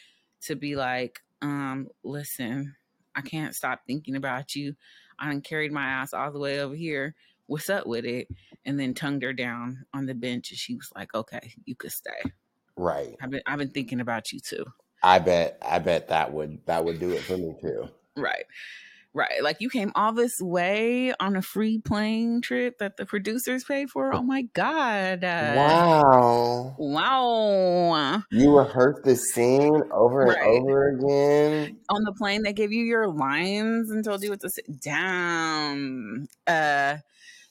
to 0.43 0.57
be 0.57 0.77
like, 0.77 1.21
um, 1.41 1.89
listen, 2.03 2.75
I 3.15 3.21
can't 3.21 3.55
stop 3.55 3.83
thinking 3.87 4.17
about 4.17 4.55
you. 4.55 4.75
I 5.19 5.39
carried 5.41 5.73
my 5.73 5.85
ass 5.85 6.13
all 6.13 6.33
the 6.33 6.41
way 6.41 6.61
over 6.61 6.75
here 6.75 7.15
what's 7.47 7.69
up 7.71 7.87
with 7.87 8.05
it 8.05 8.29
and 8.65 8.79
then 8.79 8.95
tongued 8.95 9.23
her 9.23 9.33
down 9.33 9.85
on 9.95 10.07
the 10.07 10.15
bench 10.15 10.51
and 10.51 10.59
she 10.59 10.75
was 10.75 10.91
like 10.95 11.15
okay 11.15 11.53
you 11.65 11.75
could 11.75 11.93
stay 11.93 12.31
right 12.77 13.17
i've 13.21 13.31
been 13.31 13.43
i've 13.47 13.59
been 13.59 13.71
thinking 13.71 14.01
about 14.01 14.33
you 14.33 14.41
too 14.41 14.65
i 15.03 15.19
bet 15.19 15.59
i 15.63 15.79
bet 15.79 16.09
that 16.09 16.33
would 16.33 16.65
that 16.67 16.85
would 16.85 16.99
do 16.99 17.13
it 17.13 17.21
for 17.23 17.37
me 17.37 17.55
too 17.61 17.89
right 18.17 18.45
Right. 19.17 19.45
Like 19.45 19.61
you 19.61 19.71
came 19.71 19.93
all 19.95 20.13
this 20.13 20.41
way 20.41 21.15
on 21.21 21.37
a 21.37 21.43
free 21.43 21.79
plane 21.79 22.41
trip 22.41 22.79
that 22.79 22.97
the 22.97 23.07
producers 23.07 23.63
paid 23.63 23.89
for. 23.89 24.13
Oh 24.13 24.23
my 24.23 24.43
God. 24.43 25.23
Wow. 25.23 26.75
Wow. 26.77 28.23
You 28.33 28.59
rehearsed 28.59 29.05
the 29.05 29.15
scene 29.15 29.83
over 29.93 30.27
Right. 30.27 30.43
and 30.43 30.63
over 30.65 30.89
again. 30.89 31.79
On 31.91 32.03
the 32.03 32.13
plane, 32.19 32.43
they 32.43 32.53
gave 32.53 32.73
you 32.73 32.83
your 32.83 33.07
lines 33.07 33.89
and 33.91 34.05
told 34.05 34.25
you 34.25 34.31
what 34.31 34.41
to 34.41 34.51
sit 34.51 34.81
down. 34.81 36.27
Uh, 36.49 36.97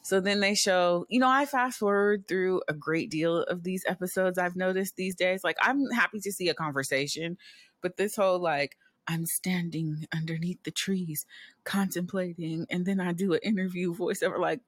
so 0.04 0.20
then 0.20 0.39
they 0.41 0.54
show, 0.54 1.06
you 1.10 1.20
know, 1.20 1.30
I 1.30 1.45
fast 1.45 1.80
forward 1.80 2.28
through 2.28 2.62
a 2.68 2.74
great 2.74 3.10
deal 3.10 3.38
of 3.43 3.64
these 3.64 3.84
episodes 3.88 4.38
I've 4.38 4.56
noticed 4.56 4.95
these 4.95 5.16
days. 5.16 5.43
Like, 5.43 5.58
I'm 5.62 5.89
happy 5.89 6.20
to 6.20 6.32
see 6.32 6.49
a 6.49 6.54
conversation, 6.54 7.38
but 7.82 7.97
this 7.97 8.16
whole, 8.16 8.39
like, 8.39 8.78
I'm 9.08 9.26
standing 9.26 10.06
underneath 10.14 10.64
the 10.64 10.72
trees 10.72 11.26
contemplating, 11.64 12.68
and 12.70 12.86
then 12.86 12.99
I 12.99 13.14
do 13.14 13.34
an 13.34 13.39
interview 13.43 13.95
voiceover, 13.95 14.39
like, 14.39 14.60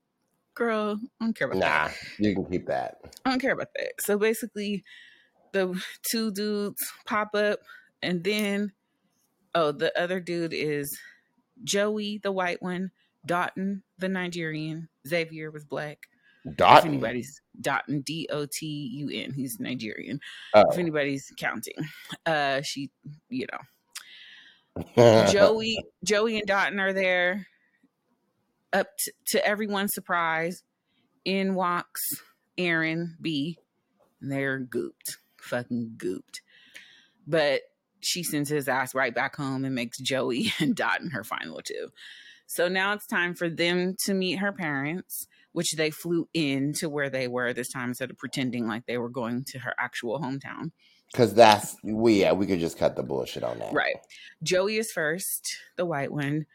girl, 0.55 0.99
I 1.19 1.25
don't 1.25 1.37
care 1.37 1.47
about 1.47 1.59
that. 1.59 1.91
Nah, 1.91 2.27
you 2.27 2.33
can 2.33 2.45
keep 2.45 2.65
that. 2.67 3.01
I 3.23 3.29
don't 3.29 3.39
care 3.39 3.53
about 3.53 3.73
that. 3.75 4.01
So 4.01 4.17
basically, 4.17 4.83
the 5.51 5.81
two 6.09 6.31
dudes 6.31 6.81
pop 7.05 7.35
up, 7.35 7.59
and 8.01 8.23
then 8.23 8.71
oh, 9.53 9.71
the 9.71 9.97
other 9.99 10.19
dude 10.19 10.53
is 10.53 10.99
Joey, 11.63 12.19
the 12.21 12.31
white 12.31 12.61
one, 12.61 12.91
Dotun, 13.25 13.81
the 13.97 14.09
Nigerian, 14.09 14.89
Xavier 15.07 15.51
was 15.51 15.65
black. 15.65 16.07
If 16.45 16.85
anybody's 16.85 17.41
Dotun, 17.59 18.01
D 18.01 18.27
O 18.31 18.45
T 18.45 18.65
U 18.67 19.09
N, 19.11 19.33
he's 19.33 19.59
Nigerian. 19.59 20.19
Oh. 20.53 20.65
If 20.71 20.77
anybody's 20.77 21.31
counting, 21.37 21.73
uh, 22.25 22.61
she, 22.61 22.91
you 23.29 23.47
know, 23.51 25.25
Joey, 25.31 25.83
Joey 26.03 26.37
and 26.37 26.47
Dotun 26.47 26.79
are 26.79 26.93
there. 26.93 27.47
Up 28.73 28.87
t- 28.97 29.11
to 29.27 29.45
everyone's 29.47 29.93
surprise, 29.93 30.61
in 31.23 31.55
walks 31.55 32.21
Aaron 32.57 33.17
B. 33.19 33.57
And 34.21 34.31
they're 34.31 34.59
gooped, 34.59 35.17
fucking 35.41 35.95
gooped. 35.97 36.41
But 37.27 37.61
she 37.99 38.23
sends 38.23 38.49
his 38.49 38.67
ass 38.67 38.93
right 38.95 39.13
back 39.13 39.35
home 39.35 39.65
and 39.65 39.75
makes 39.75 39.97
Joey 39.97 40.53
and 40.59 40.75
Dotun 40.75 41.11
her 41.11 41.23
final 41.23 41.61
two. 41.61 41.89
So 42.47 42.67
now 42.67 42.93
it's 42.93 43.07
time 43.07 43.33
for 43.33 43.49
them 43.49 43.95
to 44.05 44.13
meet 44.13 44.39
her 44.39 44.51
parents, 44.51 45.27
which 45.51 45.73
they 45.73 45.89
flew 45.89 46.27
in 46.33 46.73
to 46.73 46.89
where 46.89 47.09
they 47.09 47.27
were 47.27 47.53
this 47.53 47.71
time 47.71 47.89
instead 47.89 48.11
of 48.11 48.17
pretending 48.17 48.67
like 48.67 48.85
they 48.85 48.97
were 48.97 49.09
going 49.09 49.43
to 49.45 49.59
her 49.59 49.73
actual 49.79 50.19
hometown. 50.19 50.71
Because 51.11 51.33
that's 51.33 51.77
we 51.83 52.21
yeah 52.21 52.33
we 52.33 52.45
could 52.45 52.59
just 52.59 52.77
cut 52.77 52.95
the 52.95 53.03
bullshit 53.03 53.43
on 53.43 53.59
that. 53.59 53.73
Right. 53.73 53.95
Joey 54.43 54.77
is 54.77 54.91
first, 54.91 55.57
the 55.77 55.85
white 55.85 56.11
one, 56.11 56.45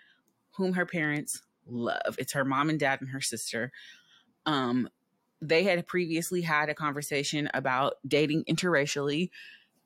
whom 0.57 0.75
her 0.75 0.87
parents 0.87 1.41
love. 1.67 2.17
It's 2.19 2.33
her 2.33 2.45
mom 2.45 2.69
and 2.69 2.79
dad 2.79 3.01
and 3.01 3.11
her 3.11 3.21
sister. 3.21 3.73
Um, 4.47 4.89
they 5.41 5.65
had 5.65 5.87
previously 5.87 6.43
had 6.43 6.69
a 6.69 6.75
conversation 6.75 7.49
about 7.55 7.95
dating 8.07 8.45
interracially, 8.45 9.31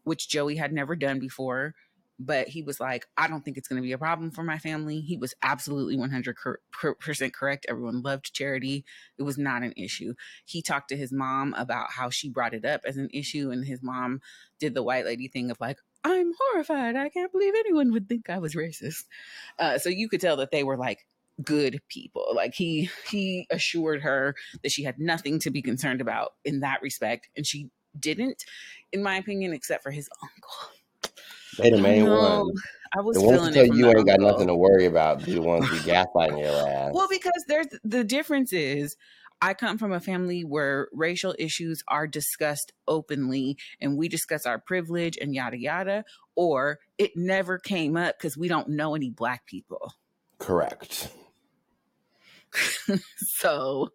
which 0.02 0.28
Joey 0.28 0.57
had 0.57 0.72
never 0.72 0.96
done 0.96 1.20
before. 1.20 1.74
But 2.19 2.49
he 2.49 2.62
was 2.62 2.79
like, 2.79 3.07
I 3.17 3.27
don't 3.27 3.45
think 3.45 3.57
it's 3.57 3.69
going 3.69 3.83
to 3.83 3.87
be 3.87 3.93
a 3.93 3.99
problem 3.99 4.31
for 4.31 4.45
my 4.45 4.59
family. 4.59 5.01
He 5.01 5.17
was 5.17 5.35
absolutely 5.43 5.97
100% 5.97 7.33
correct. 7.33 7.67
Everyone 7.69 8.03
loved 8.03 8.33
charity. 8.33 8.85
It 9.19 9.25
was 9.25 9.37
not 9.37 9.62
an 9.62 9.75
issue. 9.77 10.15
He 10.45 10.62
talked 10.62 10.91
to 10.91 10.97
his 10.97 11.12
mom 11.12 11.55
about 11.55 11.91
how 11.91 12.11
she 12.11 12.29
brought 12.29 12.55
it 12.55 12.65
up 12.65 12.83
as 12.87 12.97
an 12.97 13.09
issue, 13.12 13.51
and 13.51 13.65
his 13.65 13.83
mom 13.83 14.21
did 14.59 14.75
the 14.75 14.83
white 14.83 15.05
lady 15.05 15.29
thing 15.29 15.51
of 15.51 15.61
like, 15.61 15.79
I'm 16.05 16.33
horrified. 16.39 16.97
I 16.97 17.09
can't 17.09 17.33
believe 17.33 17.55
anyone 17.59 17.93
would 17.93 18.09
think 18.09 18.29
I 18.29 18.39
was 18.39 18.55
racist. 18.55 19.05
Uh, 19.59 19.79
so 19.79 19.89
you 19.89 20.09
could 20.09 20.21
tell 20.21 20.37
that 20.37 20.51
they 20.51 20.62
were 20.62 20.77
like 20.77 21.07
good 21.43 21.81
people. 21.89 22.27
Like 22.35 22.55
he 22.55 22.91
he 23.09 23.47
assured 23.51 24.03
her 24.03 24.35
that 24.62 24.73
she 24.73 24.85
had 24.85 24.99
nothing 24.99 25.39
to 25.41 25.51
be 25.51 25.62
concerned 25.62 26.01
about 26.01 26.35
in 26.45 26.61
that 26.61 26.83
respect, 26.83 27.29
and 27.37 27.47
she 27.47 27.71
didn't, 27.99 28.45
in 28.93 29.03
my 29.03 29.17
opinion, 29.17 29.53
except 29.53 29.83
for 29.83 29.91
his 29.91 30.09
uncle. 30.23 30.74
They 31.59 31.70
the 31.70 31.78
main 31.78 32.07
one. 32.09 32.52
I 32.96 33.00
was 33.00 33.16
The 33.16 33.22
ones 33.22 33.38
feeling 33.38 33.55
that 33.55 33.64
it 33.64 33.66
tell 33.68 33.76
you 33.76 33.86
ain't 33.88 34.07
got 34.07 34.14
uncle. 34.14 34.30
nothing 34.30 34.46
to 34.48 34.55
worry 34.55 34.86
about. 34.86 35.22
The 35.22 35.38
ones 35.40 35.68
be 35.68 35.76
gaslighting 35.78 36.40
your 36.40 36.68
ass. 36.68 36.92
Well, 36.94 37.09
because 37.11 37.44
there's 37.48 37.66
the 37.82 38.05
difference 38.05 38.52
is 38.52 38.96
I 39.42 39.52
come 39.55 39.78
from 39.78 39.92
a 39.92 40.00
family 40.00 40.42
where 40.44 40.88
racial 40.92 41.34
issues 41.38 41.82
are 41.88 42.07
discussed 42.07 42.72
openly 42.86 43.59
and 43.80 43.98
we 43.98 44.09
discuss 44.09 44.46
our 44.46 44.59
privilege 44.59 45.18
and 45.20 45.34
yada 45.34 45.59
yada, 45.59 46.05
or 46.36 46.78
it 46.98 47.12
never 47.16 47.59
came 47.59 47.96
up 47.96 48.16
because 48.18 48.36
we 48.36 48.48
don't 48.48 48.68
know 48.68 48.94
any 48.94 49.11
black 49.11 49.44
people. 49.46 49.92
Correct. 50.38 51.09
so 53.16 53.88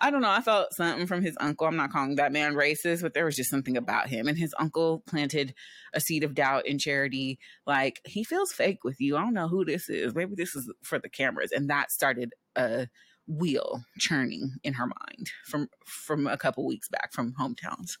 I 0.00 0.10
don't 0.10 0.22
know. 0.22 0.30
I 0.30 0.40
felt 0.40 0.72
something 0.74 1.06
from 1.06 1.22
his 1.22 1.36
uncle. 1.40 1.66
I'm 1.66 1.76
not 1.76 1.90
calling 1.90 2.16
that 2.16 2.32
man 2.32 2.54
racist, 2.54 3.02
but 3.02 3.14
there 3.14 3.24
was 3.24 3.36
just 3.36 3.50
something 3.50 3.76
about 3.76 4.08
him. 4.08 4.28
And 4.28 4.38
his 4.38 4.54
uncle 4.58 5.02
planted 5.06 5.54
a 5.92 6.00
seed 6.00 6.24
of 6.24 6.34
doubt 6.34 6.66
in 6.66 6.78
charity. 6.78 7.38
Like, 7.66 8.00
he 8.04 8.24
feels 8.24 8.52
fake 8.52 8.84
with 8.84 9.00
you. 9.00 9.16
I 9.16 9.20
don't 9.20 9.34
know 9.34 9.48
who 9.48 9.64
this 9.64 9.88
is. 9.88 10.14
Maybe 10.14 10.34
this 10.34 10.54
is 10.54 10.72
for 10.82 10.98
the 10.98 11.08
cameras. 11.08 11.52
And 11.52 11.68
that 11.70 11.90
started 11.90 12.34
a 12.56 12.88
wheel 13.26 13.84
churning 13.98 14.52
in 14.64 14.72
her 14.72 14.86
mind 14.86 15.30
from 15.44 15.68
from 15.84 16.26
a 16.26 16.38
couple 16.38 16.66
weeks 16.66 16.88
back 16.88 17.12
from 17.12 17.34
hometowns. 17.38 17.98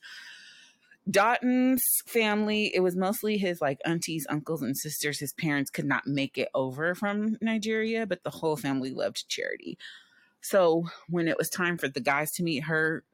Dotun's 1.10 2.02
family, 2.06 2.70
it 2.74 2.80
was 2.80 2.94
mostly 2.94 3.38
his 3.38 3.60
like 3.60 3.80
aunties, 3.84 4.26
uncles, 4.28 4.62
and 4.62 4.76
sisters. 4.76 5.18
His 5.18 5.32
parents 5.32 5.70
could 5.70 5.86
not 5.86 6.06
make 6.06 6.36
it 6.36 6.48
over 6.54 6.94
from 6.94 7.38
Nigeria, 7.40 8.06
but 8.06 8.22
the 8.24 8.30
whole 8.30 8.56
family 8.56 8.90
loved 8.90 9.28
charity. 9.28 9.78
So 10.40 10.86
when 11.08 11.26
it 11.26 11.38
was 11.38 11.48
time 11.48 11.78
for 11.78 11.88
the 11.88 12.00
guys 12.00 12.32
to 12.32 12.42
meet 12.42 12.64
her 12.64 13.04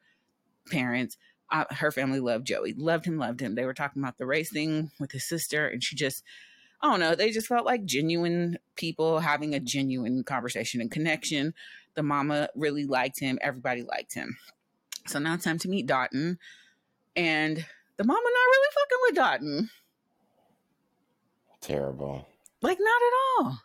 parents, 0.71 1.17
uh, 1.51 1.65
her 1.71 1.93
family 1.93 2.21
loved 2.21 2.47
Joey, 2.47 2.73
loved 2.73 3.05
him, 3.05 3.19
loved 3.19 3.41
him. 3.41 3.55
They 3.55 3.65
were 3.65 3.75
talking 3.75 4.03
about 4.03 4.19
the 4.19 4.27
race 4.27 4.51
thing 4.51 4.91
with 4.99 5.13
his 5.13 5.25
sister, 5.25 5.67
and 5.67 5.83
she 5.83 5.95
just, 5.95 6.25
I 6.81 6.91
don't 6.91 7.01
know, 7.01 7.15
they 7.15 7.31
just 7.31 7.47
felt 7.47 7.67
like 7.67 7.85
genuine 7.85 8.59
people 8.75 9.21
having 9.21 9.55
a 9.55 9.61
genuine 9.61 10.25
conversation 10.25 10.81
and 10.81 10.91
connection. 10.91 11.55
The 11.95 12.03
mama 12.03 12.49
really 12.57 12.87
liked 12.87 13.21
him, 13.21 13.39
everybody 13.41 13.83
liked 13.83 14.15
him. 14.15 14.37
So 15.07 15.19
now 15.19 15.35
it's 15.35 15.45
time 15.45 15.59
to 15.59 15.69
meet 15.69 15.87
Dotun, 15.87 16.39
and 17.15 17.65
the 17.97 18.05
mama 18.05 18.21
not 18.21 18.51
really 18.51 18.69
fucking 18.75 18.99
with 19.03 19.17
Dotun. 19.17 19.71
Terrible. 21.61 22.27
Like, 22.61 22.79
not 22.81 23.03
at 23.03 23.45
all. 23.47 23.59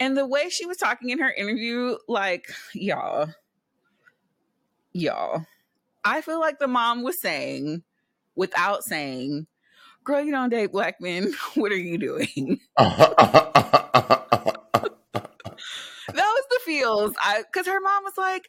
And 0.00 0.16
the 0.16 0.26
way 0.26 0.48
she 0.48 0.66
was 0.66 0.76
talking 0.76 1.10
in 1.10 1.18
her 1.20 1.32
interview, 1.32 1.96
like, 2.08 2.46
y'all, 2.74 3.28
y'all, 4.92 5.46
I 6.04 6.20
feel 6.20 6.40
like 6.40 6.58
the 6.58 6.66
mom 6.66 7.02
was 7.02 7.20
saying, 7.20 7.82
without 8.34 8.84
saying, 8.84 9.46
girl, 10.04 10.22
you 10.22 10.32
don't 10.32 10.50
date 10.50 10.72
black 10.72 11.00
men. 11.00 11.32
What 11.54 11.72
are 11.72 11.76
you 11.76 11.98
doing? 11.98 12.60
that 12.78 13.04
was 16.08 16.44
the 16.50 16.60
feels. 16.64 17.14
I, 17.20 17.44
cause 17.52 17.66
her 17.66 17.80
mom 17.80 18.04
was 18.04 18.18
like, 18.18 18.48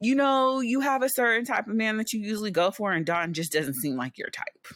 you 0.00 0.14
know, 0.14 0.60
you 0.60 0.80
have 0.80 1.02
a 1.02 1.08
certain 1.08 1.44
type 1.44 1.66
of 1.68 1.74
man 1.74 1.96
that 1.96 2.12
you 2.12 2.20
usually 2.20 2.50
go 2.50 2.70
for, 2.70 2.92
and 2.92 3.06
Don 3.06 3.32
just 3.32 3.52
doesn't 3.52 3.74
seem 3.74 3.96
like 3.96 4.18
your 4.18 4.30
type, 4.30 4.66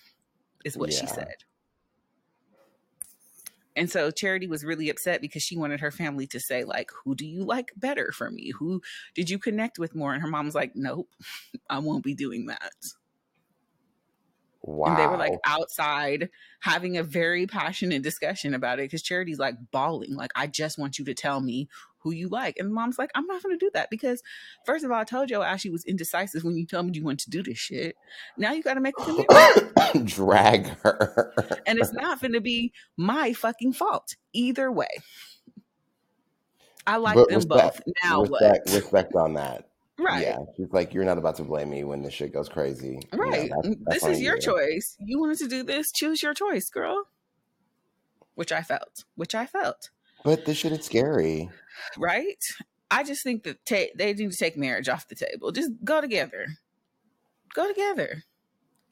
is 0.65 0.77
what 0.77 0.93
she 0.93 1.07
said. 1.07 1.37
And 3.77 3.91
so 3.91 4.11
Charity 4.11 4.47
was 4.47 4.65
really 4.65 4.91
upset 4.91 5.21
because 5.21 5.43
she 5.43 5.57
wanted 5.57 5.81
her 5.81 5.91
family 5.91 6.27
to 6.29 6.41
say, 6.41 6.65
like, 6.65 6.91
who 7.05 7.15
do 7.15 7.27
you 7.27 7.45
like 7.45 7.73
better 7.77 8.13
for 8.13 8.31
me? 8.31 8.53
Who 8.59 8.83
did 9.15 9.31
you 9.31 9.39
connect 9.39 9.79
with 9.79 9.95
more? 9.95 10.13
And 10.13 10.23
her 10.23 10.29
mom's 10.29 10.55
like, 10.55 10.73
nope, 10.75 11.09
I 11.71 11.79
won't 11.79 12.05
be 12.05 12.15
doing 12.15 12.47
that. 12.47 12.73
wow. 14.63 14.89
And 14.89 14.99
they 14.99 15.07
were 15.07 15.17
like 15.17 15.39
outside 15.47 16.31
having 16.61 16.97
a 16.97 17.03
very 17.03 17.47
passionate 17.47 18.03
discussion 18.03 18.55
about 18.55 18.81
it 18.81 18.83
because 18.83 19.03
Charity's 19.03 19.39
like 19.39 19.55
bawling, 19.71 20.15
like, 20.15 20.33
I 20.35 20.47
just 20.47 20.77
want 20.79 20.99
you 20.99 21.05
to 21.07 21.15
tell 21.15 21.41
me 21.41 21.69
who 22.01 22.11
you 22.13 22.29
like. 22.29 22.57
And 22.59 22.73
mom's 22.73 22.99
like, 22.99 23.11
I'm 23.15 23.27
not 23.27 23.43
going 23.43 23.59
to 23.59 23.65
do 23.65 23.71
that 23.75 23.89
because, 23.91 24.23
first 24.67 24.85
of 24.85 24.91
all, 24.91 24.99
I 25.01 25.05
told 25.05 25.31
you 25.31 25.41
Ashley 25.43 25.71
was 25.71 25.85
indecisive 25.85 26.45
when 26.45 26.57
you 26.57 26.67
told 26.67 26.87
me 26.87 26.93
you 26.95 27.05
want 27.05 27.21
to 27.21 27.31
do 27.31 27.43
this 27.43 27.59
shit. 27.59 27.97
Now 28.37 28.53
you 28.53 28.63
got 28.63 28.75
to 28.75 28.81
make 28.81 28.95
a 28.99 29.05
commitment. 29.05 30.07
drag 30.09 30.67
her. 30.81 31.33
and 31.67 31.79
it's 31.79 31.93
not 31.93 32.21
going 32.21 32.33
to 32.33 32.41
be 32.41 32.73
my 32.97 33.33
fucking 33.33 33.73
fault 33.75 34.17
either 34.33 34.71
way. 34.73 34.89
I 36.87 36.97
like 36.97 37.15
But 37.17 37.29
them 37.29 37.37
respect- 37.37 37.83
both. 37.87 37.95
Now 38.03 38.23
respect, 38.23 38.67
what? 38.69 38.75
respect 38.77 39.15
on 39.15 39.35
that. 39.35 39.67
Right. 39.99 40.23
Yeah, 40.23 40.39
she's 40.57 40.73
like, 40.73 40.95
you're 40.95 41.05
not 41.05 41.19
about 41.19 41.37
to 41.37 41.43
blame 41.45 41.69
me 41.69 41.85
when 41.85 42.03
this 42.03 42.15
shit 42.15 42.33
goes 42.33 42.49
crazy. 42.49 43.01
You 43.13 43.19
know, 43.19 43.25
Right. 43.25 43.51
that's- 43.51 43.67
mm, 43.67 43.79
that's 43.85 44.03
this 44.05 44.17
is 44.17 44.23
your 44.23 44.37
you. 44.37 44.41
choice. 44.41 44.97
You 44.99 45.21
wanted 45.21 45.39
to 45.39 45.49
do 45.49 45.63
this. 45.63 45.93
Choose 45.93 46.23
your 46.23 46.33
choice, 46.33 46.71
girl. 46.71 47.05
Which 48.35 48.51
I 48.53 48.63
felt. 48.63 49.05
Which 49.17 49.35
I 49.35 49.45
felt. 49.45 49.91
But 50.25 50.47
this 50.47 50.57
shit 50.57 50.73
is 50.73 50.85
scary. 50.87 51.51
Right. 51.99 52.43
I 52.91 53.05
just 53.05 53.23
think 53.23 53.45
that 53.45 53.65
ta- 53.65 53.93
they 53.97 54.13
need 54.15 54.31
to 54.33 54.37
take 54.37 54.57
marriage 54.57 54.89
off 54.89 55.09
the 55.09 55.15
table. 55.15 55.53
Just 55.53 55.71
go 55.85 56.01
together. 56.01 56.47
Go 57.55 57.69
together. 57.69 58.25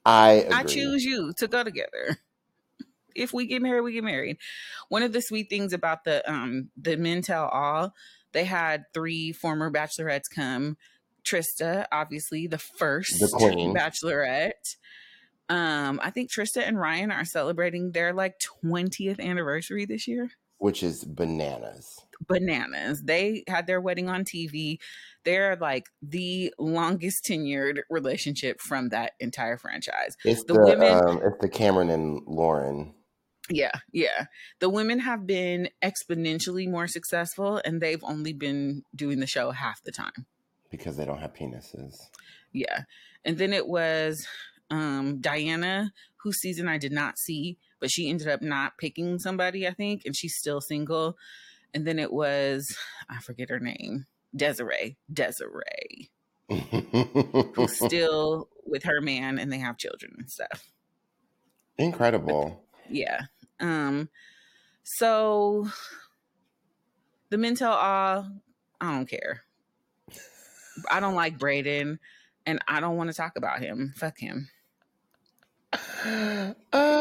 I 0.05 0.31
agree. 0.31 0.53
I 0.55 0.63
choose 0.63 1.03
you 1.03 1.33
to 1.37 1.47
go 1.47 1.63
together. 1.63 2.17
if 3.15 3.33
we 3.33 3.45
get 3.45 3.61
married, 3.61 3.81
we 3.81 3.93
get 3.93 4.03
married. 4.03 4.37
One 4.87 5.03
of 5.03 5.11
the 5.13 5.21
sweet 5.21 5.49
things 5.49 5.73
about 5.73 6.03
the 6.05 6.27
um 6.31 6.69
the 6.77 6.95
Men 6.97 7.21
Tell 7.21 7.47
All, 7.47 7.93
they 8.31 8.45
had 8.45 8.85
three 8.93 9.31
former 9.33 9.69
bachelorettes 9.71 10.29
come. 10.33 10.77
Trista, 11.25 11.85
obviously 11.91 12.47
the 12.47 12.57
first 12.57 13.19
The 13.19 13.27
queen. 13.27 13.75
bachelorette. 13.75 14.77
Um, 15.49 15.99
I 16.01 16.11
think 16.11 16.31
Trista 16.31 16.61
and 16.65 16.79
Ryan 16.79 17.11
are 17.11 17.25
celebrating 17.25 17.91
their 17.91 18.13
like 18.13 18.35
20th 18.63 19.19
anniversary 19.19 19.85
this 19.85 20.07
year. 20.07 20.29
which 20.59 20.81
is 20.83 21.03
bananas. 21.03 21.99
Bananas. 22.27 23.01
They 23.03 23.43
had 23.47 23.67
their 23.67 23.81
wedding 23.81 24.09
on 24.09 24.23
TV. 24.23 24.79
They're 25.23 25.55
like 25.55 25.85
the 26.01 26.53
longest 26.59 27.25
tenured 27.25 27.79
relationship 27.89 28.59
from 28.61 28.89
that 28.89 29.13
entire 29.19 29.57
franchise. 29.57 30.15
It's 30.25 30.43
The 30.43 30.53
the, 30.53 30.59
women- 30.59 30.93
um, 31.07 31.21
it's 31.23 31.37
the 31.41 31.49
Cameron 31.49 31.89
and 31.89 32.21
Lauren. 32.25 32.93
Yeah, 33.51 33.71
yeah. 33.91 34.25
The 34.59 34.69
women 34.69 34.99
have 34.99 35.25
been 35.25 35.69
exponentially 35.83 36.69
more 36.69 36.87
successful 36.87 37.59
and 37.65 37.81
they've 37.81 38.03
only 38.03 38.31
been 38.33 38.83
doing 38.95 39.19
the 39.19 39.25
show 39.27 39.49
half 39.51 39.81
the 39.83 39.91
time. 39.91 40.27
because 40.69 40.97
they 40.97 41.05
don't 41.05 41.17
have 41.19 41.33
penises. 41.33 41.95
Yeah. 42.53 42.83
And 43.25 43.37
then 43.39 43.51
it 43.53 43.67
was 43.67 44.27
um 44.69 45.19
Diana, 45.19 45.91
whose 46.17 46.37
season 46.39 46.67
I 46.67 46.77
did 46.77 46.91
not 46.91 47.17
see, 47.17 47.57
but 47.79 47.89
she 47.89 48.07
ended 48.07 48.27
up 48.27 48.41
not 48.43 48.77
picking 48.77 49.17
somebody, 49.17 49.67
I 49.67 49.73
think, 49.73 50.03
and 50.05 50.15
she's 50.15 50.35
still 50.35 50.61
single. 50.61 51.17
And 51.73 51.85
then 51.85 51.99
it 51.99 52.11
was 52.11 52.75
I 53.09 53.19
forget 53.19 53.49
her 53.49 53.59
name. 53.59 54.05
Desiree. 54.35 54.97
Desiree. 55.11 56.09
Who's 56.49 57.77
still 57.85 58.49
with 58.65 58.83
her 58.83 59.01
man 59.01 59.39
and 59.39 59.51
they 59.51 59.59
have 59.59 59.77
children 59.77 60.13
and 60.17 60.29
stuff. 60.29 60.67
Incredible. 61.77 62.63
Yeah. 62.89 63.21
Um 63.59 64.09
so 64.83 65.67
the 67.29 67.37
Men 67.37 67.55
Tell 67.55 67.73
All 67.73 68.27
I 68.81 68.91
don't 68.91 69.09
care. 69.09 69.41
I 70.89 70.99
don't 70.99 71.15
like 71.15 71.37
Brayden 71.37 71.99
and 72.45 72.59
I 72.67 72.79
don't 72.79 72.97
want 72.97 73.09
to 73.09 73.15
talk 73.15 73.35
about 73.35 73.59
him. 73.59 73.93
Fuck 73.95 74.19
him. 74.19 74.49
Uh, 76.71 76.98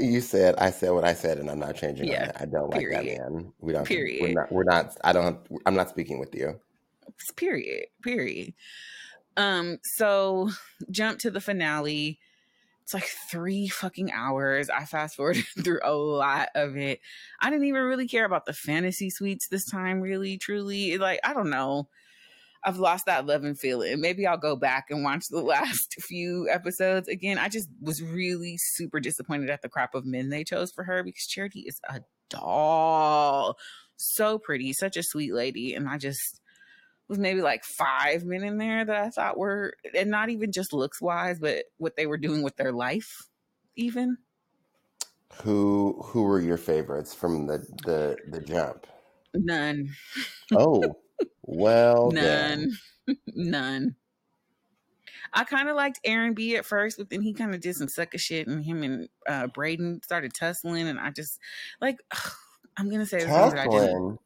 you 0.00 0.20
said 0.20 0.56
I 0.56 0.70
said 0.70 0.90
what 0.90 1.04
I 1.04 1.14
said, 1.14 1.38
and 1.38 1.50
I'm 1.50 1.58
not 1.58 1.76
changing. 1.76 2.08
Yeah, 2.08 2.30
it. 2.30 2.36
I 2.40 2.46
don't 2.46 2.70
like 2.70 2.88
that 2.90 3.04
man. 3.04 3.52
We 3.60 3.72
don't. 3.72 3.82
We're 3.82 3.84
Period. 3.84 4.34
not. 4.34 4.52
We're 4.52 4.64
not. 4.64 4.96
I 5.04 5.12
don't. 5.12 5.38
I'm 5.66 5.74
not 5.74 5.88
speaking 5.88 6.18
with 6.18 6.34
you. 6.34 6.58
It's 7.18 7.32
period 7.32 7.86
period 8.02 8.54
um 9.36 9.78
so 9.82 10.50
jump 10.90 11.18
to 11.18 11.30
the 11.30 11.40
finale 11.40 12.18
it's 12.82 12.94
like 12.94 13.08
three 13.30 13.68
fucking 13.68 14.10
hours 14.12 14.70
i 14.70 14.84
fast 14.84 15.16
forwarded 15.16 15.44
through 15.64 15.80
a 15.82 15.92
lot 15.92 16.48
of 16.54 16.76
it 16.76 17.00
i 17.40 17.50
didn't 17.50 17.66
even 17.66 17.82
really 17.82 18.08
care 18.08 18.24
about 18.24 18.46
the 18.46 18.52
fantasy 18.52 19.10
suites 19.10 19.48
this 19.48 19.64
time 19.64 20.00
really 20.00 20.38
truly 20.38 20.98
like 20.98 21.20
i 21.24 21.32
don't 21.32 21.50
know 21.50 21.88
i've 22.64 22.78
lost 22.78 23.06
that 23.06 23.26
love 23.26 23.44
and 23.44 23.58
feeling. 23.58 24.00
Maybe 24.00 24.26
i'll 24.26 24.36
go 24.36 24.56
back 24.56 24.86
and 24.90 25.04
watch 25.04 25.28
the 25.28 25.40
last 25.42 25.94
few 26.00 26.48
episodes 26.50 27.08
again. 27.08 27.38
I 27.38 27.48
just 27.48 27.68
was 27.80 28.02
really 28.02 28.56
super 28.58 29.00
disappointed 29.00 29.50
at 29.50 29.62
the 29.62 29.68
crop 29.68 29.94
of 29.94 30.06
men 30.06 30.28
they 30.28 30.44
chose 30.44 30.72
for 30.72 30.84
her 30.84 31.02
because 31.02 31.26
charity 31.26 31.60
is 31.60 31.80
a 31.88 32.00
doll. 32.28 33.56
So 33.96 34.38
pretty 34.38 34.72
such 34.72 34.96
a 34.96 35.02
sweet 35.02 35.34
lady. 35.34 35.74
And 35.74 35.88
i 35.88 35.98
just 35.98 36.40
was 37.10 37.18
maybe 37.18 37.42
like 37.42 37.64
five 37.64 38.24
men 38.24 38.44
in 38.44 38.56
there 38.56 38.84
that 38.84 38.96
I 38.96 39.10
thought 39.10 39.36
were, 39.36 39.74
and 39.96 40.10
not 40.10 40.30
even 40.30 40.52
just 40.52 40.72
looks 40.72 41.02
wise, 41.02 41.40
but 41.40 41.64
what 41.76 41.96
they 41.96 42.06
were 42.06 42.16
doing 42.16 42.42
with 42.42 42.56
their 42.56 42.72
life, 42.72 43.28
even. 43.74 44.16
Who 45.42 46.00
Who 46.04 46.22
were 46.22 46.40
your 46.40 46.56
favorites 46.56 47.12
from 47.12 47.46
the 47.46 47.58
the 47.84 48.16
the 48.28 48.40
jump? 48.40 48.86
None, 49.34 49.90
Oh, 50.54 50.82
well, 51.50 52.10
none, 52.12 52.72
none. 53.26 53.96
I 55.32 55.44
kind 55.44 55.68
of 55.68 55.76
liked 55.76 56.00
Aaron 56.04 56.34
B 56.34 56.56
at 56.56 56.64
first, 56.64 56.98
but 56.98 57.08
then 57.08 57.22
he 57.22 57.32
kind 57.32 57.54
of 57.54 57.60
did 57.60 57.76
some 57.76 57.88
sucker 57.88 58.18
shit, 58.18 58.48
and 58.48 58.64
him 58.64 58.82
and 58.82 59.08
uh, 59.28 59.46
Brayden 59.46 60.04
started 60.04 60.32
tussling, 60.34 60.88
and 60.88 60.98
I 60.98 61.10
just 61.10 61.38
like. 61.80 61.98
I'm 62.76 62.88
gonna 62.88 63.04
say 63.04 63.18
the 63.18 63.26
things 63.26 63.52
that 63.52 63.68
I 63.68 63.68
didn't. 63.68 64.18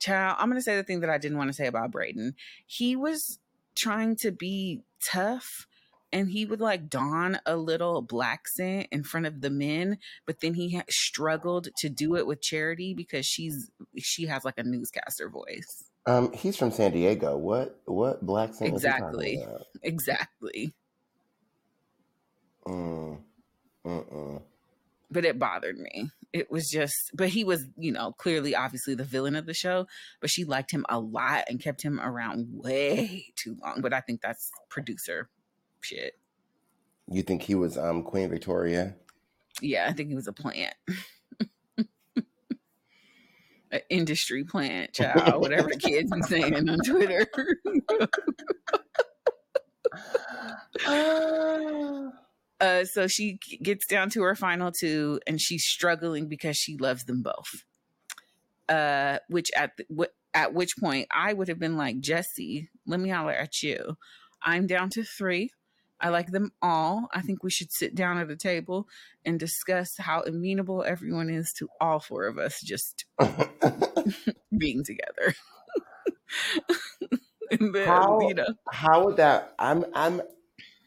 Child, 0.00 0.36
I'm 0.38 0.48
gonna 0.50 0.60
say 0.60 0.76
the 0.76 0.82
thing 0.82 1.00
that 1.00 1.10
I 1.10 1.16
didn't 1.16 1.38
want 1.38 1.48
to 1.48 1.54
say 1.54 1.68
about 1.68 1.92
Brayden. 1.92 2.34
He 2.66 2.96
was 2.96 3.38
trying 3.76 4.16
to 4.16 4.32
be 4.32 4.82
tough 5.10 5.66
and 6.14 6.30
he 6.30 6.46
would 6.46 6.60
like 6.60 6.88
don 6.88 7.40
a 7.44 7.56
little 7.56 8.00
blaccent 8.00 8.86
in 8.92 9.02
front 9.02 9.26
of 9.26 9.40
the 9.40 9.50
men, 9.50 9.98
but 10.26 10.40
then 10.40 10.54
he 10.54 10.76
ha- 10.76 10.84
struggled 10.88 11.68
to 11.78 11.88
do 11.88 12.14
it 12.14 12.24
with 12.24 12.40
Charity 12.40 12.94
because 12.94 13.26
she's 13.26 13.68
she 13.98 14.26
has 14.26 14.44
like 14.44 14.56
a 14.56 14.62
newscaster 14.62 15.28
voice. 15.28 15.90
Um, 16.06 16.32
he's 16.32 16.56
from 16.56 16.70
San 16.70 16.92
Diego. 16.92 17.36
What 17.36 17.80
what 17.86 18.24
blaccent 18.24 18.74
is 18.74 18.82
he 18.82 18.88
talking 18.88 19.06
Exactly. 19.20 19.46
Exactly. 19.82 20.74
Mm, 22.66 23.18
mm-mm. 23.84 24.42
But 25.10 25.24
it 25.24 25.38
bothered 25.38 25.78
me. 25.78 26.10
It 26.32 26.50
was 26.50 26.68
just, 26.68 27.10
but 27.14 27.28
he 27.28 27.44
was, 27.44 27.66
you 27.76 27.92
know, 27.92 28.12
clearly, 28.12 28.56
obviously 28.56 28.94
the 28.94 29.04
villain 29.04 29.36
of 29.36 29.46
the 29.46 29.54
show, 29.54 29.86
but 30.20 30.30
she 30.30 30.44
liked 30.44 30.70
him 30.70 30.84
a 30.88 30.98
lot 30.98 31.44
and 31.48 31.60
kept 31.60 31.82
him 31.82 32.00
around 32.00 32.48
way 32.50 33.26
too 33.36 33.56
long. 33.62 33.80
But 33.80 33.92
I 33.92 34.00
think 34.00 34.20
that's 34.20 34.50
producer 34.68 35.28
shit. 35.80 36.18
You 37.08 37.22
think 37.22 37.42
he 37.42 37.54
was 37.54 37.76
um 37.76 38.02
Queen 38.02 38.30
Victoria? 38.30 38.96
Yeah, 39.60 39.86
I 39.88 39.92
think 39.92 40.08
he 40.08 40.14
was 40.14 40.26
a 40.26 40.32
plant. 40.32 40.74
An 43.74 43.80
industry 43.90 44.44
plant, 44.44 44.92
child, 44.94 45.40
whatever 45.40 45.68
the 45.68 45.76
kids 45.76 46.10
be 46.12 46.22
saying 46.22 46.54
on 46.54 46.78
Twitter. 46.86 47.26
uh, 52.60 52.84
so 52.84 53.08
she 53.08 53.40
gets 53.62 53.86
down 53.86 54.10
to 54.10 54.22
her 54.22 54.36
final 54.36 54.70
two, 54.70 55.18
and 55.26 55.40
she's 55.40 55.64
struggling 55.64 56.28
because 56.28 56.56
she 56.56 56.76
loves 56.76 57.04
them 57.04 57.22
both. 57.22 57.64
Uh, 58.68 59.18
which 59.28 59.50
at 59.56 59.72
the, 59.76 60.08
at 60.32 60.54
which 60.54 60.76
point 60.78 61.08
I 61.10 61.32
would 61.32 61.48
have 61.48 61.58
been 61.58 61.76
like 61.76 61.98
Jesse, 61.98 62.70
let 62.86 63.00
me 63.00 63.08
holler 63.10 63.32
at 63.32 63.60
you. 63.60 63.96
I'm 64.40 64.68
down 64.68 64.90
to 64.90 65.02
three. 65.02 65.50
I 66.00 66.08
like 66.10 66.30
them 66.32 66.52
all. 66.60 67.08
I 67.12 67.22
think 67.22 67.42
we 67.42 67.50
should 67.50 67.72
sit 67.72 67.94
down 67.94 68.18
at 68.18 68.30
a 68.30 68.36
table 68.36 68.88
and 69.24 69.38
discuss 69.40 69.96
how 69.96 70.22
amenable 70.22 70.84
everyone 70.84 71.30
is 71.30 71.52
to 71.54 71.68
all 71.80 72.00
four 72.00 72.26
of 72.26 72.38
us 72.38 72.60
just 72.60 73.06
being 74.58 74.84
together. 74.84 75.34
and 77.50 77.74
then, 77.74 77.86
How- 77.86 78.18
you 78.20 78.34
know, 78.34 78.54
How 78.70 79.04
would 79.04 79.16
that? 79.16 79.54
I'm 79.58 79.84
I'm 79.94 80.20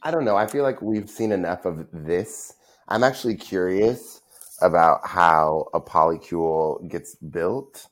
I 0.03 0.12
don't 0.12 0.26
know. 0.26 0.36
I 0.36 0.47
feel 0.47 0.64
like 0.64 0.82
we've 0.82 1.10
seen 1.10 1.32
enough 1.32 1.66
of 1.66 1.88
this. 1.91 2.53
I'm 2.88 3.03
actually 3.03 3.36
curious 3.36 4.22
about 4.62 5.01
how 5.05 5.68
a 5.74 5.82
polycule 5.82 6.88
gets 6.89 7.16
built. 7.16 7.88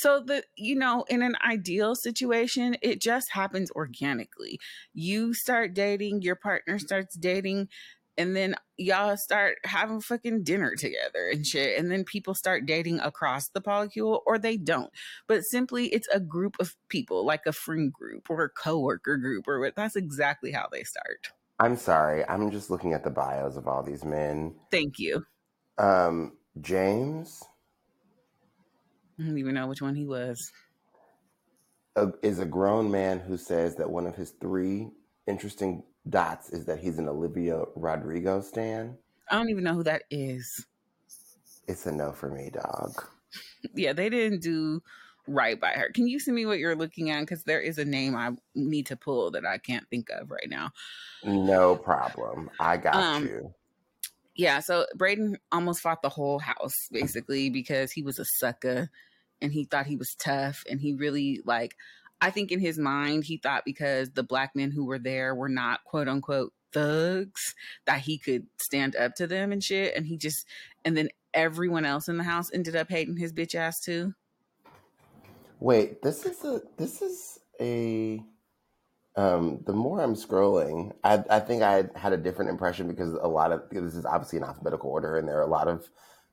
So 0.00 0.18
the 0.18 0.42
you 0.56 0.76
know, 0.76 1.04
in 1.10 1.20
an 1.20 1.34
ideal 1.46 1.94
situation, 1.94 2.74
it 2.80 3.02
just 3.02 3.32
happens 3.32 3.70
organically. 3.72 4.58
You 4.94 5.34
start 5.34 5.74
dating, 5.74 6.22
your 6.22 6.36
partner 6.36 6.78
starts 6.78 7.14
dating, 7.16 7.68
and 8.16 8.34
then 8.34 8.54
y'all 8.78 9.18
start 9.18 9.58
having 9.66 10.00
fucking 10.00 10.42
dinner 10.42 10.74
together 10.74 11.28
and 11.30 11.46
shit. 11.46 11.78
And 11.78 11.92
then 11.92 12.04
people 12.04 12.34
start 12.34 12.64
dating 12.64 13.00
across 13.00 13.48
the 13.48 13.60
polycule 13.60 14.20
or 14.26 14.38
they 14.38 14.56
don't. 14.56 14.90
But 15.28 15.44
simply 15.44 15.88
it's 15.88 16.08
a 16.08 16.18
group 16.18 16.56
of 16.60 16.74
people, 16.88 17.26
like 17.26 17.42
a 17.44 17.52
friend 17.52 17.92
group 17.92 18.30
or 18.30 18.44
a 18.44 18.48
coworker 18.48 19.18
group 19.18 19.46
or 19.46 19.60
what 19.60 19.76
that's 19.76 19.96
exactly 19.96 20.50
how 20.50 20.66
they 20.72 20.82
start. 20.82 21.28
I'm 21.58 21.76
sorry. 21.76 22.26
I'm 22.26 22.50
just 22.50 22.70
looking 22.70 22.94
at 22.94 23.04
the 23.04 23.10
bios 23.10 23.58
of 23.58 23.68
all 23.68 23.82
these 23.82 24.02
men. 24.02 24.54
Thank 24.70 24.98
you. 24.98 25.26
Um, 25.76 26.38
James 26.58 27.44
I 29.20 29.24
don't 29.26 29.38
even 29.38 29.54
know 29.54 29.66
which 29.66 29.82
one 29.82 29.94
he 29.94 30.06
was. 30.06 30.50
uh, 31.96 32.06
is 32.22 32.38
a 32.38 32.46
grown 32.46 32.90
man 32.90 33.18
who 33.20 33.36
says 33.36 33.76
that 33.76 33.90
one 33.90 34.06
of 34.06 34.14
his 34.16 34.30
three 34.40 34.88
interesting 35.26 35.82
dots 36.08 36.50
is 36.50 36.64
that 36.66 36.78
he's 36.78 36.98
an 36.98 37.08
Olivia 37.08 37.62
Rodrigo 37.76 38.40
stan. 38.40 38.96
I 39.30 39.36
don't 39.36 39.50
even 39.50 39.64
know 39.64 39.74
who 39.74 39.82
that 39.84 40.02
is. 40.10 40.66
It's 41.68 41.86
a 41.86 41.92
no 41.92 42.12
for 42.12 42.30
me, 42.30 42.50
dog. 42.50 43.04
yeah, 43.74 43.92
they 43.92 44.08
didn't 44.08 44.42
do 44.42 44.82
right 45.26 45.60
by 45.60 45.70
her. 45.72 45.90
Can 45.92 46.08
you 46.08 46.18
send 46.18 46.34
me 46.34 46.46
what 46.46 46.58
you're 46.58 46.74
looking 46.74 47.10
at? 47.10 47.20
Because 47.20 47.44
there 47.44 47.60
is 47.60 47.78
a 47.78 47.84
name 47.84 48.16
I 48.16 48.30
need 48.54 48.86
to 48.86 48.96
pull 48.96 49.30
that 49.32 49.44
I 49.44 49.58
can't 49.58 49.88
think 49.90 50.08
of 50.10 50.30
right 50.30 50.48
now. 50.48 50.70
No 51.24 51.76
problem. 51.76 52.50
I 52.58 52.76
got 52.78 52.94
Um, 52.94 53.26
you. 53.26 53.54
Yeah, 54.34 54.60
so 54.60 54.86
Brayden 54.96 55.36
almost 55.52 55.80
fought 55.82 56.02
the 56.02 56.08
whole 56.08 56.38
house 56.38 56.88
basically 56.90 57.50
because 57.50 57.92
he 57.92 58.02
was 58.02 58.18
a 58.18 58.24
sucker 58.24 58.88
and 59.42 59.52
he 59.52 59.64
thought 59.64 59.86
he 59.86 59.96
was 59.96 60.14
tough 60.14 60.64
and 60.70 60.80
he 60.80 60.94
really 60.94 61.40
like 61.44 61.76
I 62.20 62.30
think 62.30 62.52
in 62.52 62.60
his 62.60 62.78
mind 62.78 63.24
he 63.24 63.38
thought 63.38 63.64
because 63.64 64.10
the 64.10 64.22
black 64.22 64.54
men 64.54 64.70
who 64.70 64.84
were 64.84 64.98
there 64.98 65.34
were 65.34 65.48
not 65.48 65.84
quote 65.84 66.08
unquote 66.08 66.52
thugs 66.72 67.54
that 67.86 68.00
he 68.00 68.18
could 68.18 68.46
stand 68.58 68.94
up 68.96 69.14
to 69.16 69.26
them 69.26 69.52
and 69.52 69.62
shit 69.62 69.96
and 69.96 70.06
he 70.06 70.16
just 70.16 70.46
and 70.84 70.96
then 70.96 71.08
everyone 71.34 71.84
else 71.84 72.08
in 72.08 72.16
the 72.16 72.24
house 72.24 72.50
ended 72.52 72.76
up 72.76 72.88
hating 72.88 73.16
his 73.16 73.32
bitch 73.32 73.54
ass 73.54 73.80
too. 73.80 74.14
Wait, 75.58 76.02
this 76.02 76.24
is 76.24 76.44
a 76.44 76.62
this 76.76 77.02
is 77.02 77.38
a 77.60 78.22
um 79.16 79.60
the 79.66 79.72
more 79.72 80.00
I'm 80.00 80.14
scrolling, 80.14 80.92
I 81.04 81.22
I 81.28 81.40
think 81.40 81.62
I 81.62 81.84
had 81.94 82.12
a 82.12 82.16
different 82.16 82.50
impression 82.50 82.88
because 82.88 83.12
a 83.14 83.28
lot 83.28 83.52
of 83.52 83.62
this 83.70 83.94
is 83.94 84.06
obviously 84.06 84.38
in 84.38 84.44
alphabetical 84.44 84.90
order 84.90 85.18
and 85.18 85.28
there 85.28 85.38
are 85.38 85.42
a 85.42 85.46
lot 85.46 85.68
of 85.68 85.88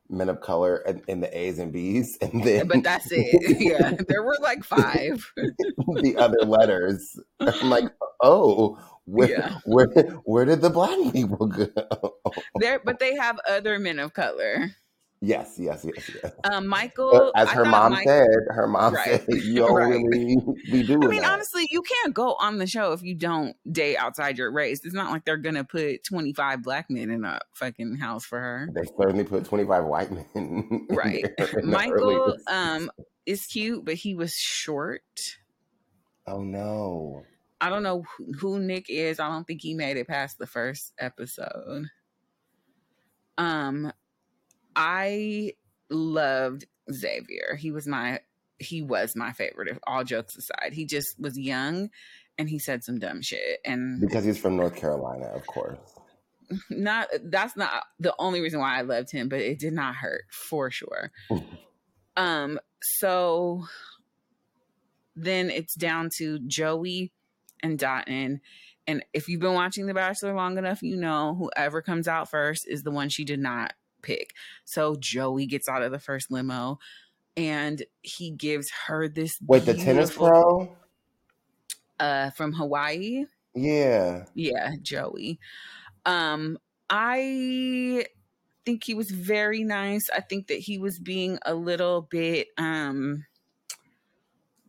men 0.09 0.29
of 0.29 0.41
color 0.41 0.77
in, 0.87 1.01
in 1.07 1.19
the 1.21 1.37
A's 1.37 1.59
and 1.59 1.71
B's 1.71 2.17
and 2.21 2.43
then 2.43 2.67
But 2.67 2.83
that's 2.83 3.07
it. 3.11 3.57
yeah, 3.59 3.93
there 4.07 4.23
were 4.23 4.37
like 4.41 4.63
five. 4.63 5.31
the 5.37 6.15
other 6.17 6.39
letters. 6.45 7.19
I'm 7.39 7.69
like, 7.69 7.85
oh, 8.21 8.77
where 9.05 9.29
Yeah. 9.29 9.57
where 9.65 9.87
where 10.25 10.45
did 10.45 10.61
the 10.61 10.69
black 10.69 10.97
people 11.13 11.47
go? 11.47 12.15
there, 12.59 12.79
but 12.83 12.99
they 12.99 13.15
have 13.15 13.39
other 13.47 13.79
men 13.79 13.99
of 13.99 14.13
color. 14.13 14.71
Yes, 15.21 15.55
yes, 15.57 15.83
yes, 15.85 16.11
yes. 16.23 16.31
Um, 16.51 16.67
Michael, 16.67 17.31
as 17.35 17.49
her 17.49 17.65
mom 17.65 17.93
Mike- 17.93 18.07
said, 18.07 18.27
her 18.49 18.67
mom 18.67 18.93
Right. 18.95 19.21
said, 19.25 19.33
"You 19.43 19.55
don't 19.55 19.73
Right. 19.73 19.87
really 19.89 20.37
be 20.71 20.83
doing 20.83 21.03
I 21.03 21.07
mean, 21.07 21.21
that." 21.21 21.31
honestly, 21.31 21.67
you 21.71 21.81
can't 21.81 22.13
go 22.13 22.35
on 22.39 22.57
the 22.57 22.67
show 22.67 22.93
if 22.93 23.01
you 23.01 23.15
don't 23.15 23.55
date 23.71 23.97
outside 23.97 24.37
your 24.37 24.51
race. 24.51 24.83
It's 24.85 24.93
not 24.93 25.11
like 25.11 25.25
they're 25.25 25.37
gonna 25.37 25.63
put 25.63 26.03
twenty 26.03 26.33
five 26.33 26.61
black 26.63 26.89
men 26.89 27.09
in 27.09 27.23
a 27.25 27.39
fucking 27.53 27.95
house 27.97 28.25
for 28.25 28.39
her. 28.39 28.69
They 28.73 28.87
certainly 28.97 29.23
put 29.23 29.45
25 29.45 29.85
white 29.85 30.11
men. 30.11 30.87
Right. 30.89 31.25
Michael 31.63 32.37
um 32.47 32.89
is 33.25 33.45
cute, 33.45 33.83
but 33.85 33.95
he 33.95 34.15
was 34.15 34.33
short. 34.35 35.01
oh 36.27 36.41
no. 36.43 37.23
I 37.59 37.69
don't 37.69 37.81
know 37.81 38.03
who, 38.17 38.33
who 38.33 38.59
Nick 38.59 38.85
is. 38.87 39.19
I 39.19 39.27
don't 39.29 39.45
think 39.47 39.61
he 39.63 39.73
made 39.73 39.97
it 39.97 40.07
past 40.07 40.37
the 40.37 40.45
first 40.45 40.93
episode. 40.99 41.85
Um, 43.39 43.91
I 44.77 45.53
loved 45.89 46.65
Xavier. 46.91 47.55
He 47.59 47.71
was 47.71 47.87
my 47.87 48.19
he 48.59 48.81
was 48.81 49.15
my 49.15 49.33
favorite. 49.33 49.67
If 49.67 49.79
all 49.85 50.03
jokes 50.03 50.35
aside, 50.37 50.73
he 50.73 50.85
just 50.85 51.15
was 51.19 51.37
young, 51.37 51.89
and 52.37 52.47
he 52.49 52.59
said 52.59 52.83
some 52.83 52.99
dumb 52.99 53.21
shit. 53.21 53.59
And 53.65 53.99
Because 53.99 54.23
he's 54.23 54.37
from 54.37 54.55
North 54.55 54.75
Carolina, 54.75 55.25
of 55.25 55.45
course. 55.47 55.79
not 56.69 57.07
that's 57.25 57.57
not 57.57 57.83
the 57.99 58.15
only 58.19 58.39
reason 58.39 58.59
why 58.59 58.77
I 58.77 58.81
loved 58.81 59.11
him, 59.11 59.29
but 59.29 59.39
it 59.39 59.59
did 59.59 59.73
not 59.73 59.95
hurt 59.95 60.25
for 60.31 60.71
sure. 60.71 61.11
um, 62.15 62.59
so 62.99 63.65
then 65.15 65.49
it's 65.49 65.73
down 65.73 66.09
to 66.17 66.39
Joey 66.47 67.11
and 67.63 67.79
Dotun. 67.79 68.39
And 68.85 69.03
if 69.13 69.27
you've 69.27 69.41
been 69.41 69.55
watching 69.55 69.87
The 69.87 69.93
Bachelor 69.93 70.33
long 70.33 70.57
enough, 70.57 70.81
you 70.81 70.95
know 70.95 71.35
whoever 71.35 71.81
comes 71.81 72.07
out 72.07 72.29
first 72.29 72.65
is 72.67 72.83
the 72.83 72.91
one 72.91 73.09
she 73.09 73.25
did 73.25 73.39
not 73.39 73.73
pick. 74.01 74.33
So 74.65 74.95
Joey 74.95 75.45
gets 75.45 75.67
out 75.67 75.81
of 75.81 75.91
the 75.91 75.99
first 75.99 76.31
limo 76.31 76.79
and 77.35 77.83
he 78.01 78.31
gives 78.31 78.71
her 78.87 79.07
this 79.07 79.37
Wait, 79.45 79.65
the 79.65 79.73
tennis 79.73 80.11
pro? 80.11 80.75
uh 81.99 82.31
from 82.31 82.53
Hawaii. 82.53 83.25
Yeah. 83.53 84.25
Yeah, 84.33 84.75
Joey. 84.81 85.39
Um, 86.05 86.57
I 86.89 88.05
think 88.65 88.83
he 88.83 88.93
was 88.93 89.11
very 89.11 89.63
nice. 89.63 90.09
I 90.09 90.21
think 90.21 90.47
that 90.47 90.59
he 90.59 90.77
was 90.77 90.99
being 90.99 91.39
a 91.45 91.53
little 91.53 92.01
bit 92.01 92.49
um 92.57 93.25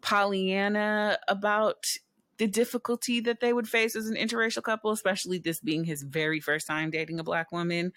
Pollyanna 0.01 1.19
about 1.29 1.87
the 2.39 2.47
difficulty 2.47 3.21
that 3.21 3.41
they 3.41 3.53
would 3.53 3.69
face 3.69 3.97
as 3.97 4.09
an 4.09 4.15
interracial 4.17 4.63
couple, 4.63 4.91
especially 4.93 5.39
this 5.39 5.61
being 5.61 5.85
his 5.85 6.03
very 6.03 6.41
first 6.41 6.67
time 6.67 6.91
dating 6.91 7.19
a 7.19 7.25
black 7.25 7.51
woman. 7.53 7.93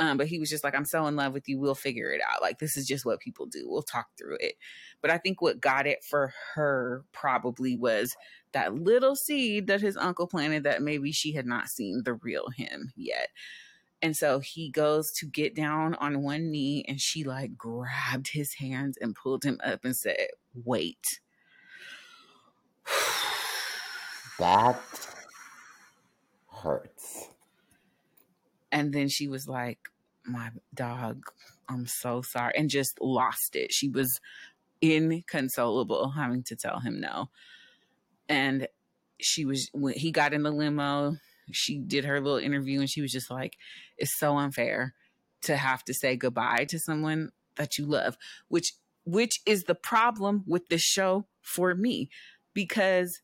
Um, 0.00 0.16
but 0.16 0.28
he 0.28 0.38
was 0.38 0.48
just 0.48 0.62
like, 0.62 0.76
I'm 0.76 0.84
so 0.84 1.06
in 1.06 1.16
love 1.16 1.32
with 1.32 1.48
you. 1.48 1.58
We'll 1.58 1.74
figure 1.74 2.12
it 2.12 2.20
out. 2.20 2.40
Like, 2.40 2.58
this 2.58 2.76
is 2.76 2.86
just 2.86 3.04
what 3.04 3.18
people 3.20 3.46
do. 3.46 3.68
We'll 3.68 3.82
talk 3.82 4.06
through 4.16 4.36
it. 4.40 4.54
But 5.02 5.10
I 5.10 5.18
think 5.18 5.42
what 5.42 5.60
got 5.60 5.86
it 5.86 6.04
for 6.04 6.32
her 6.54 7.04
probably 7.12 7.76
was 7.76 8.16
that 8.52 8.74
little 8.74 9.16
seed 9.16 9.66
that 9.66 9.80
his 9.80 9.96
uncle 9.96 10.28
planted 10.28 10.62
that 10.64 10.82
maybe 10.82 11.10
she 11.10 11.32
had 11.32 11.46
not 11.46 11.68
seen 11.68 12.02
the 12.04 12.14
real 12.14 12.48
him 12.56 12.92
yet. 12.96 13.28
And 14.00 14.16
so 14.16 14.38
he 14.38 14.70
goes 14.70 15.10
to 15.12 15.26
get 15.26 15.56
down 15.56 15.94
on 15.96 16.22
one 16.22 16.50
knee 16.52 16.84
and 16.86 17.00
she 17.00 17.24
like 17.24 17.56
grabbed 17.56 18.30
his 18.32 18.54
hands 18.54 18.96
and 19.00 19.16
pulled 19.16 19.44
him 19.44 19.60
up 19.64 19.84
and 19.84 19.96
said, 19.96 20.28
Wait. 20.64 21.20
That 24.38 24.80
hurts. 26.62 27.28
And 28.70 28.92
then 28.92 29.08
she 29.08 29.28
was 29.28 29.48
like, 29.48 29.78
My 30.24 30.50
dog, 30.74 31.24
I'm 31.68 31.86
so 31.86 32.22
sorry. 32.22 32.52
And 32.56 32.70
just 32.70 33.00
lost 33.00 33.56
it. 33.56 33.72
She 33.72 33.88
was 33.88 34.20
inconsolable 34.80 36.10
having 36.10 36.42
to 36.44 36.56
tell 36.56 36.80
him 36.80 37.00
no. 37.00 37.30
And 38.28 38.68
she 39.20 39.44
was, 39.44 39.68
when 39.72 39.94
he 39.94 40.12
got 40.12 40.32
in 40.32 40.42
the 40.42 40.50
limo, 40.50 41.16
she 41.50 41.78
did 41.78 42.04
her 42.04 42.20
little 42.20 42.38
interview 42.38 42.80
and 42.80 42.90
she 42.90 43.00
was 43.00 43.12
just 43.12 43.30
like, 43.30 43.56
It's 43.96 44.18
so 44.18 44.36
unfair 44.36 44.94
to 45.42 45.56
have 45.56 45.84
to 45.84 45.94
say 45.94 46.16
goodbye 46.16 46.66
to 46.68 46.78
someone 46.78 47.30
that 47.56 47.78
you 47.78 47.86
love, 47.86 48.16
which 48.48 48.72
which 49.04 49.40
is 49.46 49.64
the 49.64 49.74
problem 49.74 50.44
with 50.46 50.68
this 50.68 50.82
show 50.82 51.26
for 51.40 51.74
me 51.74 52.10
because 52.52 53.22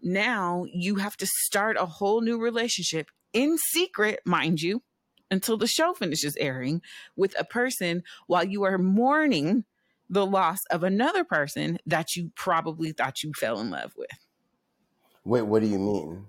now 0.00 0.64
you 0.72 0.96
have 0.96 1.16
to 1.16 1.26
start 1.26 1.76
a 1.76 1.86
whole 1.86 2.20
new 2.20 2.40
relationship 2.40 3.08
in 3.34 3.58
secret, 3.58 4.20
mind 4.24 4.62
you, 4.62 4.82
until 5.30 5.58
the 5.58 5.66
show 5.66 5.92
finishes 5.92 6.36
airing 6.36 6.80
with 7.16 7.38
a 7.38 7.44
person 7.44 8.02
while 8.26 8.44
you 8.44 8.62
are 8.62 8.78
mourning 8.78 9.64
the 10.08 10.24
loss 10.24 10.58
of 10.70 10.82
another 10.82 11.24
person 11.24 11.78
that 11.84 12.14
you 12.14 12.30
probably 12.36 12.92
thought 12.92 13.22
you 13.22 13.32
fell 13.38 13.60
in 13.60 13.70
love 13.70 13.92
with. 13.96 14.08
Wait, 15.24 15.42
what 15.42 15.60
do 15.60 15.68
you 15.68 15.78
mean? 15.78 16.26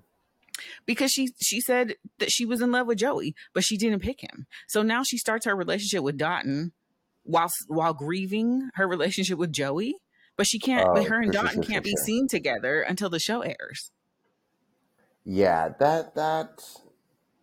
Because 0.86 1.12
she 1.12 1.30
she 1.41 1.60
said 1.60 1.95
that 2.20 2.32
she 2.32 2.45
was 2.45 2.62
in 2.62 2.72
love 2.72 2.88
with 2.88 2.97
Joey, 2.97 3.36
but 3.53 3.64
she 3.64 3.78
didn't 3.78 3.99
pick 3.99 4.22
him. 4.22 4.47
So 4.68 4.82
now 4.82 5.03
she 5.03 5.18
starts 5.18 5.45
her 5.45 5.56
relationship 5.56 6.01
with 6.01 6.18
Dotun 6.18 6.72
while 7.24 7.49
while 7.68 7.93
grieving 7.93 8.70
her 8.76 8.88
relationship 8.88 9.38
with 9.38 9.51
Joey. 9.51 9.95
But 10.38 10.47
she 10.47 10.60
can't. 10.60 10.88
Oh, 10.88 10.93
but 10.93 11.08
her 11.08 11.22
and 11.22 11.32
Dotun 11.32 11.62
can't 11.62 11.84
be 11.84 11.95
seen 12.03 12.28
together 12.28 12.82
until 12.82 13.10
the 13.10 13.20
show 13.20 13.41
airs. 13.41 13.91
Yeah, 15.26 15.70
that 15.80 16.16
that 16.16 16.64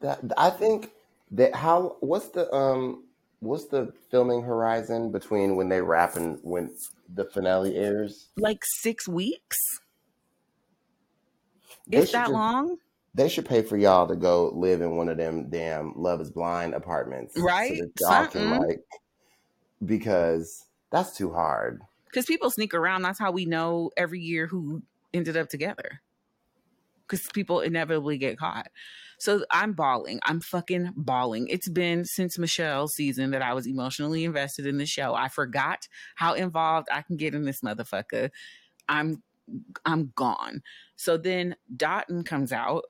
that 0.03 0.21
I 0.37 0.51
think 0.51 0.91
that 1.33 1.55
how 1.55 1.97
what's 2.01 2.29
the 2.29 2.53
um 2.55 3.05
what's 3.41 3.67
the 3.67 3.93
filming 4.11 4.43
horizon 4.43 5.11
between 5.11 5.57
when 5.57 5.69
they 5.69 5.81
wrap 5.81 6.17
and 6.17 6.39
when 6.43 6.75
the 7.13 7.25
finale 7.25 7.77
airs? 7.77 8.29
Like 8.37 8.61
six 8.65 9.09
weeks, 9.09 9.59
They 11.89 12.01
should 12.05 12.15
that 12.15 12.23
just- 12.25 12.33
long. 12.33 12.77
They 13.15 13.29
should 13.29 13.45
pay 13.45 13.61
for 13.61 13.77
y'all 13.77 14.07
to 14.09 14.17
go 14.17 14.51
live 14.55 14.81
in 14.81 14.97
one 14.97 15.11
of 15.11 15.19
them 15.19 15.51
damn 15.51 15.93
Love 15.97 16.23
is 16.23 16.31
Blind 16.31 16.73
apartments. 16.73 17.35
Right? 17.39 17.77
So 17.77 17.85
that 17.85 17.93
y'all 18.01 18.27
can 18.27 18.49
Something. 18.49 18.69
like 18.69 18.81
because 19.85 20.65
that's 20.91 21.15
too 21.17 21.31
hard. 21.33 21.83
because 22.07 22.25
people 22.25 22.51
sneak 22.51 22.73
around. 22.73 23.03
That's 23.03 23.19
how 23.19 23.31
we 23.33 23.45
know 23.45 23.91
every 23.99 24.21
year 24.21 24.47
who 24.47 24.83
ended 25.13 25.37
up 25.37 25.49
together. 25.51 26.01
Because 27.07 27.27
people 27.35 27.61
inevitably 27.61 28.17
get 28.17 28.39
caught. 28.39 28.69
So 29.23 29.45
I'm 29.53 29.75
bawling. 29.75 30.19
I'm 30.25 30.41
fucking 30.41 30.95
bawling. 30.97 31.47
It's 31.47 31.69
been 31.69 32.05
since 32.05 32.39
Michelle's 32.39 32.97
season 32.97 33.31
that 33.31 33.41
I 33.41 33.55
was 33.55 33.69
emotionally 33.69 34.25
invested 34.25 34.67
in 34.67 34.79
the 34.79 34.85
show. 34.85 35.15
I 35.15 35.29
forgot 35.29 35.87
how 36.17 36.33
involved 36.33 36.89
I 36.91 37.03
can 37.03 37.17
get 37.17 37.33
in 37.33 37.45
this 37.45 37.61
motherfucker. 37.61 38.31
I'm 38.89 39.23
I'm 39.85 40.13
gone. 40.17 40.65
So 40.97 41.17
then 41.17 41.55
Dotun 41.73 42.25
comes 42.25 42.51
out, 42.51 42.87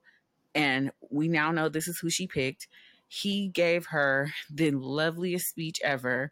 and 0.54 0.90
we 1.10 1.28
now 1.28 1.52
know 1.52 1.68
this 1.68 1.86
is 1.86 1.98
who 1.98 2.08
she 2.08 2.26
picked. 2.26 2.66
He 3.08 3.48
gave 3.48 3.88
her 3.88 4.32
the 4.50 4.70
loveliest 4.70 5.50
speech 5.50 5.80
ever. 5.84 6.30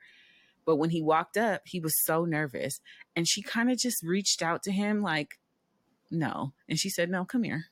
But 0.65 0.77
when 0.77 0.89
he 0.89 1.03
walked 1.03 1.37
up, 1.37 1.61
he 1.67 1.79
was 1.79 2.03
so 2.03 2.25
nervous. 2.25 2.81
And 3.15 3.29
she 3.29 3.43
kind 3.43 3.71
of 3.71 3.77
just 3.77 4.03
reached 4.03 4.41
out 4.41 4.63
to 4.63 4.73
him, 4.73 5.03
like, 5.03 5.39
no. 6.11 6.55
And 6.71 6.79
she 6.79 6.89
said, 6.89 7.11
no, 7.11 7.27
come 7.27 7.43
here. 7.43 7.67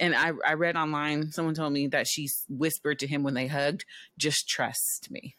And 0.00 0.16
I, 0.16 0.32
I 0.46 0.54
read 0.54 0.76
online, 0.76 1.30
someone 1.30 1.54
told 1.54 1.74
me 1.74 1.86
that 1.88 2.08
she 2.08 2.28
whispered 2.48 2.98
to 3.00 3.06
him 3.06 3.22
when 3.22 3.34
they 3.34 3.46
hugged, 3.46 3.84
just 4.18 4.48
trust 4.48 5.10
me. 5.10 5.36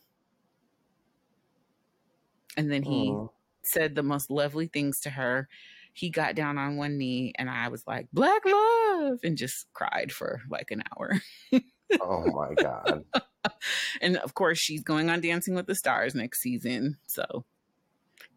And 2.57 2.72
then 2.72 2.84
he 2.84 3.22
Mm. 3.22 3.30
said 3.64 3.95
the 3.95 4.03
most 4.03 4.30
lovely 4.30 4.68
things 4.68 4.99
to 5.01 5.09
her. 5.12 5.47
He 5.93 6.09
got 6.09 6.36
down 6.36 6.57
on 6.57 6.78
one 6.78 6.97
knee, 6.97 7.34
and 7.38 7.49
I 7.49 7.68
was 7.68 7.86
like, 7.86 8.07
Black 8.14 8.43
love, 8.45 9.20
and 9.24 9.38
just 9.38 9.68
cried 9.74 10.12
for 10.12 10.41
like 10.49 10.72
an 10.72 10.84
hour. 10.95 11.22
Oh 11.99 12.32
my 12.34 12.55
god. 12.55 13.05
and 14.01 14.18
of 14.18 14.34
course, 14.34 14.57
she's 14.59 14.84
going 14.84 15.09
on 15.09 15.22
Dancing 15.22 15.55
with 15.55 15.68
the 15.68 15.76
Stars 15.76 16.16
next 16.16 16.41
season. 16.41 16.97
So, 17.07 17.45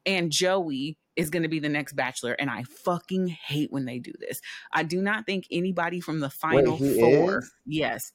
and 0.07 0.33
Joey 0.33 0.99
is 1.17 1.31
going 1.31 1.43
to 1.43 1.49
be 1.49 1.61
the 1.61 1.69
next 1.69 1.95
Bachelor, 1.95 2.33
and 2.33 2.51
I 2.51 2.65
fucking 2.65 3.29
hate 3.29 3.73
when 3.73 3.85
they 3.85 3.99
do 3.99 4.13
this. 4.19 4.41
I 4.73 4.83
do 4.83 5.01
not 5.01 5.27
think 5.27 5.47
anybody 5.51 6.01
from 6.01 6.21
the 6.21 6.31
final 6.31 6.77
he 6.77 7.01
four, 7.01 7.39
is? 7.39 7.53
yes, 7.67 8.13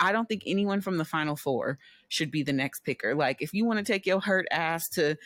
I 0.00 0.12
don't 0.12 0.28
think 0.28 0.42
anyone 0.46 0.80
from 0.80 0.96
the 0.96 1.04
final 1.04 1.36
four 1.36 1.78
should 2.08 2.30
be 2.30 2.42
the 2.42 2.52
next 2.52 2.80
picker. 2.80 3.14
Like, 3.14 3.42
if 3.42 3.52
you 3.52 3.64
want 3.64 3.78
to 3.78 3.84
take 3.84 4.06
your 4.06 4.20
hurt 4.20 4.46
ass 4.50 4.88
to 4.90 5.16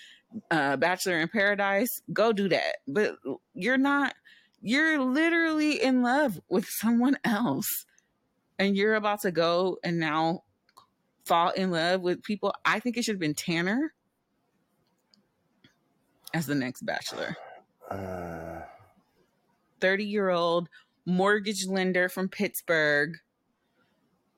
uh, 0.51 0.76
Bachelor 0.76 1.20
in 1.20 1.28
Paradise, 1.28 2.03
go 2.12 2.32
do 2.32 2.49
that. 2.49 2.76
But 2.89 3.16
you're 3.55 3.78
not, 3.78 4.14
you're 4.61 4.99
literally 4.99 5.82
in 5.82 6.03
love 6.03 6.41
with 6.49 6.66
someone 6.66 7.16
else. 7.24 7.87
And 8.59 8.76
you're 8.76 8.95
about 8.95 9.22
to 9.22 9.32
go 9.32 9.78
and 9.82 9.99
now 9.99 10.45
fall 11.24 11.51
in 11.51 11.70
love 11.70 12.03
with 12.03 12.22
people. 12.22 12.55
I 12.64 12.80
think 12.80 12.97
it 12.97 13.05
should 13.05 13.14
have 13.14 13.20
been 13.20 13.35
Tanner 13.35 13.93
as 16.35 16.47
the 16.47 16.55
next 16.55 16.85
Bachelor. 16.85 17.37
30 17.89 18.64
uh... 19.80 20.07
year 20.07 20.30
old 20.30 20.68
mortgage 21.07 21.66
lender 21.66 22.09
from 22.09 22.28
Pittsburgh 22.28 23.16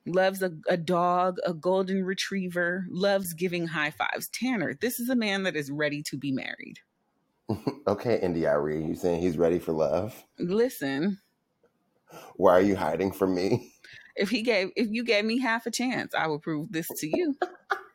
loves 0.07 0.43
a, 0.43 0.53
a, 0.69 0.77
dog, 0.77 1.39
a 1.45 1.53
golden 1.53 2.05
retriever, 2.05 2.87
loves 2.89 3.33
giving 3.33 3.67
high 3.67 3.91
fives. 3.91 4.29
Tanner, 4.29 4.75
this 4.81 5.01
is 5.01 5.09
a 5.09 5.17
man 5.17 5.43
that 5.43 5.57
is 5.57 5.71
ready 5.71 6.03
to 6.05 6.17
be 6.17 6.31
married. 6.31 6.79
okay, 7.89 8.21
India 8.21 8.57
you 8.61 8.95
saying 8.95 9.21
he's 9.21 9.39
ready 9.39 9.59
for 9.59 9.73
love? 9.73 10.25
Listen. 10.39 11.19
Why 12.37 12.53
are 12.53 12.63
you 12.63 12.77
hiding 12.77 13.13
from 13.13 13.35
me? 13.35 13.73
If 14.15 14.31
he 14.31 14.43
gave 14.43 14.71
if 14.77 14.89
you 14.91 15.05
gave 15.05 15.25
me 15.25 15.39
half 15.39 15.67
a 15.67 15.71
chance, 15.71 16.15
I 16.15 16.27
would 16.27 16.43
prove 16.43 16.73
this 16.73 16.89
to 16.89 17.07
you. 17.07 17.37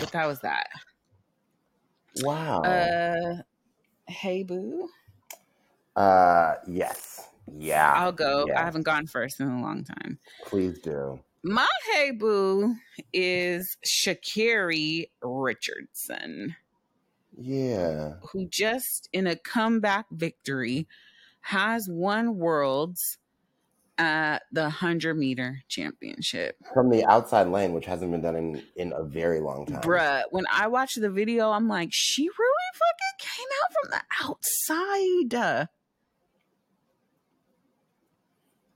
but 0.00 0.12
that 0.12 0.26
was 0.26 0.40
that. 0.40 0.68
Wow. 2.22 2.62
Uh 2.62 3.42
hey 4.08 4.42
boo. 4.42 4.88
Uh 5.94 6.54
yes. 6.66 7.28
Yeah. 7.58 7.92
I'll 7.94 8.12
go. 8.12 8.46
I 8.56 8.60
haven't 8.60 8.82
gone 8.82 9.06
first 9.06 9.40
in 9.40 9.48
a 9.48 9.60
long 9.60 9.84
time. 9.84 10.18
Please 10.46 10.78
do. 10.78 11.20
My 11.42 11.68
hey 11.92 12.10
boo 12.10 12.74
is 13.12 13.76
Sha'Carri 13.84 15.08
Richardson. 15.22 16.54
Yeah. 17.36 18.14
Who 18.32 18.46
just 18.46 19.08
in 19.12 19.26
a 19.26 19.36
comeback 19.36 20.06
victory 20.10 20.86
has 21.40 21.88
won 21.88 22.36
worlds 22.36 23.16
at 24.00 24.44
the 24.50 24.62
100 24.62 25.14
meter 25.14 25.62
championship. 25.68 26.56
From 26.72 26.88
the 26.88 27.04
outside 27.04 27.48
lane, 27.48 27.74
which 27.74 27.84
hasn't 27.84 28.10
been 28.10 28.22
done 28.22 28.34
in, 28.34 28.62
in 28.74 28.92
a 28.96 29.04
very 29.04 29.40
long 29.40 29.66
time. 29.66 29.82
Bruh, 29.82 30.22
when 30.30 30.44
I 30.50 30.68
watched 30.68 30.98
the 30.98 31.10
video, 31.10 31.50
I'm 31.50 31.68
like, 31.68 31.90
she 31.92 32.22
really 32.22 32.70
fucking 32.74 33.18
came 33.18 33.48
out 33.62 33.70
from 33.76 33.90
the 33.90 34.02
outside. 34.24 35.68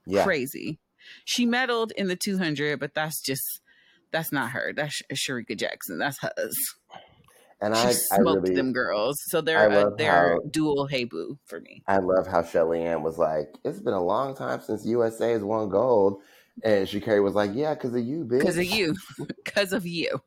yeah. 0.05 0.23
crazy. 0.23 0.79
She 1.25 1.47
medaled 1.47 1.91
in 1.97 2.07
the 2.07 2.15
200, 2.15 2.79
but 2.79 2.93
that's 2.93 3.19
just 3.21 3.61
that's 4.11 4.31
not 4.31 4.51
her. 4.51 4.73
That's 4.75 5.01
Shericka 5.13 5.57
Jackson. 5.57 5.97
That's 5.97 6.19
hers. 6.19 6.75
And 7.65 7.75
she 7.75 7.87
I 7.87 7.91
smoked 7.93 8.11
I 8.11 8.31
really, 8.41 8.55
them 8.55 8.73
girls, 8.73 9.23
so 9.25 9.41
they're 9.41 9.71
uh, 9.71 9.89
they're 9.97 10.35
how, 10.35 10.39
dual 10.51 10.85
hey 10.85 11.03
boo 11.03 11.39
for 11.45 11.59
me. 11.59 11.81
I 11.87 11.97
love 11.97 12.27
how 12.27 12.43
Shelly 12.43 12.83
Ann 12.83 13.01
was 13.01 13.17
like, 13.17 13.55
"It's 13.63 13.79
been 13.79 13.95
a 13.95 14.03
long 14.03 14.35
time 14.35 14.61
since 14.61 14.85
USA 14.85 15.31
has 15.31 15.41
won 15.41 15.69
gold," 15.69 16.21
and 16.63 16.87
Sha'Carri 16.87 17.23
was 17.23 17.33
like, 17.33 17.51
"Yeah, 17.55 17.73
because 17.73 17.95
of 17.95 18.05
you, 18.05 18.23
bitch. 18.23 18.39
Because 18.39 18.57
of 18.59 18.65
you, 18.65 18.95
because 19.43 19.73
of 19.73 19.87
you." 19.87 20.21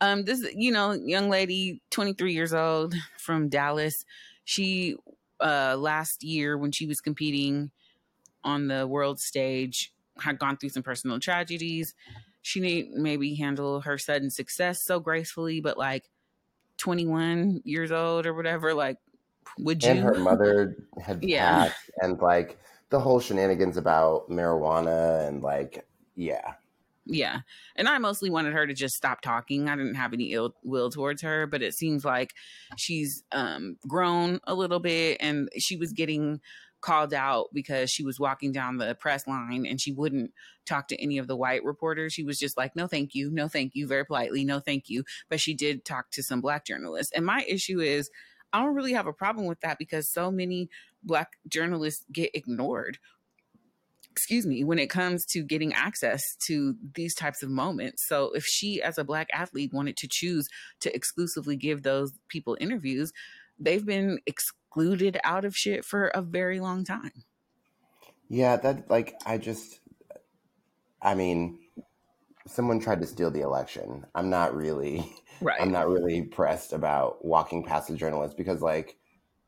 Um, 0.00 0.24
this 0.24 0.42
you 0.54 0.72
know 0.72 0.92
young 0.92 1.28
lady, 1.28 1.82
twenty 1.90 2.14
three 2.14 2.32
years 2.32 2.54
old 2.54 2.94
from 3.18 3.50
Dallas. 3.50 4.06
She 4.44 4.96
uh 5.38 5.76
last 5.78 6.24
year 6.24 6.56
when 6.56 6.72
she 6.72 6.86
was 6.86 7.02
competing 7.02 7.70
on 8.42 8.68
the 8.68 8.86
world 8.86 9.20
stage 9.20 9.92
had 10.18 10.38
gone 10.38 10.56
through 10.56 10.70
some 10.70 10.82
personal 10.82 11.20
tragedies. 11.20 11.94
She 12.46 12.60
need 12.60 12.92
maybe 12.92 13.34
handle 13.34 13.80
her 13.80 13.98
sudden 13.98 14.30
success 14.30 14.84
so 14.84 15.00
gracefully, 15.00 15.60
but 15.60 15.76
like 15.76 16.08
21 16.76 17.62
years 17.64 17.90
old 17.90 18.24
or 18.24 18.34
whatever, 18.34 18.72
like 18.72 18.98
would 19.58 19.82
you? 19.82 19.90
And 19.90 19.98
her 19.98 20.14
mother 20.14 20.76
had 21.04 21.24
yeah. 21.24 21.64
passed, 21.64 21.90
and 22.02 22.20
like 22.20 22.56
the 22.90 23.00
whole 23.00 23.18
shenanigans 23.18 23.76
about 23.76 24.30
marijuana 24.30 25.26
and 25.26 25.42
like 25.42 25.88
yeah. 26.14 26.52
Yeah. 27.04 27.40
And 27.74 27.88
I 27.88 27.98
mostly 27.98 28.30
wanted 28.30 28.52
her 28.52 28.64
to 28.64 28.74
just 28.74 28.94
stop 28.94 29.22
talking. 29.22 29.68
I 29.68 29.74
didn't 29.74 29.96
have 29.96 30.12
any 30.12 30.32
ill 30.32 30.54
will 30.62 30.88
towards 30.88 31.22
her, 31.22 31.48
but 31.48 31.62
it 31.62 31.74
seems 31.74 32.04
like 32.04 32.32
she's 32.76 33.24
um 33.32 33.76
grown 33.88 34.38
a 34.44 34.54
little 34.54 34.78
bit 34.78 35.16
and 35.18 35.48
she 35.58 35.76
was 35.76 35.92
getting 35.92 36.40
called 36.80 37.14
out 37.14 37.48
because 37.52 37.90
she 37.90 38.04
was 38.04 38.20
walking 38.20 38.52
down 38.52 38.76
the 38.76 38.94
press 38.94 39.26
line 39.26 39.66
and 39.66 39.80
she 39.80 39.92
wouldn't 39.92 40.32
talk 40.64 40.88
to 40.88 41.02
any 41.02 41.18
of 41.18 41.26
the 41.26 41.36
white 41.36 41.64
reporters. 41.64 42.12
She 42.12 42.24
was 42.24 42.38
just 42.38 42.56
like, 42.56 42.76
no, 42.76 42.86
thank 42.86 43.14
you. 43.14 43.30
No, 43.30 43.48
thank 43.48 43.74
you. 43.74 43.86
Very 43.86 44.04
politely. 44.04 44.44
No, 44.44 44.60
thank 44.60 44.88
you. 44.88 45.04
But 45.28 45.40
she 45.40 45.54
did 45.54 45.84
talk 45.84 46.10
to 46.12 46.22
some 46.22 46.40
black 46.40 46.64
journalists. 46.64 47.12
And 47.14 47.24
my 47.24 47.44
issue 47.48 47.80
is, 47.80 48.10
I 48.52 48.62
don't 48.62 48.74
really 48.74 48.92
have 48.92 49.06
a 49.06 49.12
problem 49.12 49.46
with 49.46 49.60
that 49.60 49.78
because 49.78 50.10
so 50.10 50.30
many 50.30 50.68
black 51.02 51.32
journalists 51.48 52.04
get 52.12 52.30
ignored 52.34 52.98
excuse 54.16 54.46
me, 54.46 54.64
when 54.64 54.78
it 54.78 54.88
comes 54.88 55.26
to 55.26 55.42
getting 55.42 55.74
access 55.74 56.22
to 56.46 56.74
these 56.94 57.14
types 57.14 57.42
of 57.42 57.50
moments. 57.50 58.08
So 58.08 58.32
if 58.32 58.46
she, 58.46 58.80
as 58.80 58.96
a 58.96 59.04
black 59.04 59.28
athlete, 59.30 59.74
wanted 59.74 59.98
to 59.98 60.08
choose 60.10 60.48
to 60.80 60.94
exclusively 60.96 61.54
give 61.54 61.82
those 61.82 62.12
people 62.30 62.56
interviews, 62.58 63.12
they've 63.58 63.84
been 63.84 64.20
excluded 64.26 65.18
out 65.24 65.44
of 65.44 65.56
shit 65.56 65.84
for 65.84 66.08
a 66.08 66.22
very 66.22 66.60
long 66.60 66.84
time. 66.84 67.24
Yeah, 68.28 68.56
that 68.56 68.90
like 68.90 69.14
I 69.24 69.38
just 69.38 69.80
I 71.00 71.14
mean 71.14 71.58
someone 72.46 72.80
tried 72.80 73.00
to 73.00 73.06
steal 73.06 73.30
the 73.30 73.40
election. 73.40 74.06
I'm 74.14 74.30
not 74.30 74.54
really 74.54 75.12
right. 75.40 75.60
I'm 75.60 75.72
not 75.72 75.88
really 75.88 76.22
pressed 76.22 76.72
about 76.72 77.24
walking 77.24 77.64
past 77.64 77.88
the 77.88 77.96
journalists 77.96 78.36
because 78.36 78.62
like 78.62 78.96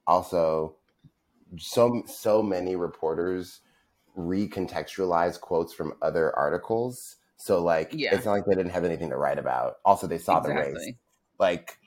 also 0.07 0.77
so 1.59 2.03
so 2.07 2.43
many 2.43 2.77
reporters 2.77 3.61
recontextualize 4.17 5.41
quotes 5.41 5.73
from 5.73 5.95
other 6.03 6.37
articles. 6.37 7.17
So 7.37 7.63
like 7.63 7.91
yeah. 7.93 8.15
it's 8.15 8.27
not 8.27 8.33
like 8.33 8.45
they 8.47 8.55
didn't 8.55 8.73
have 8.73 8.85
anything 8.85 9.11
to 9.11 9.17
write 9.17 9.39
about. 9.39 9.77
Also 9.85 10.07
they 10.07 10.19
saw 10.19 10.39
exactly. 10.39 10.73
the 10.73 10.79
race. 10.79 10.93
Like 11.39 11.79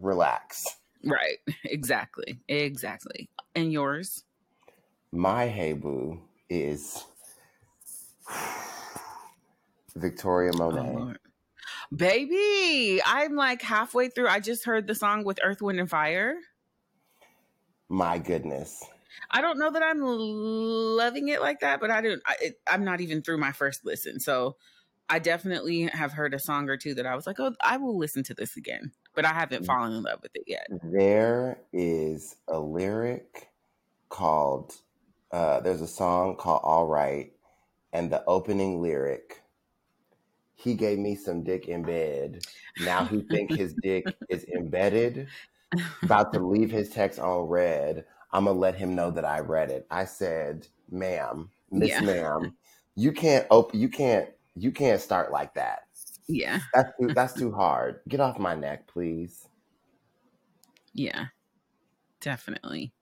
relax. 0.00 0.64
Right. 1.04 1.38
Exactly. 1.64 2.40
Exactly. 2.48 3.28
And 3.54 3.72
yours? 3.72 4.24
My 5.12 5.48
hey 5.48 5.72
boo 5.72 6.20
is 6.48 7.04
Victoria 9.96 10.52
oh, 10.54 10.58
Monet. 10.58 10.96
Oh, 10.98 11.14
Baby, 11.94 13.00
I'm 13.04 13.34
like 13.34 13.62
halfway 13.62 14.08
through. 14.08 14.28
I 14.28 14.40
just 14.40 14.64
heard 14.64 14.86
the 14.86 14.94
song 14.94 15.24
with 15.24 15.38
Earth, 15.42 15.62
Wind, 15.62 15.80
and 15.80 15.88
Fire. 15.88 16.36
My 17.88 18.18
goodness. 18.18 18.84
I 19.30 19.40
don't 19.40 19.58
know 19.58 19.70
that 19.70 19.82
I'm 19.82 20.00
loving 20.00 21.28
it 21.28 21.40
like 21.40 21.60
that, 21.60 21.80
but 21.80 21.90
I 21.90 22.00
don't. 22.00 22.22
I, 22.26 22.52
am 22.66 22.84
not 22.84 23.00
even 23.00 23.22
through 23.22 23.38
my 23.38 23.52
first 23.52 23.84
listen, 23.84 24.20
so 24.20 24.56
I 25.08 25.18
definitely 25.18 25.82
have 25.86 26.12
heard 26.12 26.34
a 26.34 26.38
song 26.38 26.68
or 26.68 26.76
two 26.76 26.94
that 26.94 27.06
I 27.06 27.14
was 27.16 27.26
like, 27.26 27.40
"Oh, 27.40 27.54
I 27.62 27.78
will 27.78 27.96
listen 27.96 28.22
to 28.24 28.34
this 28.34 28.56
again." 28.56 28.92
But 29.18 29.24
I 29.24 29.32
haven't 29.32 29.66
fallen 29.66 29.94
in 29.94 30.02
love 30.04 30.20
with 30.22 30.30
it 30.36 30.44
yet. 30.46 30.68
There 30.84 31.58
is 31.72 32.36
a 32.46 32.56
lyric 32.56 33.48
called, 34.10 34.76
uh, 35.32 35.58
there's 35.58 35.80
a 35.80 35.88
song 35.88 36.36
called 36.36 36.60
All 36.62 36.86
Right, 36.86 37.32
and 37.92 38.12
the 38.12 38.24
opening 38.26 38.80
lyric, 38.80 39.42
he 40.54 40.74
gave 40.74 41.00
me 41.00 41.16
some 41.16 41.42
dick 41.42 41.66
in 41.66 41.82
bed. 41.82 42.44
Now 42.78 43.02
he 43.06 43.22
think 43.22 43.50
his 43.50 43.74
dick 43.82 44.06
is 44.28 44.44
embedded. 44.44 45.26
About 46.04 46.32
to 46.34 46.38
leave 46.38 46.70
his 46.70 46.90
text 46.90 47.18
on 47.18 47.48
red. 47.48 48.04
I'm 48.32 48.44
gonna 48.44 48.56
let 48.56 48.76
him 48.76 48.94
know 48.94 49.10
that 49.10 49.24
I 49.24 49.40
read 49.40 49.72
it. 49.72 49.84
I 49.90 50.04
said, 50.04 50.68
ma'am, 50.92 51.50
Miss 51.72 51.90
yeah. 51.90 52.02
Ma'am, 52.02 52.54
you 52.94 53.10
can't 53.10 53.48
open 53.50 53.80
you 53.80 53.88
can't 53.88 54.28
you 54.54 54.70
can't 54.70 55.00
start 55.00 55.32
like 55.32 55.54
that. 55.54 55.87
Yeah. 56.28 56.60
That's 56.74 56.90
too, 57.00 57.14
that's 57.14 57.32
too 57.32 57.52
hard. 57.52 58.00
Get 58.08 58.20
off 58.20 58.38
my 58.38 58.54
neck, 58.54 58.86
please. 58.86 59.48
Yeah. 60.92 61.26
Definitely. 62.20 62.92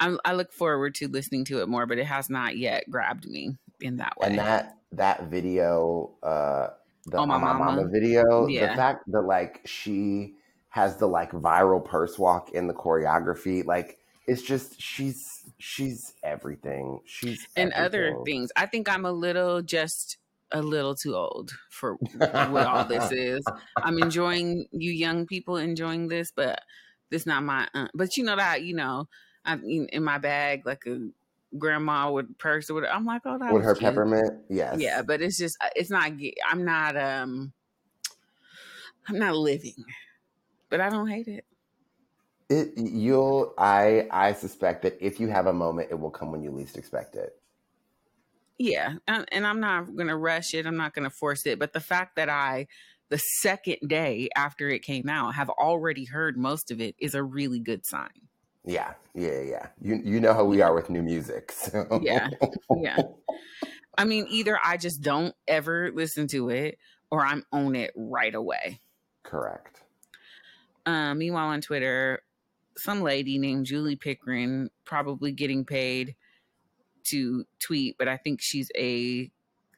I'm, 0.00 0.18
I 0.24 0.34
look 0.34 0.52
forward 0.52 0.94
to 0.96 1.08
listening 1.08 1.44
to 1.46 1.60
it 1.62 1.68
more, 1.68 1.86
but 1.86 1.98
it 1.98 2.06
has 2.06 2.30
not 2.30 2.56
yet 2.56 2.88
grabbed 2.90 3.28
me 3.28 3.56
in 3.80 3.96
that 3.96 4.16
way. 4.18 4.28
And 4.28 4.38
that 4.38 4.76
that 4.92 5.24
video, 5.24 6.14
uh, 6.22 6.68
the 7.06 7.18
oh, 7.18 7.26
my, 7.26 7.38
mama. 7.38 7.64
mama 7.64 7.88
video, 7.88 8.46
yeah. 8.46 8.70
the 8.70 8.76
fact 8.76 9.04
that 9.08 9.22
like 9.22 9.60
she 9.66 10.34
has 10.70 10.96
the 10.96 11.06
like 11.06 11.32
viral 11.32 11.84
purse 11.84 12.18
walk 12.18 12.50
in 12.50 12.68
the 12.68 12.74
choreography, 12.74 13.64
like 13.64 13.98
it's 14.26 14.42
just 14.42 14.80
she's 14.80 15.44
she's 15.58 16.14
everything. 16.22 17.00
She's 17.04 17.46
and 17.56 17.72
everything. 17.72 18.12
other 18.14 18.24
things. 18.24 18.52
I 18.56 18.66
think 18.66 18.88
I'm 18.88 19.04
a 19.04 19.12
little 19.12 19.62
just 19.62 20.18
a 20.50 20.62
little 20.62 20.94
too 20.94 21.14
old 21.14 21.52
for 21.70 21.94
what 22.16 22.66
all 22.66 22.84
this 22.84 23.10
is. 23.12 23.44
I'm 23.76 23.98
enjoying 23.98 24.66
you 24.72 24.90
young 24.90 25.26
people 25.26 25.56
enjoying 25.56 26.08
this, 26.08 26.32
but 26.34 26.62
this 27.10 27.26
not 27.26 27.42
my. 27.42 27.68
Uh, 27.74 27.88
but 27.94 28.16
you 28.16 28.24
know 28.24 28.36
that 28.36 28.62
you 28.62 28.74
know 28.74 29.08
I'm 29.44 29.64
in 29.64 30.02
my 30.02 30.18
bag 30.18 30.66
like 30.66 30.86
a 30.86 31.08
grandma 31.56 32.10
would 32.10 32.38
purse 32.38 32.70
with. 32.70 32.84
I'm 32.84 33.04
like, 33.04 33.22
oh, 33.24 33.38
that 33.38 33.52
with 33.52 33.64
her 33.64 33.74
cute. 33.74 33.90
peppermint. 33.90 34.32
Yes. 34.48 34.78
Yeah, 34.80 35.02
but 35.02 35.22
it's 35.22 35.38
just 35.38 35.56
uh, 35.60 35.68
it's 35.76 35.90
not. 35.90 36.12
I'm 36.48 36.64
not. 36.64 36.96
Um, 36.96 37.52
I'm 39.08 39.18
not 39.18 39.36
living, 39.36 39.84
but 40.68 40.80
I 40.80 40.90
don't 40.90 41.08
hate 41.08 41.28
it. 41.28 41.44
It, 42.48 42.72
you'll. 42.76 43.54
I. 43.58 44.06
I 44.10 44.32
suspect 44.32 44.82
that 44.82 44.98
if 45.00 45.20
you 45.20 45.28
have 45.28 45.46
a 45.46 45.52
moment, 45.52 45.88
it 45.90 45.98
will 45.98 46.10
come 46.10 46.32
when 46.32 46.42
you 46.42 46.50
least 46.50 46.76
expect 46.76 47.14
it. 47.14 47.34
Yeah, 48.58 48.94
and, 49.06 49.24
and 49.30 49.46
I'm 49.46 49.60
not 49.60 49.94
gonna 49.94 50.16
rush 50.16 50.52
it. 50.54 50.66
I'm 50.66 50.76
not 50.76 50.94
gonna 50.94 51.10
force 51.10 51.46
it. 51.46 51.58
But 51.58 51.72
the 51.72 51.80
fact 51.80 52.16
that 52.16 52.28
I, 52.28 52.66
the 53.08 53.18
second 53.18 53.78
day 53.86 54.28
after 54.36 54.68
it 54.68 54.82
came 54.82 55.08
out, 55.08 55.34
have 55.34 55.48
already 55.50 56.04
heard 56.04 56.36
most 56.36 56.70
of 56.70 56.80
it 56.80 56.96
is 56.98 57.14
a 57.14 57.22
really 57.22 57.60
good 57.60 57.86
sign. 57.86 58.28
Yeah. 58.64 58.94
Yeah. 59.14 59.40
Yeah. 59.40 59.66
You. 59.80 60.00
You 60.04 60.20
know 60.20 60.34
how 60.34 60.44
we 60.44 60.60
are 60.60 60.74
with 60.74 60.90
new 60.90 61.02
music. 61.02 61.52
So. 61.70 62.00
Yeah. 62.02 62.28
Yeah. 62.76 62.98
I 63.96 64.04
mean, 64.04 64.26
either 64.30 64.58
I 64.62 64.76
just 64.76 65.02
don't 65.02 65.34
ever 65.46 65.90
listen 65.92 66.28
to 66.28 66.50
it, 66.50 66.78
or 67.10 67.24
I'm 67.24 67.44
on 67.52 67.74
it 67.74 67.92
right 67.96 68.34
away. 68.34 68.80
Correct. 69.22 69.82
Um, 70.86 71.18
meanwhile, 71.18 71.48
on 71.48 71.60
Twitter, 71.60 72.22
some 72.76 73.02
lady 73.02 73.38
named 73.38 73.66
Julie 73.66 73.96
Pickren, 73.96 74.68
probably 74.84 75.32
getting 75.32 75.64
paid 75.64 76.14
to 77.10 77.44
tweet, 77.60 77.96
but 77.98 78.08
I 78.08 78.16
think 78.16 78.40
she's 78.40 78.70
a 78.76 79.30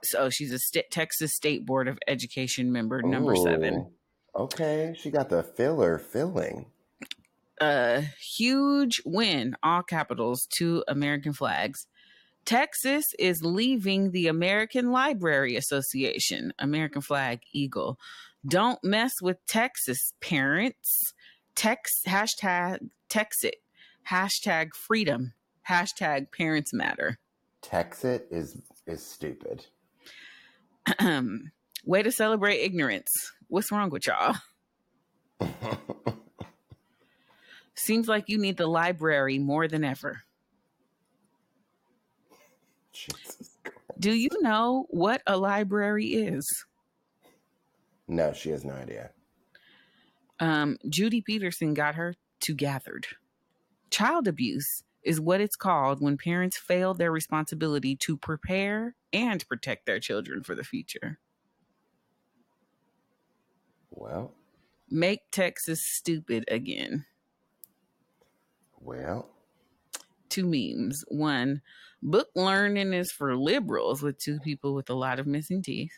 so 0.02 0.18
oh, 0.18 0.30
she's 0.30 0.52
a 0.52 0.58
st- 0.58 0.90
Texas 0.90 1.34
State 1.34 1.66
Board 1.66 1.88
of 1.88 1.98
Education 2.08 2.72
member, 2.72 3.02
number 3.02 3.36
seven. 3.36 3.90
Okay. 4.34 4.94
She 4.96 5.10
got 5.10 5.28
the 5.28 5.42
filler 5.42 5.98
filling. 5.98 6.66
A 7.60 8.00
huge 8.00 9.02
win, 9.04 9.56
all 9.62 9.82
capitals, 9.82 10.46
two 10.46 10.82
American 10.88 11.32
flags. 11.32 11.86
Texas 12.46 13.12
is 13.18 13.42
leaving 13.44 14.12
the 14.12 14.28
American 14.28 14.90
Library 14.90 15.56
Association, 15.56 16.54
American 16.58 17.02
flag, 17.02 17.40
eagle. 17.52 17.98
Don't 18.46 18.82
mess 18.82 19.12
with 19.20 19.44
Texas, 19.46 20.14
parents. 20.20 21.12
Tex 21.54 22.00
hashtag 22.06 22.88
Texit, 23.10 23.58
hashtag 24.08 24.74
freedom, 24.74 25.34
hashtag 25.68 26.32
parents 26.32 26.72
matter. 26.72 27.18
Texit 27.62 28.22
is 28.30 28.56
is 28.86 29.04
stupid. 29.04 29.66
Way 31.84 32.02
to 32.02 32.12
celebrate 32.12 32.58
ignorance. 32.60 33.10
What's 33.48 33.72
wrong 33.72 33.90
with 33.90 34.06
y'all? 34.06 34.36
Seems 37.74 38.08
like 38.08 38.28
you 38.28 38.38
need 38.38 38.56
the 38.56 38.66
library 38.66 39.38
more 39.38 39.66
than 39.66 39.84
ever. 39.84 40.22
Jesus. 42.92 43.56
Do 43.98 44.12
you 44.12 44.28
know 44.40 44.86
what 44.90 45.22
a 45.26 45.36
library 45.36 46.08
is? 46.08 46.46
No, 48.08 48.32
she 48.32 48.50
has 48.50 48.64
no 48.64 48.74
idea. 48.74 49.10
Um, 50.40 50.78
Judy 50.88 51.20
Peterson 51.20 51.74
got 51.74 51.94
her 51.94 52.14
to 52.40 52.54
gathered. 52.54 53.06
Child 53.90 54.28
abuse 54.28 54.82
is 55.02 55.20
what 55.20 55.40
it's 55.40 55.56
called 55.56 56.00
when 56.02 56.16
parents 56.18 56.58
fail 56.58 56.94
their 56.94 57.12
responsibility 57.12 57.96
to 57.96 58.16
prepare 58.16 58.96
and 59.12 59.46
protect 59.48 59.86
their 59.86 60.00
children 60.00 60.42
for 60.42 60.54
the 60.54 60.64
future. 60.64 61.18
Well, 63.90 64.32
Make 64.90 65.30
Texas 65.30 65.84
stupid 65.84 66.44
again. 66.48 67.06
well. 68.80 69.28
Two 70.28 70.46
memes. 70.46 71.04
One, 71.08 71.62
book 72.02 72.28
learning 72.36 72.92
is 72.92 73.10
for 73.12 73.36
liberals 73.36 74.02
with 74.02 74.18
two 74.18 74.38
people 74.40 74.74
with 74.74 74.88
a 74.90 74.94
lot 74.94 75.18
of 75.18 75.26
missing 75.26 75.62
teeth. 75.62 75.92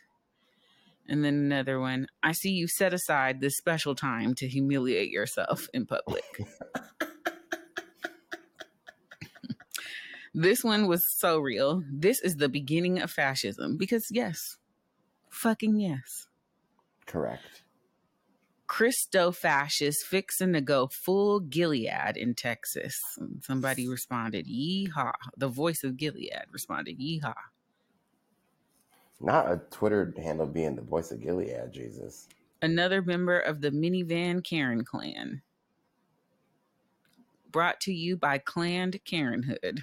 And 1.08 1.24
then 1.24 1.34
another 1.34 1.80
one, 1.80 2.06
I 2.22 2.32
see 2.32 2.50
you 2.52 2.68
set 2.68 2.94
aside 2.94 3.40
this 3.40 3.56
special 3.56 3.94
time 3.94 4.34
to 4.36 4.48
humiliate 4.48 5.10
yourself 5.10 5.68
in 5.74 5.86
public. 5.86 6.24
this 10.34 10.64
one 10.64 10.86
was 10.86 11.02
so 11.08 11.38
real. 11.38 11.82
This 11.90 12.20
is 12.20 12.36
the 12.36 12.48
beginning 12.48 13.00
of 13.00 13.10
fascism 13.10 13.76
because, 13.76 14.06
yes, 14.10 14.56
fucking 15.30 15.78
yes. 15.78 16.28
Correct. 17.06 17.62
Christo 18.66 19.32
fascists 19.32 20.02
fixing 20.02 20.54
to 20.54 20.62
go 20.62 20.86
full 20.86 21.40
Gilead 21.40 22.16
in 22.16 22.34
Texas. 22.34 23.02
And 23.18 23.44
somebody 23.44 23.86
responded, 23.86 24.46
Yeehaw. 24.46 25.12
The 25.36 25.48
voice 25.48 25.84
of 25.84 25.98
Gilead 25.98 26.46
responded, 26.50 26.98
Yeehaw. 26.98 27.34
Not 29.20 29.52
a 29.52 29.60
Twitter 29.70 30.14
handle 30.16 30.46
being 30.46 30.74
the 30.74 30.82
voice 30.82 31.12
of 31.12 31.20
Gilead, 31.20 31.70
Jesus. 31.70 32.28
Another 32.62 33.02
member 33.02 33.38
of 33.38 33.60
the 33.60 33.70
minivan 33.70 34.42
Karen 34.42 34.84
clan. 34.84 35.42
Brought 37.50 37.78
to 37.80 37.92
you 37.92 38.16
by 38.16 38.38
Clan 38.38 38.92
Karenhood. 38.92 39.82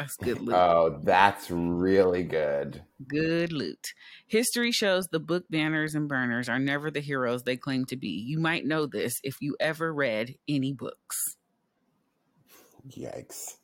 That's 0.00 0.16
good 0.16 0.40
loot. 0.40 0.54
Oh, 0.54 0.98
that's 1.04 1.50
really 1.50 2.22
good. 2.22 2.82
Good 3.06 3.52
loot. 3.52 3.88
History 4.26 4.72
shows 4.72 5.06
the 5.06 5.20
book 5.20 5.44
banners 5.50 5.94
and 5.94 6.08
burners 6.08 6.48
are 6.48 6.58
never 6.58 6.90
the 6.90 7.00
heroes 7.00 7.42
they 7.42 7.58
claim 7.58 7.84
to 7.84 7.98
be. 7.98 8.08
You 8.08 8.38
might 8.38 8.64
know 8.64 8.86
this 8.86 9.20
if 9.22 9.34
you 9.42 9.58
ever 9.60 9.92
read 9.92 10.36
any 10.48 10.72
books. 10.72 11.36
Yikes. 12.88 13.56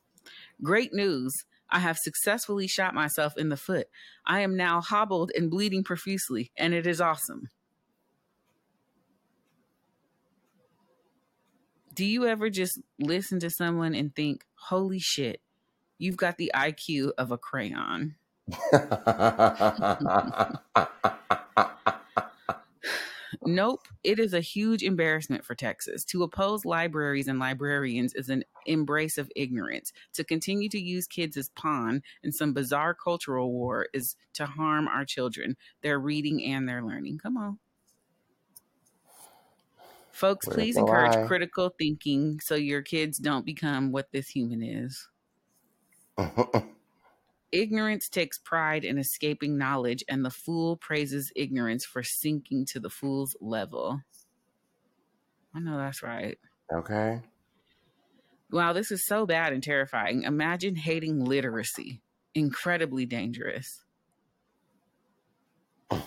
Great 0.62 0.92
news. 0.92 1.32
I 1.70 1.78
have 1.78 1.96
successfully 1.96 2.66
shot 2.66 2.92
myself 2.92 3.32
in 3.38 3.48
the 3.48 3.56
foot. 3.56 3.86
I 4.26 4.40
am 4.40 4.58
now 4.58 4.82
hobbled 4.82 5.32
and 5.34 5.50
bleeding 5.50 5.84
profusely, 5.84 6.52
and 6.54 6.74
it 6.74 6.86
is 6.86 7.00
awesome. 7.00 7.48
Do 11.94 12.04
you 12.04 12.26
ever 12.26 12.50
just 12.50 12.78
listen 12.98 13.40
to 13.40 13.48
someone 13.48 13.94
and 13.94 14.14
think, 14.14 14.44
holy 14.68 14.98
shit, 14.98 15.40
you've 15.98 16.16
got 16.16 16.38
the 16.38 16.50
IQ 16.54 17.12
of 17.18 17.30
a 17.30 17.38
crayon? 17.38 18.16
Nope. 23.44 23.86
It 24.02 24.18
is 24.18 24.34
a 24.34 24.40
huge 24.40 24.82
embarrassment 24.82 25.44
for 25.44 25.54
Texas. 25.54 26.04
To 26.06 26.22
oppose 26.24 26.64
libraries 26.64 27.28
and 27.28 27.38
librarians 27.38 28.14
is 28.14 28.28
an 28.28 28.44
embrace 28.66 29.18
of 29.18 29.30
ignorance. 29.36 29.92
To 30.14 30.24
continue 30.24 30.68
to 30.70 30.80
use 30.80 31.06
kids 31.06 31.36
as 31.36 31.48
pawn 31.50 32.02
in 32.22 32.32
some 32.32 32.52
bizarre 32.52 32.94
cultural 32.94 33.52
war 33.52 33.88
is 33.94 34.16
to 34.34 34.46
harm 34.46 34.88
our 34.88 35.04
children, 35.04 35.56
their 35.82 35.98
reading 35.98 36.44
and 36.44 36.68
their 36.68 36.82
learning. 36.82 37.18
Come 37.18 37.36
on. 37.36 37.58
Folks, 40.10 40.46
Where's 40.46 40.48
please 40.48 40.76
encourage 40.76 41.14
lie? 41.14 41.26
critical 41.26 41.74
thinking 41.78 42.40
so 42.40 42.54
your 42.54 42.82
kids 42.82 43.18
don't 43.18 43.46
become 43.46 43.92
what 43.92 44.10
this 44.12 44.28
human 44.28 44.62
is. 44.62 45.08
Ignorance 47.52 48.08
takes 48.08 48.38
pride 48.38 48.84
in 48.84 48.98
escaping 48.98 49.56
knowledge, 49.56 50.04
and 50.08 50.24
the 50.24 50.30
fool 50.30 50.76
praises 50.76 51.32
ignorance 51.36 51.84
for 51.84 52.02
sinking 52.02 52.66
to 52.66 52.80
the 52.80 52.90
fool's 52.90 53.36
level. 53.40 54.00
I 55.54 55.60
know 55.60 55.78
that's 55.78 56.02
right. 56.02 56.38
okay. 56.72 57.20
Wow, 58.50 58.72
this 58.72 58.90
is 58.90 59.06
so 59.06 59.26
bad 59.26 59.52
and 59.52 59.62
terrifying. 59.62 60.22
Imagine 60.22 60.76
hating 60.76 61.24
literacy. 61.24 62.00
Incredibly 62.34 63.06
dangerous. 63.06 63.82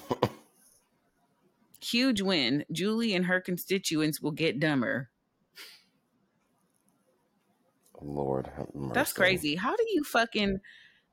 Huge 1.82 2.22
win. 2.22 2.66
Julie 2.72 3.14
and 3.14 3.26
her 3.26 3.42
constituents 3.42 4.22
will 4.22 4.32
get 4.32 4.60
dumber. 4.60 5.10
Lord 8.02 8.50
have 8.58 8.68
mercy. 8.74 8.94
That's 8.94 9.14
crazy. 9.14 9.56
How 9.56 9.76
do 9.76 9.84
you 9.88 10.04
fucking 10.04 10.60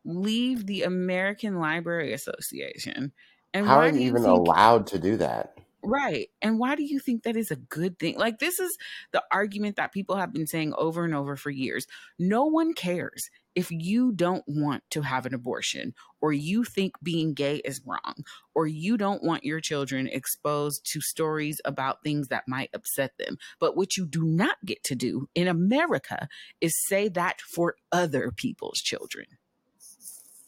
leave 0.05 0.67
the 0.67 0.85
American 0.85 1.59
Library 1.59 2.13
Association? 2.13 3.13
And 3.53 3.67
How 3.67 3.79
why 3.79 3.89
are 3.89 3.93
you 3.93 4.01
even 4.01 4.23
think 4.23 4.39
allowed 4.39 4.87
to 4.89 4.99
do 4.99 5.17
that? 5.17 5.57
Right. 5.83 6.29
And 6.43 6.59
why 6.59 6.75
do 6.75 6.83
you 6.83 6.99
think 6.99 7.23
that 7.23 7.37
is 7.37 7.51
a 7.51 7.57
good 7.57 7.99
thing? 7.99 8.19
Like, 8.19 8.39
this 8.39 8.59
is 8.59 8.77
the 9.13 9.23
argument 9.31 9.77
that 9.77 9.93
people 9.93 10.17
have 10.17 10.33
been 10.33 10.47
saying 10.47 10.75
over 10.77 11.05
and 11.05 11.15
over 11.15 11.37
for 11.37 11.51
years. 11.51 11.87
No 12.19 12.47
one 12.47 12.75
cares 12.75 13.31
if 13.57 13.73
you 13.73 14.13
don't 14.13 14.45
want 14.47 14.85
to 14.91 15.03
have 15.03 15.27
an 15.27 15.35
abortion, 15.35 15.95
or 16.21 16.33
you 16.33 16.63
think 16.63 16.95
being 17.03 17.35
gay 17.35 17.57
is 17.65 17.81
wrong, 17.85 18.25
or 18.55 18.67
you 18.69 18.97
don't 18.97 19.25
want 19.25 19.45
your 19.45 19.61
children 19.61 20.07
exposed 20.07 20.87
to 20.93 21.01
stories 21.01 21.61
about 21.65 22.05
things 22.05 22.29
that 22.29 22.47
might 22.47 22.71
upset 22.75 23.19
them. 23.19 23.39
But 23.59 23.77
what 23.77 23.97
you 23.97 24.07
do 24.07 24.25
not 24.25 24.59
get 24.65 24.85
to 24.85 24.95
do 24.95 25.29
in 25.35 25.49
America 25.49 26.29
is 26.61 26.87
say 26.87 27.09
that 27.09 27.41
for 27.41 27.77
other 27.91 28.31
people's 28.31 28.79
children. 28.81 29.27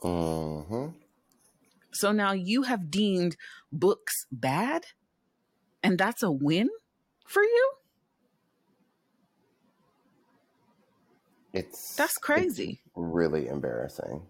hmm 0.03 0.89
So 1.93 2.13
now 2.13 2.33
you 2.33 2.63
have 2.63 2.91
deemed 2.91 3.37
books 3.73 4.27
bad, 4.31 4.87
and 5.83 5.99
that's 5.99 6.23
a 6.23 6.31
win 6.31 6.71
for 7.27 7.43
you? 7.43 7.73
It's 11.59 11.97
That's 11.97 12.13
it's 12.13 12.19
crazy. 12.19 12.81
really 12.95 13.49
embarrassing. 13.49 14.23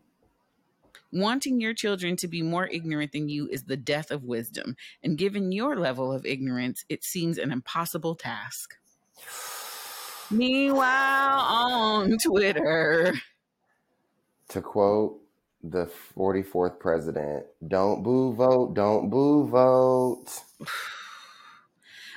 Wanting 1.12 1.61
your 1.61 1.74
children 1.74 2.16
to 2.16 2.29
be 2.29 2.41
more 2.43 2.66
ignorant 2.68 3.12
than 3.12 3.29
you 3.29 3.49
is 3.49 3.64
the 3.64 3.76
death 3.76 4.11
of 4.11 4.24
wisdom. 4.24 4.76
And 5.03 5.18
given 5.18 5.53
your 5.53 5.76
level 5.76 6.11
of 6.12 6.24
ignorance, 6.24 6.85
it 6.89 7.05
seems 7.05 7.37
an 7.39 7.51
impossible 7.53 8.14
task. 8.14 8.76
Meanwhile, 10.31 11.39
on 11.41 12.16
Twitter, 12.24 13.14
To 14.49 14.62
quote 14.62 15.20
the 15.62 15.87
44th 16.16 16.79
president, 16.79 17.47
don't 17.66 18.03
boo 18.03 18.33
vote, 18.33 18.74
don't 18.74 19.11
boo 19.11 19.47
vote. 19.47 20.26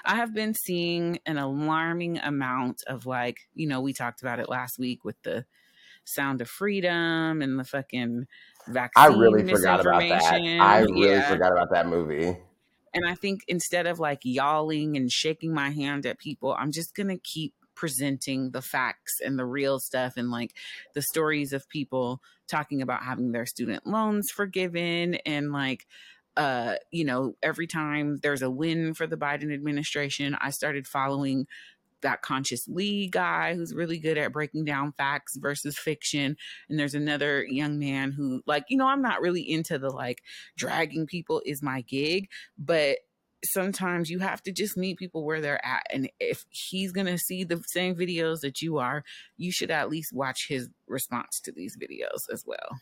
I 0.06 0.16
have 0.16 0.34
been 0.34 0.54
seeing 0.54 1.20
an 1.26 1.38
alarming 1.38 2.18
amount 2.20 2.84
of 2.88 3.06
like, 3.06 3.40
you 3.54 3.68
know, 3.68 3.82
we 3.82 3.94
talked 3.94 4.22
about 4.22 4.40
it 4.40 4.50
last 4.50 4.80
week 4.80 5.04
with 5.04 5.22
the 5.24 5.46
sound 6.06 6.42
of 6.42 6.50
freedom 6.50 7.42
and 7.42 7.60
the 7.60 7.64
fucking 7.66 8.28
vaccine 8.68 9.06
I 9.06 9.08
really 9.08 9.44
forgot 9.44 9.80
about 9.80 10.08
that. 10.10 10.42
I 10.60 10.80
really 10.80 11.22
Yeah. 11.22 11.28
forgot 11.28 11.52
about 11.52 11.70
that 11.72 11.88
movie. 11.88 12.38
And 12.94 13.08
I 13.08 13.16
think 13.16 13.42
instead 13.48 13.88
of 13.88 14.00
like 14.00 14.20
yawling 14.24 14.98
and 14.98 15.12
shaking 15.12 15.54
my 15.54 15.70
hand 15.70 16.06
at 16.06 16.20
people, 16.20 16.54
I'm 16.58 16.72
just 16.72 16.94
going 16.94 17.08
to 17.08 17.18
keep 17.18 17.54
presenting 17.74 18.52
the 18.52 18.62
facts 18.62 19.22
and 19.24 19.40
the 19.40 19.46
real 19.46 19.80
stuff 19.80 20.18
and 20.18 20.30
like 20.30 20.56
the 20.94 21.02
stories 21.02 21.54
of 21.54 21.70
people 21.70 22.22
talking 22.48 22.82
about 22.82 23.04
having 23.04 23.32
their 23.32 23.46
student 23.46 23.88
loans 23.88 24.30
forgiven 24.30 25.16
and 25.26 25.54
like 25.54 25.88
uh 26.38 26.76
you 26.92 27.04
know 27.04 27.36
every 27.44 27.68
time 27.68 28.18
there's 28.24 28.42
a 28.42 28.50
win 28.50 28.94
for 28.94 29.08
the 29.08 29.18
Biden 29.18 29.54
administration 29.54 30.36
I 30.40 30.52
started 30.52 30.88
following 30.88 31.48
that 32.02 32.22
conscious 32.22 32.68
Lee 32.68 33.08
guy 33.08 33.56
who's 33.56 33.74
really 33.74 33.98
good 34.00 34.18
at 34.18 34.34
breaking 34.34 34.66
down 34.66 34.94
facts 34.98 35.38
versus 35.38 35.78
fiction. 35.78 36.36
And 36.70 36.80
there's 36.80 36.96
another 36.96 37.46
young 37.46 37.80
man 37.80 38.12
who 38.12 38.42
like 38.46 38.66
you 38.70 38.78
know 38.78 38.88
I'm 38.88 39.02
not 39.02 39.22
really 39.22 39.42
into 39.42 39.78
the 39.78 39.90
like 39.90 40.22
dragging 40.58 41.06
people 41.06 41.42
is 41.46 41.62
my 41.62 41.82
gig 41.82 42.28
but 42.58 42.98
sometimes 43.44 44.10
you 44.10 44.20
have 44.20 44.42
to 44.44 44.52
just 44.52 44.78
meet 44.78 45.00
people 45.00 45.26
where 45.26 45.42
they're 45.42 45.66
at. 45.66 45.82
And 45.92 46.08
if 46.20 46.46
he's 46.50 46.92
going 46.92 47.08
to 47.08 47.18
see 47.18 47.44
the 47.44 47.60
same 47.66 47.96
videos 47.96 48.42
that 48.42 48.62
you 48.62 48.78
are 48.78 49.04
you 49.38 49.52
should 49.52 49.72
at 49.72 49.90
least 49.90 50.14
watch 50.14 50.48
his 50.48 50.70
response 50.88 51.40
to 51.42 51.52
these 51.52 51.78
videos 51.78 52.32
as 52.32 52.46
well. 52.46 52.80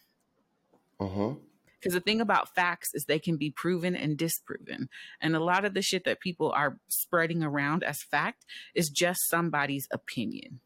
Hmm 1.00 1.49
because 1.80 1.94
the 1.94 2.00
thing 2.02 2.20
about 2.22 2.54
facts 2.54 2.90
is 2.94 3.06
they 3.06 3.20
can 3.20 3.38
be 3.38 3.50
proven 3.50 3.96
and 3.96 4.18
disproven 4.18 4.90
and 5.22 5.36
a 5.36 5.40
lot 5.40 5.66
of 5.66 5.74
the 5.74 5.82
shit 5.82 6.04
that 6.04 6.20
people 6.20 6.52
are 6.52 6.78
spreading 6.88 7.44
around 7.44 7.84
as 7.84 8.02
fact 8.04 8.46
is 8.76 8.90
just 8.90 9.20
somebody's 9.30 9.88
opinion 9.92 10.60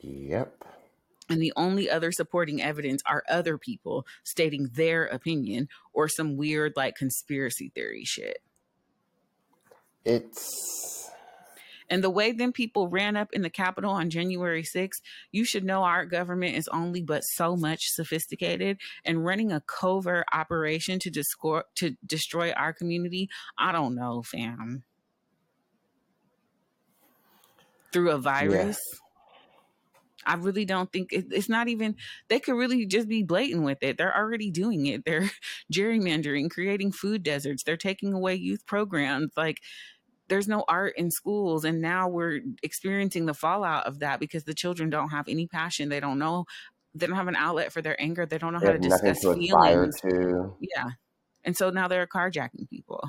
Yep. 0.00 0.64
and 1.28 1.42
the 1.42 1.52
only 1.56 1.90
other 1.90 2.12
supporting 2.12 2.62
evidence 2.62 3.02
are 3.04 3.24
other 3.28 3.58
people 3.58 4.06
stating 4.22 4.70
their 4.74 5.04
opinion 5.06 5.68
or 5.92 6.08
some 6.08 6.36
weird 6.36 6.72
like 6.76 6.94
conspiracy 6.94 7.70
theory 7.74 8.04
shit 8.04 8.38
It's 10.04 11.10
And 11.90 12.02
the 12.02 12.10
way 12.10 12.32
them 12.32 12.52
people 12.52 12.88
ran 12.88 13.16
up 13.16 13.32
in 13.32 13.42
the 13.42 13.50
Capitol 13.50 13.90
on 13.90 14.10
January 14.10 14.62
6th, 14.62 15.00
you 15.32 15.44
should 15.44 15.64
know 15.64 15.82
our 15.82 16.04
government 16.04 16.56
is 16.56 16.68
only 16.68 17.02
but 17.02 17.24
so 17.24 17.56
much 17.56 17.90
sophisticated 17.90 18.78
and 19.04 19.24
running 19.24 19.52
a 19.52 19.60
covert 19.60 20.26
operation 20.32 20.98
to 21.00 21.10
discord 21.10 21.64
to 21.76 21.96
destroy 22.06 22.52
our 22.52 22.72
community. 22.72 23.28
I 23.58 23.72
don't 23.72 23.94
know, 23.94 24.22
fam. 24.22 24.84
Through 27.92 28.10
a 28.10 28.18
virus. 28.18 29.00
I 30.26 30.34
really 30.34 30.66
don't 30.66 30.92
think 30.92 31.12
it, 31.12 31.26
it's 31.30 31.48
not 31.48 31.68
even, 31.68 31.96
they 32.28 32.38
could 32.38 32.54
really 32.54 32.84
just 32.84 33.08
be 33.08 33.22
blatant 33.22 33.62
with 33.62 33.78
it. 33.80 33.96
They're 33.96 34.14
already 34.14 34.50
doing 34.50 34.84
it. 34.86 35.06
They're 35.06 35.30
gerrymandering, 35.72 36.50
creating 36.50 36.92
food 36.92 37.22
deserts. 37.22 37.62
They're 37.62 37.78
taking 37.78 38.12
away 38.12 38.34
youth 38.34 38.66
programs. 38.66 39.30
Like, 39.36 39.60
there's 40.28 40.48
no 40.48 40.64
art 40.68 40.94
in 40.96 41.10
schools 41.10 41.64
and 41.64 41.80
now 41.80 42.08
we're 42.08 42.40
experiencing 42.62 43.26
the 43.26 43.34
fallout 43.34 43.86
of 43.86 44.00
that 44.00 44.20
because 44.20 44.44
the 44.44 44.54
children 44.54 44.90
don't 44.90 45.10
have 45.10 45.26
any 45.28 45.46
passion. 45.46 45.88
They 45.88 46.00
don't 46.00 46.18
know 46.18 46.44
they 46.94 47.06
don't 47.06 47.16
have 47.16 47.28
an 47.28 47.36
outlet 47.36 47.72
for 47.72 47.82
their 47.82 48.00
anger. 48.00 48.26
They 48.26 48.38
don't 48.38 48.52
know 48.52 48.60
they 48.60 48.66
how 48.66 48.72
to 48.72 48.78
discuss 48.78 49.20
to 49.20 49.34
feelings. 49.34 50.00
to. 50.00 50.56
yeah. 50.60 50.90
And 51.44 51.56
so 51.56 51.70
now 51.70 51.88
they're 51.88 52.06
carjacking 52.06 52.68
people. 52.68 53.08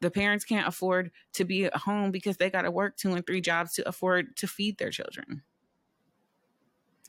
The 0.00 0.10
parents 0.10 0.44
can't 0.44 0.68
afford 0.68 1.10
to 1.34 1.44
be 1.44 1.64
at 1.64 1.76
home 1.76 2.10
because 2.10 2.36
they 2.36 2.50
got 2.50 2.62
to 2.62 2.70
work 2.70 2.96
two 2.96 3.14
and 3.14 3.26
three 3.26 3.40
jobs 3.40 3.74
to 3.74 3.88
afford 3.88 4.36
to 4.36 4.46
feed 4.46 4.78
their 4.78 4.90
children. 4.90 5.42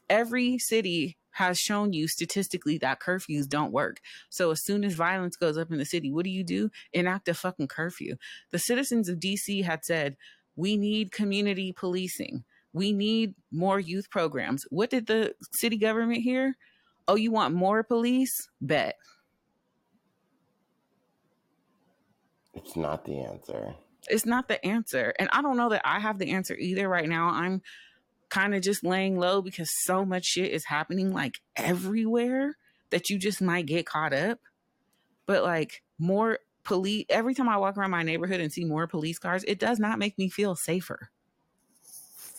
Every 0.10 0.58
city 0.58 1.18
has 1.38 1.60
shown 1.60 1.94
you 1.94 2.08
statistically 2.08 2.80
that 2.80 3.00
curfews 3.00 3.48
don't 3.48 3.72
work. 3.72 4.02
So 4.30 4.50
as 4.50 4.64
soon 4.64 4.84
as 4.84 4.96
violence 4.96 5.36
goes 5.36 5.56
up 5.56 5.72
in 5.72 5.78
the 5.78 5.86
city, 5.86 6.12
what 6.12 6.24
do 6.24 6.32
you 6.32 6.44
do? 6.44 6.72
Enact 6.94 7.28
a 7.28 7.36
fucking 7.36 7.68
curfew. 7.68 8.16
The 8.50 8.58
citizens 8.58 9.08
of 9.08 9.20
DC 9.20 9.64
had 9.64 9.86
said, 9.86 10.18
we 10.56 10.78
need 10.78 11.12
community 11.12 11.72
policing. 11.72 12.44
We 12.74 12.92
need 12.92 13.36
more 13.52 13.80
youth 13.80 14.10
programs. 14.10 14.66
What 14.72 14.90
did 14.90 15.06
the 15.06 15.36
city 15.52 15.78
government 15.78 16.24
hear? 16.24 16.58
Oh, 17.08 17.16
you 17.16 17.32
want 17.32 17.54
more 17.54 17.84
police? 17.84 18.50
Bet. 18.60 18.96
It's 22.56 22.76
not 22.76 23.06
the 23.06 23.20
answer. 23.20 23.76
It's 24.10 24.26
not 24.26 24.48
the 24.48 24.64
answer. 24.66 25.14
And 25.20 25.30
I 25.32 25.44
don't 25.44 25.58
know 25.58 25.70
that 25.70 25.84
I 25.86 26.00
have 26.00 26.18
the 26.18 26.32
answer 26.32 26.56
either 26.56 26.90
right 26.90 27.08
now. 27.08 27.30
I'm 27.30 27.62
kind 28.30 28.56
of 28.56 28.62
just 28.62 28.84
laying 28.84 29.18
low 29.18 29.42
because 29.42 29.70
so 29.84 30.06
much 30.06 30.26
shit 30.26 30.52
is 30.52 30.66
happening 30.66 31.14
like 31.14 31.40
everywhere 31.56 32.58
that 32.90 33.10
you 33.10 33.18
just 33.18 33.42
might 33.42 33.66
get 33.66 33.86
caught 33.86 34.14
up. 34.14 34.40
But 35.26 35.44
like 35.44 35.84
more 36.00 36.40
police, 36.64 37.06
every 37.10 37.34
time 37.34 37.50
I 37.50 37.58
walk 37.58 37.78
around 37.78 37.92
my 37.92 38.04
neighborhood 38.04 38.40
and 38.40 38.52
see 38.52 38.66
more 38.66 38.88
police 38.88 39.20
cars, 39.20 39.44
it 39.48 39.60
does 39.60 39.80
not 39.80 40.00
make 40.00 40.18
me 40.18 40.30
feel 40.30 40.56
safer. 40.56 41.10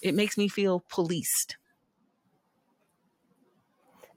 It 0.03 0.14
makes 0.14 0.39
me 0.39 0.49
feel 0.49 0.84
policed. 0.89 1.57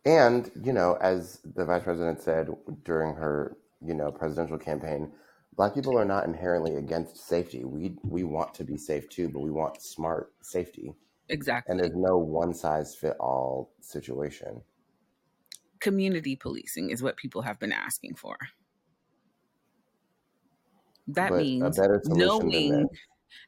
And, 0.05 0.51
you 0.63 0.73
know, 0.73 0.97
as 0.99 1.39
the 1.43 1.65
vice 1.65 1.83
president 1.83 2.21
said 2.21 2.49
during 2.83 3.15
her, 3.15 3.55
you 3.85 3.93
know, 3.93 4.11
presidential 4.11 4.57
campaign, 4.57 5.11
black 5.55 5.73
people 5.73 5.97
are 5.97 6.05
not 6.05 6.25
inherently 6.25 6.75
against 6.75 7.17
safety. 7.17 7.63
We 7.63 7.97
we 8.03 8.23
want 8.23 8.53
to 8.55 8.63
be 8.63 8.77
safe 8.77 9.09
too, 9.09 9.29
but 9.29 9.41
we 9.41 9.51
want 9.51 9.81
smart 9.81 10.33
safety. 10.41 10.95
Exactly. 11.31 11.71
And 11.71 11.79
there's 11.79 11.95
no 11.95 12.17
one 12.17 12.53
size 12.53 12.95
fit 12.95 13.15
all 13.19 13.71
situation. 13.81 14.61
Community 15.79 16.35
policing 16.35 16.91
is 16.91 17.01
what 17.01 17.17
people 17.17 17.41
have 17.41 17.59
been 17.59 17.71
asking 17.71 18.15
for. 18.15 18.37
That 21.07 21.31
but 21.31 21.41
means 21.41 21.79
knowing 22.05 22.71
than 22.71 22.81
this. 22.83 22.99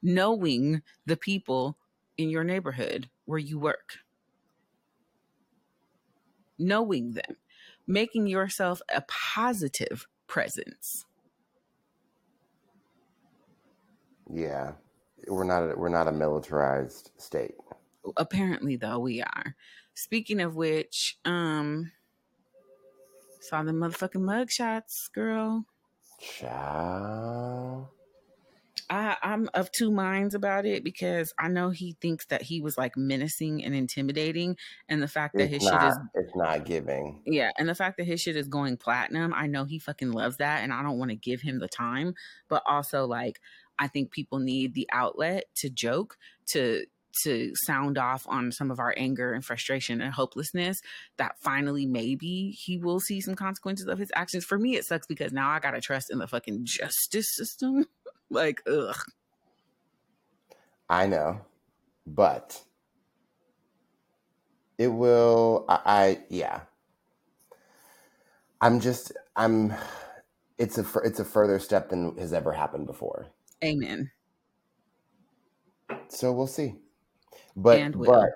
knowing 0.02 0.82
the 1.06 1.18
people 1.18 1.78
in 2.18 2.30
your 2.30 2.44
neighborhood 2.44 3.10
where 3.26 3.40
you 3.40 3.60
work 3.60 3.98
knowing 6.60 7.14
them 7.14 7.38
making 7.88 8.28
yourself 8.28 8.82
a 8.94 9.04
positive 9.08 10.08
presence 10.28 11.06
Yeah. 14.34 14.74
We're 15.28 15.46
not 15.46 15.64
a, 15.64 15.76
we're 15.76 15.90
not 15.90 16.08
a 16.08 16.12
militarized 16.12 17.12
state. 17.18 17.56
Apparently 18.18 18.76
though 18.76 19.00
we 19.00 19.22
are 19.22 19.56
speaking 19.94 20.42
of 20.42 20.56
which 20.56 21.18
um 21.26 21.92
saw 23.40 23.64
the 23.64 23.72
motherfucking 23.72 24.22
mug 24.22 24.50
shots 24.50 25.08
girl 25.10 25.66
Ciao. 26.20 27.90
I, 28.90 29.18
I'm 29.24 29.50
of 29.54 29.72
two 29.72 29.92
minds 29.92 30.36
about 30.36 30.66
it 30.66 30.84
because 30.84 31.34
I 31.40 31.48
know 31.48 31.70
he 31.70 31.98
thinks 32.02 32.26
that 32.28 32.44
he 32.44 32.62
was 32.62 32.78
like 32.78 32.96
menacing 32.98 33.64
and 33.64 33.74
intimidating, 33.74 34.58
and 34.88 35.02
the 35.02 35.08
fact 35.08 35.38
that 35.38 35.48
his 35.48 35.64
It's 35.64 35.64
shit 35.64 35.84
is 35.84 35.98
not 35.98 36.08
it's 36.14 36.36
not 36.36 36.66
giving. 36.66 37.22
Yeah, 37.26 37.52
and 37.58 37.68
the 37.70 37.76
fact 37.76 37.98
that 37.98 38.06
his 38.06 38.22
shit 38.22 38.36
is 38.36 38.48
going 38.48 38.78
platinum, 38.78 39.34
I 39.34 39.48
know 39.48 39.66
he 39.66 39.80
fucking 39.80 40.12
loves 40.12 40.38
that, 40.38 40.64
and 40.64 40.74
I 40.74 40.84
don't 40.84 41.00
want 41.00 41.12
to 41.12 41.16
give 41.16 41.42
him 41.42 41.60
the 41.60 41.70
time. 41.70 42.16
But 42.50 42.64
also, 42.68 43.06
like, 43.06 43.40
I 43.80 43.88
think 43.88 44.12
people 44.12 44.40
need 44.40 44.74
the 44.74 44.90
outlet 44.92 45.46
to 45.56 45.70
joke, 45.70 46.18
to 46.48 46.86
to 47.24 47.52
sound 47.56 47.98
off 47.98 48.26
on 48.28 48.52
some 48.52 48.72
of 48.72 48.80
our 48.80 48.94
anger 48.98 49.34
and 49.34 49.46
frustration 49.46 50.02
and 50.02 50.14
hopelessness. 50.14 50.82
That 51.18 51.36
finally, 51.40 51.86
maybe 51.86 52.52
he 52.52 52.78
will 52.78 53.00
see 53.00 53.22
some 53.22 53.36
consequences 53.36 53.88
of 53.88 54.00
his 54.00 54.12
actions. 54.16 54.46
For 54.46 54.58
me, 54.58 54.76
it 54.76 54.86
sucks 54.86 55.08
because 55.08 55.32
now 55.32 55.50
I 55.50 55.60
gotta 55.60 55.82
trust 55.82 56.12
in 56.12 56.20
the 56.20 56.28
fucking 56.28 56.66
justice 56.66 57.36
system. 57.36 57.86
like, 58.30 58.62
ugh. 58.68 58.98
I 60.90 61.08
know. 61.08 61.42
But 62.06 62.62
it 64.78 64.88
will 64.88 65.66
I, 65.70 65.80
I 65.86 66.20
yeah. 66.30 66.62
I'm 68.62 68.80
just 68.80 69.12
I'm 69.36 69.74
it's 70.58 70.78
a 70.78 70.86
it's 71.04 71.20
a 71.20 71.26
further 71.26 71.60
step 71.60 71.90
than 71.90 72.18
has 72.18 72.34
ever 72.34 72.52
happened 72.52 72.88
before. 72.88 73.28
Amen. 73.64 74.12
So 76.10 76.32
we'll 76.32 76.48
see. 76.48 76.76
But 77.56 77.92
but 77.98 78.32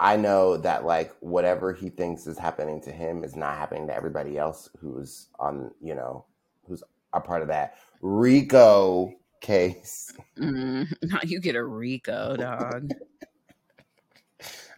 I 0.00 0.16
know 0.16 0.56
that 0.58 0.84
like 0.84 1.14
whatever 1.20 1.72
he 1.72 1.88
thinks 1.88 2.26
is 2.26 2.38
happening 2.38 2.80
to 2.82 2.92
him 2.92 3.24
is 3.24 3.36
not 3.36 3.56
happening 3.56 3.86
to 3.86 3.94
everybody 3.94 4.36
else 4.38 4.68
who's 4.78 5.28
on, 5.38 5.70
you 5.80 5.94
know, 5.94 6.24
who's 6.66 6.82
a 7.12 7.20
part 7.20 7.42
of 7.42 7.48
that 7.48 7.78
RICO 8.00 9.12
case. 9.40 10.12
Mm, 10.38 10.92
you 11.24 11.38
get 11.40 11.54
a 11.54 11.64
Rico, 11.64 12.36
dog. 12.36 12.90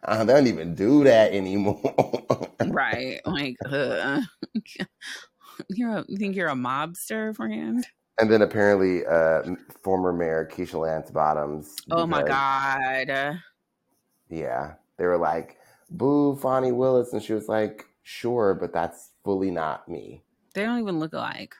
Uh, 0.04 0.24
they 0.24 0.34
don't 0.34 0.46
even 0.46 0.74
do 0.74 1.02
that 1.02 1.32
anymore. 1.32 1.80
right. 2.66 3.20
Like, 3.24 3.56
uh, 3.68 4.20
you're 5.68 5.96
a, 5.96 6.04
you 6.06 6.16
think 6.16 6.36
you're 6.36 6.48
a 6.48 6.54
mobster, 6.54 7.34
friend? 7.34 7.84
and 8.20 8.30
then 8.30 8.42
apparently, 8.42 9.04
uh, 9.04 9.42
former 9.82 10.12
Mayor 10.12 10.48
Keisha 10.52 10.78
Lance 10.78 11.10
Bottoms. 11.10 11.74
Oh 11.90 12.06
my 12.06 12.22
God. 12.22 13.40
Yeah, 14.28 14.74
they 14.96 15.04
were 15.06 15.18
like, 15.18 15.58
"Boo, 15.90 16.36
Fani 16.36 16.72
Willis," 16.72 17.12
and 17.12 17.22
she 17.22 17.32
was 17.32 17.48
like, 17.48 17.86
"Sure, 18.02 18.54
but 18.54 18.72
that's 18.72 19.10
fully 19.24 19.50
not 19.50 19.88
me." 19.88 20.22
They 20.54 20.64
don't 20.64 20.80
even 20.80 20.98
look 20.98 21.12
alike. 21.12 21.54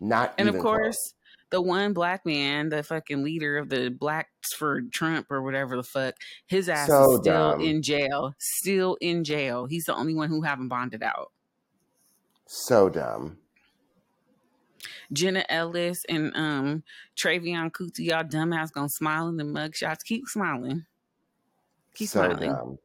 Not 0.00 0.34
And 0.38 0.48
of 0.48 0.58
course, 0.58 0.96
close. 0.96 1.14
the 1.50 1.62
one 1.62 1.92
black 1.92 2.26
man, 2.26 2.68
the 2.68 2.82
fucking 2.82 3.22
leader 3.22 3.56
of 3.56 3.68
the 3.68 3.88
Blacks 3.88 4.52
for 4.56 4.82
Trump 4.82 5.30
or 5.30 5.42
whatever 5.42 5.76
the 5.76 5.82
fuck, 5.84 6.14
his 6.46 6.68
ass 6.68 6.88
So 6.88 7.14
is 7.14 7.20
still 7.20 7.52
dumb. 7.52 7.60
in 7.60 7.82
jail. 7.82 8.34
Still 8.38 8.96
in 9.00 9.22
jail. 9.24 9.66
He's 9.66 9.84
the 9.84 9.94
only 9.94 10.14
one 10.14 10.28
who 10.28 10.42
haven't 10.42 10.68
bonded 10.68 11.02
out. 11.02 11.30
so 12.46 12.88
dumb. 12.88 13.38
Jenna 15.12 15.44
Ellis 15.48 16.04
and 16.08 16.34
um 16.36 16.82
Trevian 17.16 17.70
Kutti, 17.70 18.00
y'all 18.06 18.24
dumbass 18.24 18.72
gonna 18.72 18.88
smile 18.88 19.28
in 19.28 19.36
the 19.36 19.44
mugshots. 19.44 20.02
Keep 20.04 20.26
smiling. 20.26 20.84
Keep 21.94 22.08
so 22.08 22.20
smiling. 22.24 22.50
dumb. 22.52 22.78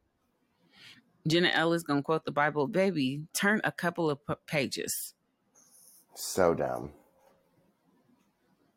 Jenna 1.27 1.49
Ellis 1.49 1.83
gonna 1.83 2.01
quote 2.03 2.25
the 2.25 2.31
Bible, 2.31 2.67
baby. 2.67 3.23
Turn 3.33 3.59
a 3.63 3.71
couple 3.71 4.09
of 4.09 4.25
p- 4.25 4.33
pages. 4.47 5.13
So 6.15 6.53
dumb. 6.53 6.91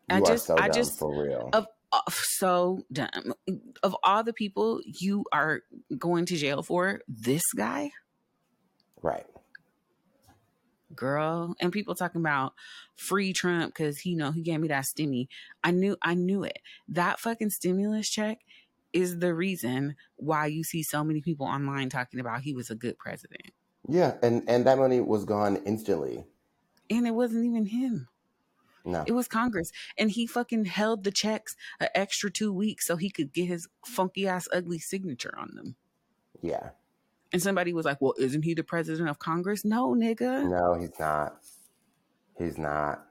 I 0.09 0.19
just- 0.21 0.51
are 0.51 0.57
so 0.57 0.57
I 0.59 0.67
dumb 0.69 0.75
just- 0.75 0.99
for 0.99 1.23
real. 1.23 1.49
Of 1.53 1.67
uh, 1.93 2.01
so 2.11 2.85
dumb. 2.93 3.35
Of 3.83 3.97
all 4.05 4.23
the 4.25 4.33
people 4.33 4.81
you 4.85 5.25
are 5.33 5.63
going 5.99 6.27
to 6.27 6.37
jail 6.37 6.63
for, 6.63 7.01
this 7.09 7.43
guy, 7.57 7.91
right. 9.03 9.27
girl, 10.95 11.55
and 11.61 11.73
people 11.73 11.95
talking 11.95 12.21
about 12.21 12.55
free 12.97 13.33
Trump 13.33 13.73
because 13.75 14.05
you 14.07 14.17
know 14.17 14.31
he 14.33 14.43
gave 14.43 14.61
me 14.61 14.69
that 14.69 14.85
stimmy. 14.85 15.27
I 15.65 15.71
knew, 15.73 15.97
I 16.03 16.15
knew 16.15 16.45
it. 16.45 16.59
That 16.89 17.19
fucking 17.21 17.51
stimulus 17.51 18.09
check 18.09 18.39
is 18.93 19.19
the 19.19 19.35
reason 19.35 19.97
why 20.17 20.47
you 20.47 20.65
see 20.65 20.83
so 20.83 21.05
many 21.05 21.21
people 21.21 21.47
online 21.47 21.89
talking 21.89 22.21
about 22.21 22.43
he 22.43 22.53
was 22.55 22.71
a 22.71 22.75
good 22.75 22.99
president, 22.99 23.51
Yeah, 23.89 24.17
and 24.23 24.43
and 24.49 24.65
that 24.67 24.79
money 24.79 25.01
was 25.01 25.25
gone 25.25 25.57
instantly. 25.67 26.25
and 26.91 27.07
it 27.07 27.13
wasn't 27.15 27.45
even 27.47 27.67
him. 27.67 28.09
No. 28.85 29.05
It 29.07 29.13
was 29.13 29.29
Congress. 29.29 29.71
And 29.99 30.11
he 30.11 30.27
fucking 30.27 30.65
held 30.65 31.05
the 31.05 31.11
checks 31.11 31.55
an 31.81 31.89
extra 31.95 32.31
two 32.31 32.51
weeks 32.51 32.87
so 32.87 32.97
he 32.97 33.11
could 33.11 33.31
get 33.35 33.45
his 33.47 33.69
funky 33.85 34.27
ass 34.27 34.49
ugly 34.55 34.79
signature 34.79 35.35
on 35.39 35.55
them. 35.55 35.77
Yeah. 36.41 36.71
And 37.31 37.43
somebody 37.43 37.75
was 37.75 37.85
like, 37.85 38.01
Well, 38.01 38.15
isn't 38.19 38.43
he 38.43 38.55
the 38.55 38.65
president 38.65 39.11
of 39.11 39.19
Congress? 39.19 39.67
No, 39.67 39.95
nigga. 39.95 40.49
No, 40.49 40.81
he's 40.81 40.99
not. 40.99 41.37
He's 42.39 42.57
not. 42.57 43.05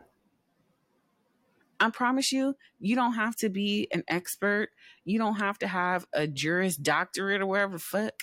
I 1.79 1.89
promise 1.89 2.31
you, 2.31 2.55
you 2.79 2.95
don't 2.95 3.13
have 3.13 3.35
to 3.37 3.49
be 3.49 3.87
an 3.91 4.03
expert. 4.07 4.69
You 5.05 5.17
don't 5.17 5.35
have 5.35 5.57
to 5.59 5.67
have 5.67 6.05
a 6.13 6.27
Juris 6.27 6.75
Doctorate 6.75 7.41
or 7.41 7.47
whatever 7.47 7.79
fuck. 7.79 8.13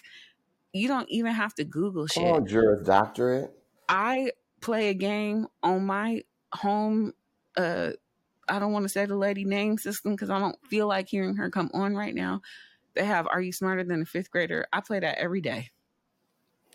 You 0.73 0.89
don't 0.89 1.09
even 1.09 1.33
have 1.33 1.55
to 1.55 1.65
Google 1.65 2.07
shit. 2.07 2.25
on, 2.25 2.47
Juris 2.47 2.87
Doctorate. 2.87 3.51
I 3.89 4.33
play 4.61 4.89
a 4.89 4.95
game 4.95 5.47
on 5.63 5.87
my 5.87 6.23
home 6.53 7.13
uh 7.57 7.91
I 8.49 8.59
don't 8.59 8.73
want 8.73 8.85
to 8.85 8.89
say 8.89 9.07
the 9.07 9.17
lady 9.17 9.45
name 9.45 9.77
system 9.77 10.13
because 10.13 10.31
I 10.31 10.39
don't 10.39 10.57
feel 10.67 10.87
like 10.87 11.09
hearing 11.09 11.37
her 11.37 11.51
come 11.51 11.71
on 11.75 11.97
right 11.97 12.15
now. 12.15 12.43
They 12.95 13.05
have 13.05 13.27
Are 13.27 13.41
You 13.41 13.53
Smarter 13.53 13.85
Than 13.85 14.03
a 14.03 14.05
Fifth 14.05 14.31
Grader? 14.31 14.67
I 14.73 14.81
play 14.81 15.01
that 15.01 15.19
every 15.19 15.41
day. 15.41 15.71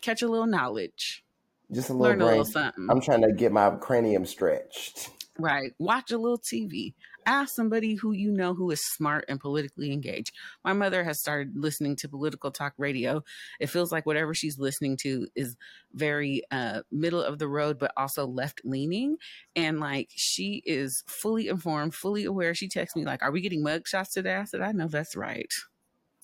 Catch 0.02 0.22
a 0.22 0.28
little 0.28 0.46
knowledge. 0.46 1.24
Just 1.72 1.88
a 1.88 1.94
little 1.94 2.10
Learn 2.10 2.20
a 2.20 2.26
little 2.26 2.44
something. 2.44 2.88
I'm 2.90 3.00
trying 3.00 3.22
to 3.22 3.32
get 3.32 3.52
my 3.52 3.70
cranium 3.70 4.26
stretched. 4.26 5.10
Right. 5.38 5.72
Watch 5.78 6.10
a 6.10 6.18
little 6.18 6.36
TV. 6.36 6.94
Ask 7.24 7.54
somebody 7.54 7.94
who 7.94 8.12
you 8.12 8.30
know 8.30 8.52
who 8.54 8.70
is 8.70 8.84
smart 8.84 9.24
and 9.28 9.40
politically 9.40 9.90
engaged. 9.90 10.32
My 10.62 10.74
mother 10.74 11.04
has 11.04 11.20
started 11.20 11.56
listening 11.56 11.96
to 11.96 12.08
political 12.08 12.50
talk 12.50 12.74
radio. 12.76 13.24
It 13.58 13.68
feels 13.68 13.90
like 13.90 14.04
whatever 14.04 14.34
she's 14.34 14.58
listening 14.58 14.98
to 14.98 15.26
is 15.34 15.56
very 15.94 16.42
uh, 16.50 16.82
middle 16.90 17.22
of 17.22 17.38
the 17.38 17.48
road, 17.48 17.78
but 17.78 17.92
also 17.96 18.26
left 18.26 18.60
leaning. 18.64 19.16
And 19.56 19.80
like 19.80 20.10
she 20.14 20.62
is 20.66 21.02
fully 21.06 21.48
informed, 21.48 21.94
fully 21.94 22.24
aware. 22.24 22.54
She 22.54 22.68
texts 22.68 22.94
me 22.96 23.04
like, 23.04 23.22
"Are 23.22 23.32
we 23.32 23.40
getting 23.40 23.62
mug 23.62 23.88
shots 23.88 24.12
today?" 24.12 24.34
I 24.36 24.44
said, 24.44 24.60
"I 24.60 24.72
know 24.72 24.88
that's 24.88 25.16
right. 25.16 25.50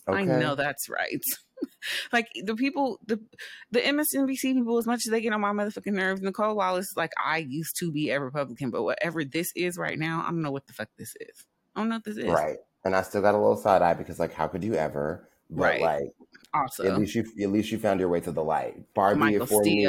Okay. 0.08 0.20
I 0.20 0.24
know 0.24 0.54
that's 0.54 0.88
right." 0.88 1.22
like 2.12 2.28
the 2.44 2.54
people, 2.54 2.98
the 3.06 3.20
the 3.70 3.80
MSNBC 3.80 4.54
people, 4.54 4.78
as 4.78 4.86
much 4.86 5.06
as 5.06 5.10
they 5.10 5.20
get 5.20 5.32
on 5.32 5.40
my 5.40 5.52
motherfucking 5.52 5.92
nerves, 5.92 6.20
Nicolle 6.20 6.56
Wallace, 6.56 6.96
like 6.96 7.12
I 7.22 7.38
used 7.38 7.76
to 7.78 7.90
be 7.92 8.10
a 8.10 8.20
Republican, 8.20 8.70
but 8.70 8.82
whatever 8.82 9.24
this 9.24 9.52
is 9.54 9.78
right 9.78 9.98
now, 9.98 10.22
I 10.26 10.30
don't 10.30 10.42
know 10.42 10.50
what 10.50 10.66
the 10.66 10.72
fuck 10.72 10.88
this 10.96 11.14
is. 11.20 11.44
I 11.74 11.80
don't 11.80 11.88
know 11.88 11.96
what 11.96 12.04
this 12.04 12.18
is. 12.18 12.24
Right. 12.24 12.58
And 12.84 12.94
I 12.94 13.02
still 13.02 13.22
got 13.22 13.34
a 13.34 13.38
little 13.38 13.56
side 13.56 13.82
eye 13.82 13.94
because 13.94 14.18
like 14.18 14.32
how 14.32 14.48
could 14.48 14.64
you 14.64 14.74
ever? 14.74 15.28
But 15.50 15.62
Right. 15.62 15.80
like 15.80 16.12
Also, 16.54 16.84
at 16.84 16.98
least 16.98 17.14
you 17.14 17.24
at 17.42 17.50
least 17.50 17.70
you 17.70 17.78
found 17.78 18.00
your 18.00 18.08
way 18.08 18.20
to 18.20 18.32
the 18.32 18.42
light. 18.42 18.94
Barbie 18.94 19.20
Michael 19.20 19.46
for 19.46 19.62
me. 19.62 19.88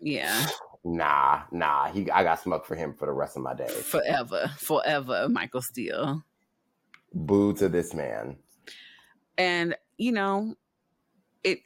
Yeah, 0.00 0.46
Nah, 0.84 1.42
nah. 1.52 1.92
He 1.92 2.10
I 2.10 2.24
got 2.24 2.40
smoke 2.40 2.66
for 2.66 2.74
him 2.74 2.94
for 2.94 3.06
the 3.06 3.12
rest 3.12 3.36
of 3.36 3.42
my 3.42 3.54
days. 3.54 3.84
forever, 3.84 4.50
forever, 4.58 5.28
Michael 5.28 5.62
Steele. 5.62 6.24
Boo 7.14 7.52
to 7.54 7.68
this 7.68 7.94
man. 7.94 8.36
And 9.38 9.76
you 9.98 10.12
know, 10.12 10.54
it. 11.44 11.60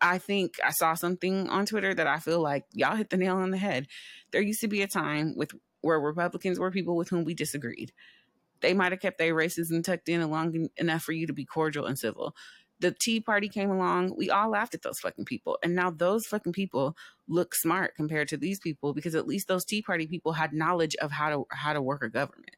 I 0.00 0.18
think 0.18 0.56
I 0.62 0.72
saw 0.72 0.92
something 0.92 1.48
on 1.48 1.64
Twitter 1.64 1.94
that 1.94 2.06
I 2.06 2.18
feel 2.18 2.42
like 2.42 2.66
y'all 2.72 2.96
hit 2.96 3.08
the 3.08 3.16
nail 3.16 3.36
on 3.36 3.50
the 3.50 3.56
head. 3.56 3.86
There 4.30 4.42
used 4.42 4.60
to 4.60 4.68
be 4.68 4.82
a 4.82 4.86
time 4.86 5.34
with 5.36 5.52
where 5.80 5.98
Republicans 5.98 6.58
were 6.58 6.70
people 6.70 6.96
with 6.96 7.08
whom 7.08 7.24
we 7.24 7.32
disagreed. 7.32 7.92
They 8.60 8.74
might 8.74 8.92
have 8.92 9.00
kept 9.00 9.18
their 9.18 9.34
racism 9.34 9.82
tucked 9.82 10.08
in 10.08 10.28
long 10.30 10.68
enough 10.76 11.02
for 11.02 11.12
you 11.12 11.26
to 11.26 11.32
be 11.32 11.44
cordial 11.44 11.86
and 11.86 11.98
civil. 11.98 12.34
The 12.80 12.90
Tea 12.92 13.20
Party 13.20 13.48
came 13.48 13.70
along. 13.70 14.16
We 14.16 14.28
all 14.28 14.50
laughed 14.50 14.74
at 14.74 14.82
those 14.82 15.00
fucking 15.00 15.24
people. 15.24 15.58
And 15.62 15.74
now 15.74 15.90
those 15.90 16.26
fucking 16.26 16.52
people 16.52 16.96
look 17.26 17.54
smart 17.54 17.94
compared 17.94 18.28
to 18.28 18.36
these 18.36 18.60
people 18.60 18.92
because 18.92 19.14
at 19.14 19.26
least 19.26 19.48
those 19.48 19.64
Tea 19.64 19.80
Party 19.80 20.06
people 20.06 20.32
had 20.32 20.52
knowledge 20.52 20.94
of 20.96 21.10
how 21.10 21.30
to 21.30 21.46
how 21.50 21.72
to 21.72 21.80
work 21.80 22.02
a 22.02 22.10
government. 22.10 22.55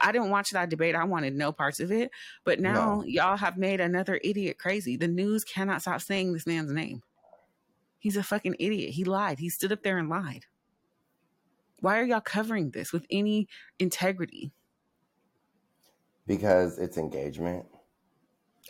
I 0.00 0.12
didn't 0.12 0.30
watch 0.30 0.50
that 0.50 0.68
debate. 0.68 0.94
I 0.94 1.04
wanted 1.04 1.34
no 1.34 1.52
parts 1.52 1.80
of 1.80 1.92
it. 1.92 2.10
But 2.44 2.60
now 2.60 2.96
No. 2.96 3.04
y'all 3.04 3.36
have 3.36 3.56
made 3.56 3.80
another 3.80 4.20
idiot 4.24 4.58
crazy. 4.58 4.96
The 4.96 5.08
news 5.08 5.44
cannot 5.44 5.82
stop 5.82 6.00
saying 6.00 6.32
this 6.32 6.46
man's 6.46 6.72
name. 6.72 7.02
He's 7.98 8.16
a 8.16 8.22
fucking 8.22 8.56
idiot. 8.58 8.90
He 8.94 9.04
lied. 9.04 9.38
He 9.38 9.48
stood 9.48 9.72
up 9.72 9.82
there 9.82 9.98
and 9.98 10.08
lied. 10.08 10.46
Why 11.80 11.98
are 11.98 12.04
y'all 12.04 12.20
covering 12.20 12.70
this 12.70 12.92
with 12.92 13.06
any 13.10 13.48
integrity? 13.78 14.52
Because 16.26 16.78
it's 16.78 16.96
engagement. 16.96 17.66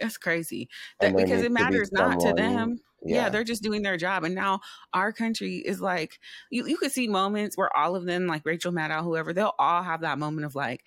That's 0.01 0.18
crazy. 0.18 0.68
That, 1.01 1.16
because 1.16 1.43
it 1.43 1.48
be 1.48 1.62
matters 1.62 1.93
not 1.93 2.20
to 2.20 2.32
them. 2.32 2.81
Yeah. 3.05 3.14
Yeah. 3.14 3.28
they're 3.28 3.44
just 3.44 3.62
doing 3.62 3.82
their 3.82 3.97
job. 3.97 4.24
And 4.24 4.35
now 4.35 4.60
our 4.93 5.12
country 5.12 5.56
is 5.56 5.81
like, 5.81 6.18
you, 6.51 6.66
you 6.66 6.77
could 6.77 6.93
see 6.93 7.06
moments 7.09 7.56
where 7.56 7.74
all 7.77 7.94
of 7.94 8.05
them, 8.05 8.27
like 8.27 8.43
Rachel 8.44 8.73
Maddow, 8.73 9.02
whoever, 9.02 9.32
they'll 9.32 9.55
all 9.59 9.82
have 9.82 10.01
that 10.01 10.18
moment 10.18 10.44
of 10.47 10.55
like, 10.55 10.82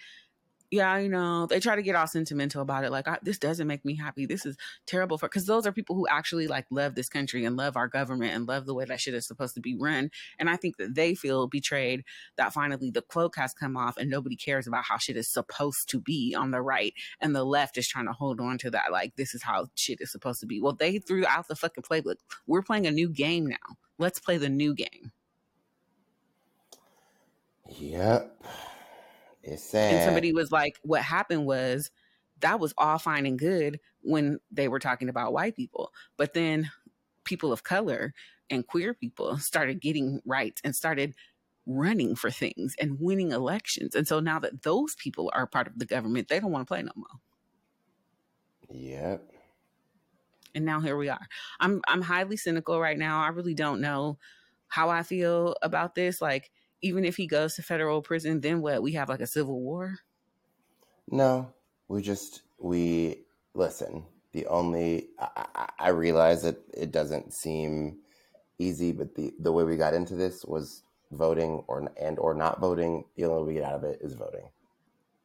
yeah, 0.72 0.98
you 0.98 1.10
know, 1.10 1.48
they 1.48 1.60
try 1.60 1.76
to 1.76 1.82
get 1.82 1.96
all 1.96 2.06
sentimental 2.06 2.62
about 2.62 2.84
it. 2.84 2.92
Like, 2.92 3.08
I, 3.08 3.18
this 3.24 3.40
doesn't 3.40 3.66
make 3.66 3.84
me 3.84 3.96
happy. 3.96 4.28
This 4.28 4.46
is 4.46 4.56
terrible 4.86 5.18
for, 5.18 5.28
because 5.28 5.48
those 5.48 5.66
are 5.66 5.72
people 5.72 5.96
who 5.96 6.08
actually 6.08 6.48
like 6.48 6.68
love 6.70 6.94
this 6.94 7.10
country 7.10 7.44
and 7.44 7.58
love 7.58 7.76
our 7.76 7.88
government 7.88 8.36
and 8.36 8.48
love 8.48 8.68
the 8.68 8.76
way 8.76 8.86
that 8.86 9.02
shit 9.02 9.16
is 9.16 9.26
supposed 9.26 9.56
to 9.56 9.62
be 9.62 9.76
run. 9.76 10.12
And 10.38 10.50
I 10.50 10.58
think 10.58 10.78
that 10.78 10.94
they 10.94 11.16
feel 11.16 11.48
betrayed 11.48 12.04
that 12.38 12.54
finally 12.54 12.92
the 12.92 13.02
cloak 13.02 13.36
has 13.36 13.54
come 13.54 13.76
off 13.76 13.98
and 13.98 14.10
nobody 14.10 14.36
cares 14.36 14.68
about 14.68 14.84
how 14.84 14.98
shit 14.98 15.18
is 15.18 15.28
supposed 15.28 15.90
to 15.90 16.00
be 16.00 16.36
on 16.38 16.52
the 16.52 16.62
right. 16.62 16.94
And 17.20 17.36
the 17.36 17.44
left 17.44 17.78
is 17.78 17.88
trying 17.88 18.06
to 18.06 18.14
hold 18.14 18.40
on 18.40 18.60
to 18.60 18.70
that. 18.72 18.92
Like, 18.92 19.16
this 19.16 19.34
is 19.34 19.42
how 19.42 19.70
shit 19.74 20.02
is 20.02 20.12
supposed 20.12 20.40
to 20.42 20.46
be. 20.46 20.62
Well, 20.62 20.74
they 20.74 21.00
threw 21.00 21.26
out 21.26 21.48
the 21.48 21.56
fucking 21.56 21.84
playbook. 21.84 22.18
We're 22.46 22.62
playing 22.62 22.86
a 22.86 22.92
new 22.92 23.10
game 23.10 23.48
now. 23.48 23.58
Let's 23.98 24.20
play 24.20 24.38
the 24.38 24.50
new 24.50 24.76
game. 24.76 25.12
Yep. 27.78 28.44
It's 29.50 29.64
sad. 29.64 29.94
And 29.94 30.06
somebody 30.06 30.34
was 30.34 30.52
like, 30.52 30.80
what 30.84 31.02
happened 31.02 31.46
was 31.46 31.92
that 32.40 32.60
was 32.60 32.74
all 32.78 32.98
fine 32.98 33.26
and 33.26 33.38
good 33.38 33.80
when 34.02 34.40
they 34.52 34.68
were 34.68 34.80
talking 34.80 35.10
about 35.10 35.34
white 35.34 35.56
people. 35.56 35.92
But 36.18 36.34
then 36.34 36.72
people 37.24 37.52
of 37.52 37.64
color 37.64 38.14
and 38.50 38.66
queer 38.66 38.94
people 38.94 39.38
started 39.38 39.82
getting 39.82 40.22
rights 40.26 40.62
and 40.64 40.76
started 40.76 41.14
running 41.66 42.16
for 42.16 42.32
things 42.32 42.76
and 42.80 43.00
winning 43.00 43.32
elections. 43.32 43.96
And 43.96 44.08
so 44.08 44.20
now 44.20 44.40
that 44.40 44.64
those 44.64 44.96
people 44.96 45.30
are 45.34 45.46
part 45.46 45.68
of 45.68 45.78
the 45.78 45.86
government, 45.86 46.28
they 46.28 46.40
don't 46.40 46.52
want 46.52 46.68
to 46.68 46.72
play 46.72 46.82
no 46.82 46.92
more. 46.96 47.08
Yep. 48.72 49.32
And 50.56 50.66
now 50.66 50.80
here 50.80 50.98
we 50.98 51.10
are. 51.10 51.28
I'm 51.60 51.82
I'm 51.88 52.02
highly 52.02 52.38
cynical 52.38 52.80
right 52.80 52.98
now. 52.98 53.22
I 53.22 53.28
really 53.28 53.54
don't 53.54 53.82
know 53.82 54.18
how 54.68 54.90
I 54.90 55.04
feel 55.04 55.56
about 55.62 55.96
this. 55.96 56.22
Like, 56.22 56.52
even 56.82 57.06
if 57.06 57.18
he 57.18 57.28
goes 57.28 57.56
to 57.56 57.62
federal 57.62 58.02
prison, 58.02 58.42
then 58.42 58.62
what? 58.62 58.82
We 58.82 58.94
have 58.94 59.10
like 59.10 59.20
a 59.20 59.28
civil 59.28 59.60
war? 59.60 60.00
No, 61.10 61.54
we 61.88 62.02
just 62.02 62.42
we 62.60 63.24
listen. 63.54 64.06
The 64.32 64.46
only 64.48 65.10
I, 65.20 65.46
I, 65.56 65.70
I 65.80 65.90
realize 65.90 66.44
that 66.44 66.58
it 66.74 66.92
doesn't 66.92 67.34
seem 67.34 67.98
easy, 68.60 68.92
but 68.92 69.16
the 69.16 69.34
the 69.40 69.52
way 69.52 69.64
we 69.64 69.78
got 69.78 69.94
into 69.94 70.16
this 70.16 70.46
was 70.46 70.84
voting 71.12 71.64
or 71.68 71.92
and 72.00 72.20
or 72.20 72.34
not 72.34 72.60
voting. 72.60 73.06
The 73.16 73.26
only 73.26 73.42
way 73.42 73.48
we 73.48 73.54
get 73.56 73.64
out 73.64 73.76
of 73.76 73.84
it 73.84 74.00
is 74.02 74.14
voting. 74.14 74.50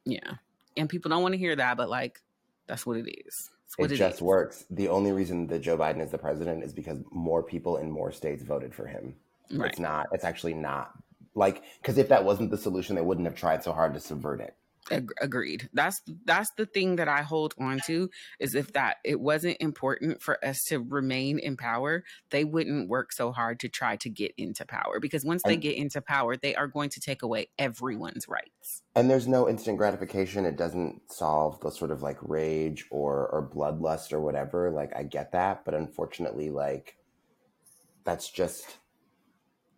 Yeah, 0.05 0.33
and 0.75 0.89
people 0.89 1.09
don't 1.09 1.21
want 1.21 1.33
to 1.33 1.39
hear 1.39 1.55
that, 1.55 1.77
but 1.77 1.89
like 1.89 2.21
that's 2.67 2.85
what 2.85 2.97
it 2.97 3.07
is. 3.27 3.51
It, 3.77 3.91
it, 3.91 3.95
just 3.95 4.17
is. 4.17 4.21
works. 4.21 4.65
The 4.69 4.87
only 4.87 5.11
reason 5.11 5.47
that 5.47 5.59
Joe 5.59 5.77
Biden 5.77 6.01
is 6.01 6.11
the 6.11 6.17
president 6.17 6.63
is 6.63 6.71
because 6.71 6.99
more 7.11 7.43
people 7.43 7.77
in 7.77 7.91
more 7.91 8.11
states 8.11 8.41
voted 8.41 8.73
for 8.73 8.87
him. 8.87 9.15
Right. 9.51 9.69
It's 9.69 9.79
not. 9.79 10.07
It's 10.11 10.23
actually 10.23 10.53
not 10.53 10.91
like 11.35 11.63
because 11.81 11.97
if 11.97 12.09
that 12.09 12.25
wasn't 12.25 12.51
the 12.51 12.57
solution, 12.57 12.95
they 12.95 13.01
wouldn't 13.01 13.27
have 13.27 13.35
tried 13.35 13.63
so 13.63 13.73
hard 13.73 13.93
to 13.93 13.99
subvert 13.99 14.41
it. 14.41 14.55
Agreed. 14.91 15.67
That's 15.73 15.99
that's 16.25 16.51
the 16.57 16.67
thing 16.67 16.97
that 16.97 17.07
I 17.07 17.23
hold 17.23 17.55
on 17.57 17.79
to 17.87 18.09
is 18.39 18.53
if 18.53 18.73
that 18.73 18.97
it 19.03 19.19
wasn't 19.19 19.57
important 19.59 20.21
for 20.21 20.43
us 20.45 20.61
to 20.67 20.77
remain 20.77 21.39
in 21.39 21.57
power, 21.57 22.03
they 22.29 22.43
wouldn't 22.43 22.87
work 22.87 23.11
so 23.11 23.31
hard 23.31 23.59
to 23.61 23.69
try 23.69 23.95
to 23.97 24.09
get 24.09 24.33
into 24.37 24.63
power 24.63 24.99
because 24.99 25.25
once 25.25 25.41
they 25.43 25.57
get 25.57 25.75
into 25.75 26.01
power, 26.01 26.37
they 26.37 26.53
are 26.53 26.67
going 26.67 26.89
to 26.91 26.99
take 26.99 27.23
away 27.23 27.47
everyone's 27.57 28.27
rights. 28.27 28.83
And 28.95 29.09
there's 29.09 29.27
no 29.27 29.49
instant 29.49 29.79
gratification. 29.79 30.45
It 30.45 30.55
doesn't 30.55 31.11
solve 31.11 31.59
the 31.61 31.71
sort 31.71 31.89
of 31.89 32.03
like 32.03 32.17
rage 32.21 32.85
or 32.91 33.27
or 33.29 33.49
bloodlust 33.49 34.13
or 34.13 34.21
whatever. 34.21 34.69
Like 34.69 34.95
I 34.95 35.01
get 35.01 35.31
that, 35.31 35.65
but 35.65 35.73
unfortunately, 35.73 36.51
like 36.51 36.95
that's 38.03 38.29
just 38.29 38.77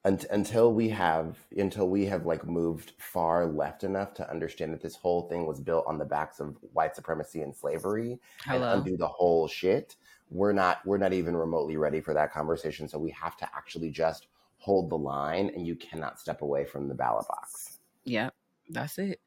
until 0.04 0.74
we 0.74 0.88
have 0.90 1.38
until 1.58 1.90
we 1.90 2.06
have 2.06 2.26
like 2.26 2.46
moved 2.46 2.94
far 2.98 3.46
left 3.46 3.84
enough 3.84 4.14
to 4.14 4.30
understand 4.30 4.74
that 4.74 4.82
this 4.82 4.96
whole 4.96 5.28
thing 5.28 5.46
was 5.46 5.60
built 5.60 5.84
on 5.86 5.98
the 5.98 6.06
backs 6.06 6.40
of 6.40 6.56
white 6.74 6.96
supremacy 6.96 7.42
and 7.42 7.54
slavery 7.54 8.18
Hello. 8.46 8.72
and 8.72 8.80
undo 8.80 8.96
the 8.96 9.08
whole 9.08 9.48
shit 9.48 9.96
we're 10.30 10.54
not 10.54 10.86
we're 10.86 10.98
not 10.98 11.14
even 11.14 11.36
remotely 11.36 11.78
ready 11.78 12.02
for 12.02 12.14
that 12.14 12.34
conversation. 12.34 12.88
So 12.88 13.00
we 13.00 13.12
have 13.12 13.38
to 13.38 13.50
actually 13.56 13.90
just 13.90 14.28
hold 14.58 14.90
the 14.90 14.98
line 14.98 15.52
and 15.56 15.66
you 15.66 15.76
cannot 15.76 16.20
step 16.20 16.42
away 16.42 16.66
from 16.66 16.88
the 16.88 16.96
ballot 16.96 17.28
box. 17.28 17.80
Yep 18.06 18.34
that's 18.70 18.98
it. 18.98 19.22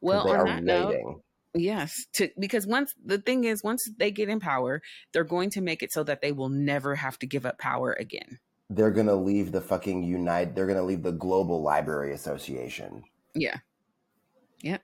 Well 0.00 0.28
on 0.28 0.46
that 0.46 0.62
note 0.64 1.22
Yes, 1.58 2.04
to, 2.12 2.28
because 2.38 2.66
once 2.66 2.94
the 3.02 3.16
thing 3.16 3.44
is, 3.44 3.64
once 3.64 3.88
they 3.96 4.10
get 4.10 4.28
in 4.28 4.40
power, 4.40 4.82
they're 5.12 5.24
going 5.24 5.48
to 5.50 5.62
make 5.62 5.82
it 5.82 5.90
so 5.90 6.04
that 6.04 6.20
they 6.20 6.30
will 6.30 6.50
never 6.50 6.96
have 6.96 7.18
to 7.20 7.26
give 7.26 7.46
up 7.46 7.56
power 7.56 7.96
again 7.98 8.40
they're 8.70 8.90
gonna 8.90 9.14
leave 9.14 9.52
the 9.52 9.60
fucking 9.60 10.02
unite 10.02 10.54
they're 10.54 10.66
gonna 10.66 10.82
leave 10.82 11.02
the 11.02 11.12
global 11.12 11.62
library 11.62 12.12
association. 12.12 13.04
Yeah. 13.34 13.58
Yep. 14.62 14.82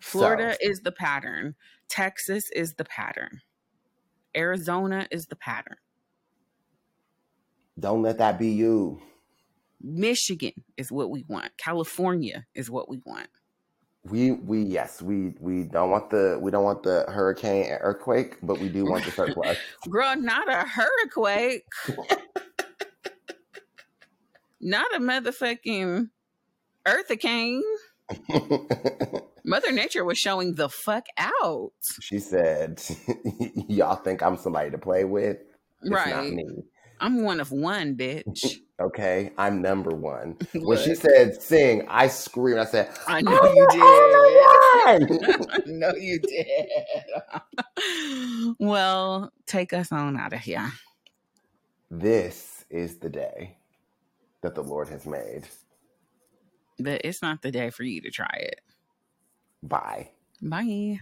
Florida 0.00 0.56
so. 0.60 0.70
is 0.70 0.80
the 0.80 0.92
pattern. 0.92 1.54
Texas 1.88 2.50
is 2.54 2.74
the 2.74 2.84
pattern. 2.84 3.40
Arizona 4.36 5.08
is 5.10 5.26
the 5.26 5.36
pattern. 5.36 5.76
Don't 7.78 8.02
let 8.02 8.18
that 8.18 8.38
be 8.38 8.50
you. 8.50 9.00
Michigan 9.80 10.52
is 10.76 10.90
what 10.90 11.10
we 11.10 11.24
want. 11.28 11.52
California 11.56 12.46
is 12.54 12.70
what 12.70 12.88
we 12.88 13.00
want. 13.04 13.28
We 14.04 14.32
we 14.32 14.62
yes 14.62 15.02
we 15.02 15.34
we 15.40 15.64
don't 15.64 15.90
want 15.90 16.10
the 16.10 16.38
we 16.40 16.50
don't 16.50 16.64
want 16.64 16.82
the 16.82 17.04
hurricane 17.08 17.66
earthquake 17.80 18.36
but 18.42 18.58
we 18.58 18.68
do 18.68 18.84
want 18.84 19.04
the 19.04 19.10
surplus 19.18 19.58
girl 19.90 20.14
not 20.16 20.50
a 20.50 20.66
hurricane 20.66 21.60
not 24.60 24.94
a 24.94 25.00
motherfucking 25.00 26.08
earthicane. 26.86 27.62
Mother 29.44 29.72
Nature 29.72 30.04
was 30.04 30.18
showing 30.18 30.54
the 30.54 30.68
fuck 30.68 31.06
out. 31.16 31.72
She 32.00 32.18
said, 32.18 32.82
"Y'all 33.68 33.96
think 33.96 34.22
I'm 34.22 34.36
somebody 34.36 34.70
to 34.70 34.78
play 34.78 35.04
with? 35.04 35.38
It's 35.82 35.90
right? 35.90 36.38
I'm 37.00 37.22
one 37.22 37.38
of 37.40 37.52
one, 37.52 37.96
bitch. 37.96 38.56
okay, 38.80 39.30
I'm 39.38 39.62
number 39.62 39.90
one." 39.90 40.36
when 40.54 40.78
she 40.78 40.94
said 40.94 41.40
"sing," 41.40 41.86
I 41.88 42.08
screamed. 42.08 42.60
I 42.60 42.64
said, 42.64 42.90
"I 43.06 43.18
oh 43.18 43.22
know 43.22 43.38
oh, 43.42 43.54
you 43.54 43.66
did. 43.70 45.20
I 45.40 45.62
know 45.66 45.92
you 45.94 46.18
did." 46.20 46.66
well, 48.58 49.32
take 49.46 49.72
us 49.72 49.92
on 49.92 50.16
out 50.18 50.32
of 50.32 50.40
here. 50.40 50.72
This 51.90 52.64
is 52.70 52.98
the 52.98 53.08
day 53.08 53.57
that 54.42 54.54
the 54.54 54.62
Lord 54.62 54.88
has 54.88 55.06
made. 55.06 55.44
But 56.78 57.02
it's 57.04 57.22
not 57.22 57.42
the 57.42 57.50
day 57.50 57.70
for 57.70 57.82
you 57.82 58.00
to 58.02 58.10
try 58.10 58.34
it. 58.34 58.60
Bye. 59.62 60.10
Bye. 60.40 61.00